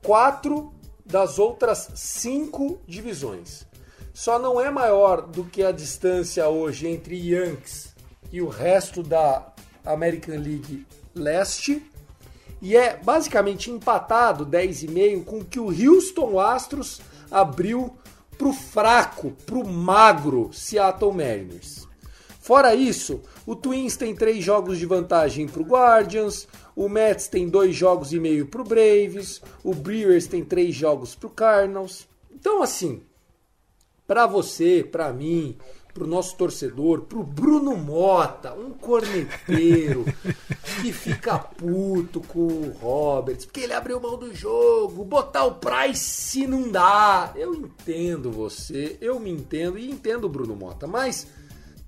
quatro 0.00 0.72
das 1.04 1.38
outras 1.38 1.90
cinco 1.94 2.80
divisões. 2.86 3.66
Só 4.14 4.38
não 4.38 4.60
é 4.60 4.70
maior 4.70 5.22
do 5.22 5.44
que 5.44 5.62
a 5.62 5.72
distância 5.72 6.48
hoje 6.48 6.86
entre 6.86 7.16
Yankees 7.16 7.94
e 8.30 8.42
o 8.42 8.48
resto 8.48 9.02
da 9.02 9.52
American 9.84 10.36
League 10.36 10.86
Leste. 11.14 11.82
E 12.60 12.76
é 12.76 12.96
basicamente 12.96 13.70
empatado 13.70 14.46
10,5 14.46 15.24
com 15.24 15.38
o 15.38 15.44
que 15.44 15.58
o 15.58 15.66
Houston 15.66 16.38
Astros 16.38 17.00
abriu 17.30 17.96
pro 18.38 18.52
fraco, 18.52 19.32
pro 19.46 19.66
magro 19.66 20.50
Seattle 20.52 21.12
Mariners. 21.12 21.88
Fora 22.40 22.74
isso, 22.74 23.22
o 23.46 23.54
Twins 23.54 23.96
tem 23.96 24.14
três 24.14 24.44
jogos 24.44 24.78
de 24.78 24.84
vantagem 24.84 25.46
pro 25.46 25.62
Guardians, 25.62 26.48
o 26.74 26.88
Mets 26.88 27.28
tem 27.28 27.48
dois 27.48 27.74
jogos 27.74 28.12
e 28.12 28.20
meio 28.20 28.46
pro 28.46 28.64
Braves, 28.64 29.40
o 29.62 29.74
Brewers 29.74 30.26
tem 30.26 30.44
três 30.44 30.74
jogos 30.74 31.14
pro 31.14 31.30
Cardinals. 31.30 32.06
Então, 32.30 32.62
assim, 32.62 33.02
para 34.06 34.26
você, 34.26 34.86
para 34.90 35.12
mim, 35.12 35.56
pro 35.92 36.06
nosso 36.06 36.36
torcedor, 36.36 37.02
pro 37.02 37.22
Bruno 37.22 37.76
Mota, 37.76 38.54
um 38.54 38.70
corneteiro 38.70 40.04
que 40.80 40.92
fica 40.92 41.38
puto 41.38 42.20
com 42.20 42.46
o 42.46 42.76
Roberts, 42.80 43.44
porque 43.44 43.60
ele 43.60 43.74
abriu 43.74 44.00
mão 44.00 44.16
do 44.16 44.34
jogo, 44.34 45.04
botar 45.04 45.44
o 45.44 45.56
Price 45.56 46.46
não 46.46 46.70
dá. 46.70 47.32
Eu 47.36 47.54
entendo 47.54 48.30
você, 48.30 48.96
eu 49.00 49.20
me 49.20 49.30
entendo 49.30 49.78
e 49.78 49.90
entendo 49.90 50.24
o 50.24 50.30
Bruno 50.30 50.56
Mota, 50.56 50.86
mas 50.86 51.26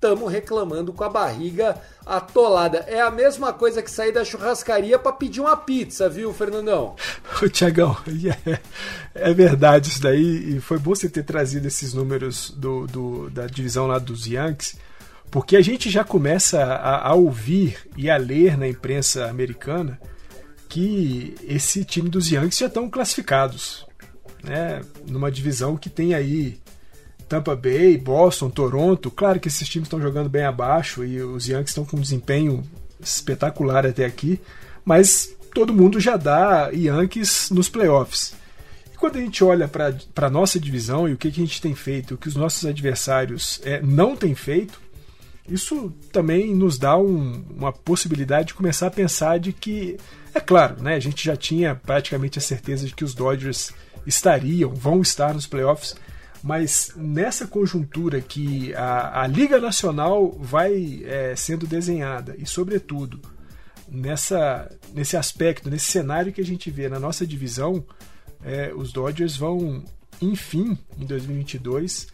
estamos 0.05 0.31
reclamando 0.31 0.93
com 0.93 1.03
a 1.03 1.09
barriga 1.09 1.81
atolada. 2.05 2.85
É 2.87 3.01
a 3.01 3.09
mesma 3.09 3.51
coisa 3.51 3.81
que 3.81 3.89
sair 3.89 4.11
da 4.11 4.23
churrascaria 4.23 4.99
para 4.99 5.11
pedir 5.11 5.41
uma 5.41 5.57
pizza, 5.57 6.07
viu, 6.07 6.31
Fernandão? 6.31 6.95
Ô, 7.41 7.49
Tiagão, 7.49 7.97
é, 8.45 8.59
é, 9.15 9.33
verdade 9.33 9.89
isso 9.89 10.01
daí. 10.01 10.55
E 10.55 10.61
foi 10.61 10.77
bom 10.77 10.93
você 10.93 11.09
ter 11.09 11.23
trazido 11.23 11.67
esses 11.67 11.93
números 11.95 12.51
do, 12.51 12.85
do, 12.85 13.29
da 13.31 13.47
divisão 13.47 13.87
lá 13.87 13.97
dos 13.97 14.27
Yankees, 14.27 14.77
porque 15.31 15.57
a 15.57 15.61
gente 15.61 15.89
já 15.89 16.03
começa 16.03 16.63
a, 16.63 17.09
a 17.09 17.13
ouvir 17.15 17.79
e 17.97 18.07
a 18.07 18.17
ler 18.17 18.59
na 18.59 18.67
imprensa 18.67 19.25
americana 19.25 19.99
que 20.69 21.33
esse 21.47 21.83
time 21.83 22.09
dos 22.09 22.31
Yankees 22.31 22.59
já 22.59 22.67
estão 22.67 22.87
classificados. 22.89 23.85
Né, 24.43 24.81
numa 25.07 25.31
divisão 25.31 25.75
que 25.75 25.89
tem 25.89 26.13
aí 26.13 26.59
Tampa 27.27 27.55
Bay, 27.55 27.97
Boston, 27.97 28.49
Toronto. 28.49 29.09
Claro 29.11 29.39
que 29.39 29.47
esses 29.47 29.67
times 29.67 29.87
estão 29.87 30.01
jogando 30.01 30.29
bem 30.29 30.43
abaixo 30.43 31.03
e 31.03 31.21
os 31.21 31.47
Yankees 31.47 31.71
estão 31.71 31.85
com 31.85 31.97
um 31.97 32.01
desempenho 32.01 32.63
espetacular 32.99 33.85
até 33.85 34.05
aqui, 34.05 34.39
mas 34.83 35.35
todo 35.53 35.73
mundo 35.73 35.99
já 35.99 36.17
dá 36.17 36.69
Yankees 36.73 37.49
nos 37.49 37.69
playoffs. 37.69 38.33
E 38.93 38.97
quando 38.97 39.17
a 39.17 39.21
gente 39.21 39.43
olha 39.43 39.67
para 39.67 39.93
a 40.15 40.29
nossa 40.29 40.59
divisão 40.59 41.07
e 41.07 41.13
o 41.13 41.17
que, 41.17 41.31
que, 41.31 41.41
a 41.41 41.45
gente 41.45 41.61
tem 41.61 41.75
feito, 41.75 42.15
o 42.15 42.17
que 42.17 42.27
os 42.27 42.35
nossos 42.35 42.65
adversários 42.65 43.59
é, 43.63 43.81
não 43.81 44.15
têm 44.15 44.35
feito, 44.35 44.79
isso 45.47 45.93
também 46.11 46.55
nos 46.55 46.77
dá 46.77 46.97
um, 46.97 47.43
uma 47.55 47.71
possibilidade 47.71 48.47
de 48.47 48.53
começar 48.53 48.87
a 48.87 48.91
pensar 48.91 49.39
de 49.39 49.53
que, 49.53 49.97
é 50.33 50.39
claro, 50.39 50.81
né, 50.81 50.95
a 50.95 50.99
gente 50.99 51.23
já 51.23 51.35
tinha 51.35 51.75
praticamente 51.75 52.39
a 52.39 52.41
certeza 52.41 52.87
de 52.87 52.95
que 52.95 53.03
os 53.03 53.13
Dodgers 53.13 53.71
estariam, 54.07 54.73
vão 54.73 55.01
estar 55.01 55.33
nos 55.33 55.45
playoffs, 55.45 55.95
mas 56.45 56.91
nessa 56.95 57.47
conjuntura 57.47 58.21
que 58.21 58.71
a, 58.75 59.23
a 59.23 59.25
Liga 59.25 59.59
Nacional 59.59 60.31
vai 60.31 61.01
é, 61.03 61.35
sendo 61.35 61.65
desenhada 61.65 62.35
e, 62.37 62.45
sobretudo, 62.45 63.19
nessa, 63.89 64.71
nesse 64.93 65.17
aspecto, 65.17 65.71
nesse 65.71 65.85
cenário 65.85 66.31
que 66.31 66.39
a 66.39 66.45
gente 66.45 66.69
vê 66.69 66.87
na 66.87 66.99
nossa 66.99 67.25
divisão, 67.25 67.83
é, 68.43 68.71
os 68.75 68.93
Dodgers 68.93 69.35
vão, 69.35 69.83
enfim, 70.21 70.77
em 70.99 71.05
2022, 71.07 72.09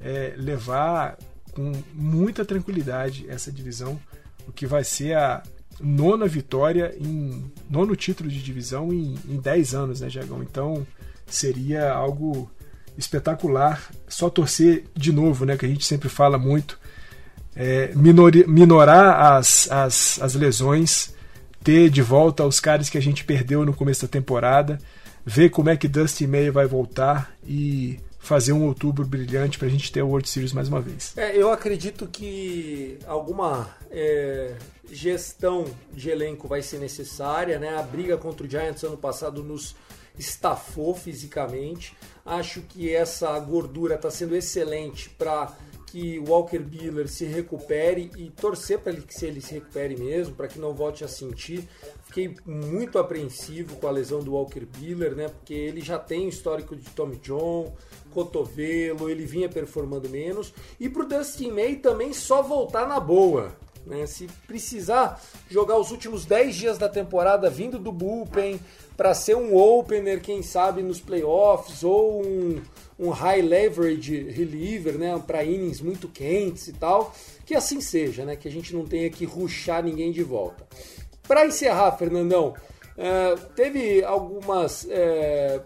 é, 0.00 0.34
levar 0.36 1.18
com 1.50 1.72
muita 1.92 2.44
tranquilidade 2.44 3.28
essa 3.28 3.50
divisão, 3.50 4.00
o 4.46 4.52
que 4.52 4.64
vai 4.64 4.84
ser 4.84 5.16
a 5.16 5.42
nona 5.80 6.28
vitória 6.28 6.94
em 7.00 7.50
nono 7.68 7.96
título 7.96 8.30
de 8.30 8.40
divisão 8.40 8.92
em, 8.92 9.16
em 9.28 9.40
10 9.40 9.74
anos, 9.74 10.00
né, 10.00 10.08
Jagão? 10.08 10.40
Então 10.40 10.86
seria 11.26 11.90
algo 11.90 12.48
espetacular. 12.96 13.90
Só 14.08 14.28
torcer 14.28 14.84
de 14.94 15.12
novo, 15.12 15.44
né? 15.44 15.56
Que 15.56 15.66
a 15.66 15.68
gente 15.68 15.84
sempre 15.84 16.08
fala 16.08 16.38
muito. 16.38 16.78
É, 17.54 17.92
minori, 17.94 18.46
minorar 18.46 19.34
as, 19.34 19.70
as, 19.70 20.20
as 20.22 20.34
lesões, 20.34 21.14
ter 21.62 21.90
de 21.90 22.02
volta 22.02 22.44
os 22.44 22.60
caras 22.60 22.88
que 22.88 22.98
a 22.98 23.02
gente 23.02 23.24
perdeu 23.24 23.64
no 23.64 23.74
começo 23.74 24.02
da 24.02 24.08
temporada, 24.08 24.78
ver 25.24 25.50
como 25.50 25.68
é 25.68 25.76
que 25.76 25.86
Dusty 25.86 26.26
May 26.26 26.50
vai 26.50 26.66
voltar 26.66 27.34
e 27.46 28.00
fazer 28.18 28.52
um 28.52 28.64
outubro 28.64 29.04
brilhante 29.04 29.58
para 29.58 29.66
a 29.66 29.70
gente 29.70 29.90
ter 29.90 30.00
o 30.00 30.08
World 30.08 30.28
Series 30.28 30.52
mais 30.52 30.68
uma 30.68 30.80
vez. 30.80 31.12
É, 31.16 31.36
eu 31.36 31.50
acredito 31.50 32.06
que 32.06 32.96
alguma 33.04 33.68
é, 33.90 34.54
gestão 34.90 35.66
de 35.92 36.08
elenco 36.08 36.46
vai 36.46 36.62
ser 36.62 36.78
necessária, 36.78 37.58
né? 37.58 37.76
A 37.76 37.82
briga 37.82 38.16
contra 38.16 38.46
o 38.46 38.48
Giants 38.48 38.84
ano 38.84 38.96
passado 38.96 39.42
nos 39.42 39.74
estafou 40.18 40.94
fisicamente. 40.94 41.96
Acho 42.24 42.62
que 42.62 42.94
essa 42.94 43.38
gordura 43.40 43.96
está 43.96 44.10
sendo 44.10 44.36
excelente 44.36 45.10
para 45.10 45.56
que 45.92 46.18
o 46.18 46.30
Walker 46.30 46.58
Buehler 46.58 47.06
se 47.06 47.26
recupere 47.26 48.10
e 48.16 48.30
torcer 48.30 48.78
para 48.78 48.92
ele 48.92 49.02
que 49.02 49.26
ele 49.26 49.42
se 49.42 49.52
recupere 49.52 49.94
mesmo, 49.94 50.34
para 50.34 50.48
que 50.48 50.58
não 50.58 50.72
volte 50.72 51.04
a 51.04 51.08
sentir. 51.08 51.68
Fiquei 52.04 52.34
muito 52.46 52.98
apreensivo 52.98 53.76
com 53.76 53.86
a 53.86 53.90
lesão 53.90 54.20
do 54.20 54.32
Walker 54.32 54.64
Buehler, 54.64 55.14
né? 55.14 55.28
Porque 55.28 55.52
ele 55.52 55.82
já 55.82 55.98
tem 55.98 56.26
histórico 56.28 56.74
de 56.74 56.88
Tommy 56.90 57.16
John, 57.16 57.74
cotovelo, 58.10 59.10
ele 59.10 59.26
vinha 59.26 59.50
performando 59.50 60.08
menos. 60.08 60.54
E 60.80 60.88
para 60.88 61.02
o 61.02 61.06
Dustin 61.06 61.50
May 61.50 61.76
também 61.76 62.14
só 62.14 62.42
voltar 62.42 62.88
na 62.88 62.98
boa. 62.98 63.54
Né? 63.86 64.06
Se 64.06 64.26
precisar 64.46 65.20
jogar 65.50 65.78
os 65.78 65.90
últimos 65.90 66.24
10 66.24 66.54
dias 66.54 66.78
da 66.78 66.88
temporada 66.88 67.50
vindo 67.50 67.78
do 67.78 67.92
bullpen, 67.92 68.60
para 68.96 69.14
ser 69.14 69.36
um 69.36 69.56
opener, 69.56 70.20
quem 70.20 70.42
sabe 70.42 70.82
nos 70.82 71.00
playoffs, 71.00 71.82
ou 71.82 72.22
um, 72.22 72.62
um 72.98 73.10
high 73.10 73.42
leverage 73.42 74.30
reliever, 74.30 74.98
né, 74.98 75.20
para 75.26 75.44
innings 75.44 75.80
muito 75.80 76.08
quentes 76.08 76.68
e 76.68 76.72
tal, 76.72 77.12
que 77.44 77.54
assim 77.54 77.80
seja, 77.80 78.24
né, 78.24 78.36
que 78.36 78.46
a 78.46 78.50
gente 78.50 78.74
não 78.74 78.84
tenha 78.86 79.10
que 79.10 79.24
ruxar 79.24 79.82
ninguém 79.82 80.12
de 80.12 80.22
volta. 80.22 80.66
Para 81.26 81.46
encerrar, 81.46 81.92
Fernandão, 81.92 82.54
uh, 82.96 83.40
teve 83.56 84.04
algumas 84.04 84.84
uh, 84.84 85.62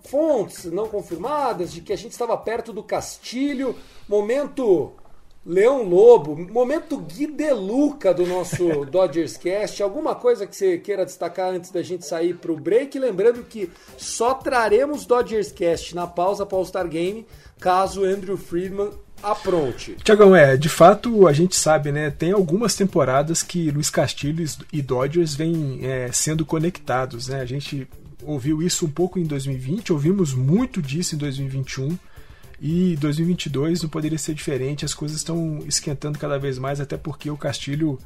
fontes 0.00 0.64
não 0.64 0.88
confirmadas 0.88 1.72
de 1.72 1.80
que 1.80 1.92
a 1.92 1.96
gente 1.96 2.12
estava 2.12 2.36
perto 2.36 2.72
do 2.72 2.82
Castilho, 2.82 3.76
momento 4.08 4.92
Leão 5.44 5.82
Lobo, 5.82 6.36
momento 6.36 6.96
Gui 6.98 7.26
Deluca 7.26 8.14
do 8.14 8.24
nosso 8.24 8.84
Dodgers 8.86 9.36
Cast. 9.36 9.82
Alguma 9.82 10.14
coisa 10.14 10.46
que 10.46 10.54
você 10.54 10.78
queira 10.78 11.04
destacar 11.04 11.52
antes 11.52 11.70
da 11.70 11.82
gente 11.82 12.06
sair 12.06 12.34
para 12.34 12.52
o 12.52 12.60
break? 12.60 12.96
Lembrando 12.98 13.42
que 13.42 13.68
só 13.96 14.34
traremos 14.34 15.04
Dodgers 15.04 15.50
Cast 15.50 15.94
na 15.96 16.06
pausa 16.06 16.46
para 16.46 16.54
o 16.54 16.58
All-Star 16.58 16.86
Game 16.88 17.26
caso 17.58 18.04
Andrew 18.04 18.36
Friedman 18.36 18.90
apronte. 19.22 19.96
Tiagão, 20.02 20.34
é, 20.34 20.56
de 20.56 20.68
fato 20.68 21.26
a 21.28 21.32
gente 21.32 21.54
sabe, 21.54 21.92
né? 21.92 22.10
Tem 22.10 22.32
algumas 22.32 22.74
temporadas 22.74 23.42
que 23.42 23.70
Luiz 23.70 23.88
Castilho 23.88 24.44
e 24.72 24.82
Dodgers 24.82 25.34
vêm 25.34 25.80
é, 25.82 26.10
sendo 26.12 26.44
conectados, 26.44 27.28
né? 27.28 27.40
A 27.40 27.44
gente 27.44 27.86
ouviu 28.24 28.62
isso 28.62 28.86
um 28.86 28.90
pouco 28.90 29.18
em 29.18 29.24
2020, 29.24 29.92
ouvimos 29.92 30.34
muito 30.34 30.82
disso 30.82 31.14
em 31.14 31.18
2021. 31.18 31.96
E 32.64 32.94
2022 32.94 33.82
não 33.82 33.90
poderia 33.90 34.16
ser 34.16 34.34
diferente, 34.34 34.84
as 34.84 34.94
coisas 34.94 35.16
estão 35.16 35.58
esquentando 35.66 36.16
cada 36.16 36.38
vez 36.38 36.58
mais, 36.58 36.80
até 36.80 36.96
porque 36.96 37.28
o 37.28 37.36
Castilho 37.36 37.98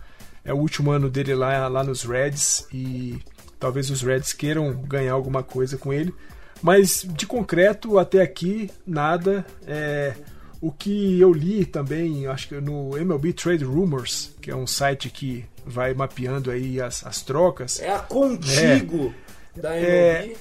é 0.42 0.50
o 0.50 0.56
último 0.56 0.90
ano 0.90 1.10
dele 1.10 1.34
lá, 1.34 1.68
lá 1.68 1.84
nos 1.84 2.04
Reds 2.04 2.66
e 2.72 3.18
talvez 3.60 3.90
os 3.90 4.00
Reds 4.00 4.32
queiram 4.32 4.72
ganhar 4.72 5.12
alguma 5.12 5.42
coisa 5.42 5.76
com 5.76 5.92
ele. 5.92 6.14
Mas 6.62 7.06
de 7.06 7.26
concreto, 7.26 7.98
até 7.98 8.22
aqui, 8.22 8.70
nada. 8.86 9.44
É, 9.66 10.14
o 10.58 10.72
que 10.72 11.20
eu 11.20 11.34
li 11.34 11.66
também, 11.66 12.26
acho 12.26 12.48
que 12.48 12.58
no 12.58 12.96
MLB 12.96 13.34
Trade 13.34 13.62
Rumors, 13.62 14.34
que 14.40 14.50
é 14.50 14.56
um 14.56 14.66
site 14.66 15.10
que 15.10 15.44
vai 15.66 15.92
mapeando 15.92 16.50
aí 16.50 16.80
as, 16.80 17.04
as 17.04 17.20
trocas. 17.20 17.78
É 17.78 17.92
a 17.92 17.98
contigo 17.98 19.14
é, 19.54 19.60
da 19.60 19.76
MLB. 19.76 20.32
É, 20.32 20.36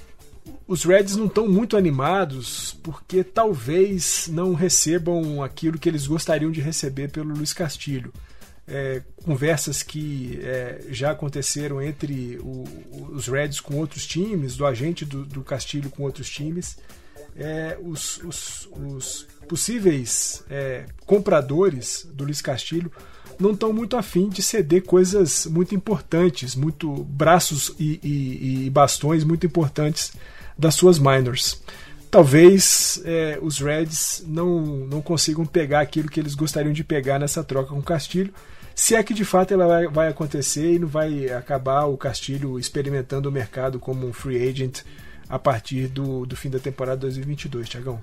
os 0.67 0.83
Reds 0.83 1.15
não 1.15 1.25
estão 1.25 1.47
muito 1.47 1.77
animados 1.77 2.75
porque 2.83 3.23
talvez 3.23 4.27
não 4.27 4.53
recebam 4.53 5.43
aquilo 5.43 5.77
que 5.77 5.87
eles 5.87 6.07
gostariam 6.07 6.51
de 6.51 6.61
receber 6.61 7.09
pelo 7.09 7.33
Luiz 7.35 7.53
Castilho. 7.53 8.11
É, 8.67 9.03
conversas 9.23 9.83
que 9.83 10.39
é, 10.41 10.85
já 10.89 11.11
aconteceram 11.11 11.79
entre 11.79 12.39
o, 12.41 12.63
os 13.11 13.27
Reds 13.27 13.59
com 13.59 13.75
outros 13.77 14.07
times, 14.07 14.57
do 14.57 14.65
agente 14.65 15.05
do, 15.05 15.23
do, 15.23 15.43
Castilho 15.43 15.91
com 15.91 16.01
outros 16.01 16.27
times, 16.27 16.75
é, 17.35 17.77
os, 17.79 18.17
os, 18.23 18.67
os, 18.71 19.27
possíveis 19.47 20.43
é, 20.49 20.85
compradores 21.05 22.07
do 22.11 22.23
Luiz 22.23 22.41
Castilho 22.41 22.91
não 23.39 23.51
estão 23.51 23.71
muito 23.73 23.97
afim 23.97 24.29
de 24.29 24.41
ceder 24.41 24.83
coisas 24.83 25.45
muito 25.45 25.75
importantes, 25.75 26.55
muito 26.55 26.91
braços 27.03 27.73
e, 27.79 27.99
e, 28.03 28.65
e 28.65 28.69
bastões 28.69 29.23
muito 29.23 29.45
importantes 29.45 30.13
das 30.57 30.75
suas 30.75 30.99
minors. 30.99 31.61
Talvez 32.09 33.01
é, 33.03 33.37
os 33.41 33.59
Reds 33.59 34.23
não, 34.25 34.61
não 34.61 35.01
consigam 35.01 35.45
pegar 35.45 35.81
aquilo 35.81 36.09
que 36.09 36.19
eles 36.19 36.33
gostariam 36.33 36.71
de 36.71 36.83
pegar 36.83 37.19
nessa 37.19 37.43
troca 37.43 37.69
com 37.69 37.79
o 37.79 37.83
Castilho, 37.83 38.33
se 38.75 38.93
é 38.93 39.01
que 39.01 39.13
de 39.13 39.23
fato 39.23 39.53
ela 39.53 39.67
vai, 39.67 39.87
vai 39.87 40.07
acontecer 40.09 40.73
e 40.73 40.79
não 40.79 40.87
vai 40.87 41.29
acabar 41.29 41.85
o 41.85 41.97
Castilho 41.97 42.59
experimentando 42.59 43.29
o 43.29 43.31
mercado 43.31 43.79
como 43.79 44.05
um 44.05 44.11
free 44.11 44.49
agent 44.49 44.81
a 45.29 45.39
partir 45.39 45.87
do, 45.87 46.25
do 46.25 46.35
fim 46.35 46.49
da 46.49 46.59
temporada 46.59 46.97
2022, 47.01 47.69
Tiagão. 47.69 48.01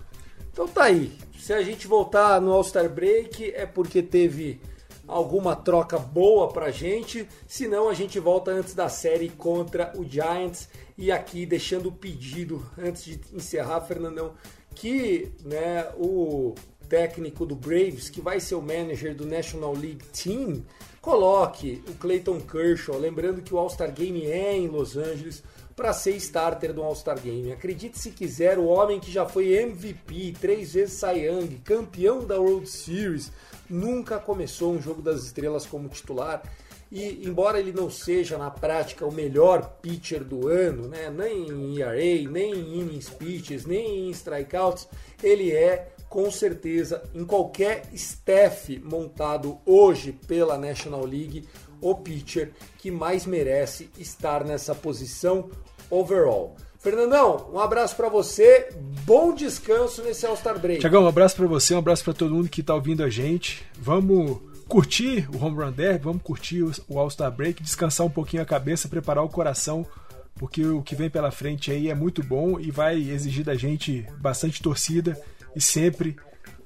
Então 0.51 0.66
tá 0.66 0.85
aí. 0.85 1.12
Se 1.39 1.53
a 1.53 1.62
gente 1.62 1.87
voltar 1.87 2.41
no 2.41 2.53
All-Star 2.53 2.89
Break 2.89 3.53
é 3.55 3.66
porque 3.66 4.03
teve 4.03 4.61
alguma 5.07 5.57
troca 5.57 5.98
boa 5.98 6.48
pra 6.48 6.70
gente, 6.70 7.28
senão 7.46 7.88
a 7.88 7.94
gente 7.94 8.18
volta 8.18 8.50
antes 8.50 8.74
da 8.74 8.88
série 8.88 9.28
contra 9.28 9.92
o 9.96 10.05
Giants. 10.05 10.68
E 10.96 11.11
aqui 11.11 11.44
deixando 11.44 11.88
o 11.88 11.92
pedido 11.92 12.64
antes 12.78 13.05
de 13.05 13.20
encerrar, 13.32 13.80
Fernandão, 13.80 14.34
que 14.74 15.32
né, 15.44 15.88
o 15.96 16.55
técnico 16.88 17.46
do 17.46 17.57
Braves, 17.57 18.11
que 18.11 18.20
vai 18.20 18.38
ser 18.38 18.55
o 18.55 18.62
manager 18.62 19.14
do 19.14 19.24
National 19.24 19.72
League 19.72 20.05
Team, 20.12 20.62
coloque 21.03 21.82
o 21.88 21.94
Clayton 21.94 22.40
Kershaw, 22.40 22.96
lembrando 22.96 23.42
que 23.42 23.53
o 23.53 23.59
All-Star 23.59 23.92
Game 23.92 24.24
é 24.24 24.57
em 24.57 24.68
Los 24.68 24.96
Angeles, 24.96 25.42
para 25.74 25.92
ser 25.92 26.14
starter 26.16 26.72
do 26.72 26.82
All-Star 26.82 27.20
Game. 27.20 27.53
Acredite 27.53 27.98
se 27.98 28.12
quiser, 28.12 28.57
o 28.57 28.66
homem 28.66 29.00
que 29.00 29.11
já 29.11 29.26
foi 29.26 29.53
MVP, 29.53 30.34
três 30.40 30.74
vezes 30.74 31.00
Cy 31.00 31.26
Young, 31.26 31.61
campeão 31.64 32.24
da 32.24 32.38
World 32.38 32.68
Series, 32.68 33.32
nunca 33.68 34.18
começou 34.18 34.72
um 34.72 34.80
jogo 34.80 35.03
das 35.03 35.24
estrelas 35.24 35.66
como 35.66 35.88
titular. 35.88 36.42
E 36.90 37.26
embora 37.26 37.59
ele 37.59 37.72
não 37.72 37.90
seja 37.90 38.36
na 38.36 38.50
prática 38.50 39.07
o 39.07 39.11
melhor 39.11 39.78
pitcher 39.80 40.22
do 40.22 40.46
ano, 40.46 40.86
né, 40.88 41.11
nem 41.11 41.48
em 41.48 41.80
ERA, 41.80 42.30
nem 42.30 42.53
em 42.53 42.80
innings 42.80 43.09
pitches, 43.09 43.64
nem 43.64 44.09
em 44.09 44.11
strikeouts, 44.11 44.86
ele 45.22 45.50
é 45.50 45.91
com 46.13 46.31
certeza 46.31 47.03
em 47.15 47.25
qualquer 47.25 47.85
staff 47.95 48.79
montado 48.85 49.59
hoje 49.65 50.13
pela 50.13 50.59
National 50.59 51.07
League 51.07 51.49
o 51.81 51.95
pitcher 51.95 52.53
que 52.77 52.91
mais 52.91 53.25
merece 53.25 53.89
estar 53.99 54.45
nessa 54.45 54.75
posição 54.75 55.49
overall. 55.89 56.55
Fernandão, 56.79 57.49
um 57.51 57.59
abraço 57.59 57.97
para 57.97 58.11
você, 58.11 58.69
bom 59.07 59.35
descanso 59.35 60.03
nesse 60.03 60.27
All-Star 60.27 60.59
Break. 60.59 60.81
Tiagão, 60.81 61.05
um 61.05 61.09
abraço 61.09 61.35
para 61.35 61.47
você, 61.47 61.75
um 61.75 61.79
abraço 61.79 62.05
para 62.05 62.13
todo 62.13 62.35
mundo 62.35 62.51
que 62.51 62.61
está 62.61 62.75
ouvindo 62.75 63.03
a 63.03 63.09
gente. 63.09 63.65
Vamos 63.79 64.39
curtir 64.69 65.27
o 65.35 65.43
Home 65.43 65.65
Run 65.65 65.73
Derby, 65.73 66.05
vamos 66.05 66.23
curtir 66.23 66.63
o 66.63 66.99
All-Star 66.99 67.33
Break, 67.33 67.63
descansar 67.63 68.07
um 68.07 68.11
pouquinho 68.11 68.43
a 68.43 68.47
cabeça, 68.47 68.87
preparar 68.87 69.25
o 69.25 69.31
coração, 69.31 69.87
porque 70.35 70.63
o 70.63 70.83
que 70.83 70.95
vem 70.95 71.09
pela 71.09 71.31
frente 71.31 71.71
aí 71.71 71.89
é 71.89 71.95
muito 71.95 72.23
bom 72.23 72.61
e 72.61 72.71
vai 72.71 73.01
exigir 73.01 73.47
da 73.47 73.55
gente 73.55 74.07
bastante 74.19 74.61
torcida 74.61 75.19
e 75.55 75.61
sempre 75.61 76.16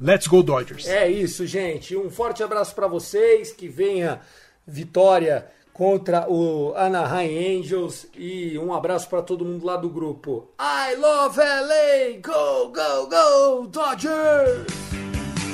Let's 0.00 0.26
Go 0.26 0.42
Dodgers. 0.42 0.86
É 0.86 1.08
isso, 1.08 1.46
gente. 1.46 1.96
Um 1.96 2.10
forte 2.10 2.42
abraço 2.42 2.74
para 2.74 2.86
vocês, 2.86 3.52
que 3.52 3.68
venha 3.68 4.20
vitória 4.66 5.46
contra 5.72 6.26
o 6.30 6.74
Anaheim 6.74 7.60
Angels 7.60 8.06
e 8.14 8.58
um 8.58 8.72
abraço 8.72 9.08
para 9.08 9.22
todo 9.22 9.44
mundo 9.44 9.66
lá 9.66 9.76
do 9.76 9.90
grupo. 9.90 10.48
I 10.58 10.94
love 10.96 11.38
LA! 11.38 12.18
Go, 12.22 12.72
go, 12.72 13.08
go, 13.08 13.66
Dodgers! 13.66 14.66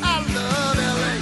I 0.00 0.18
love 0.32 0.78
LA! 0.78 1.21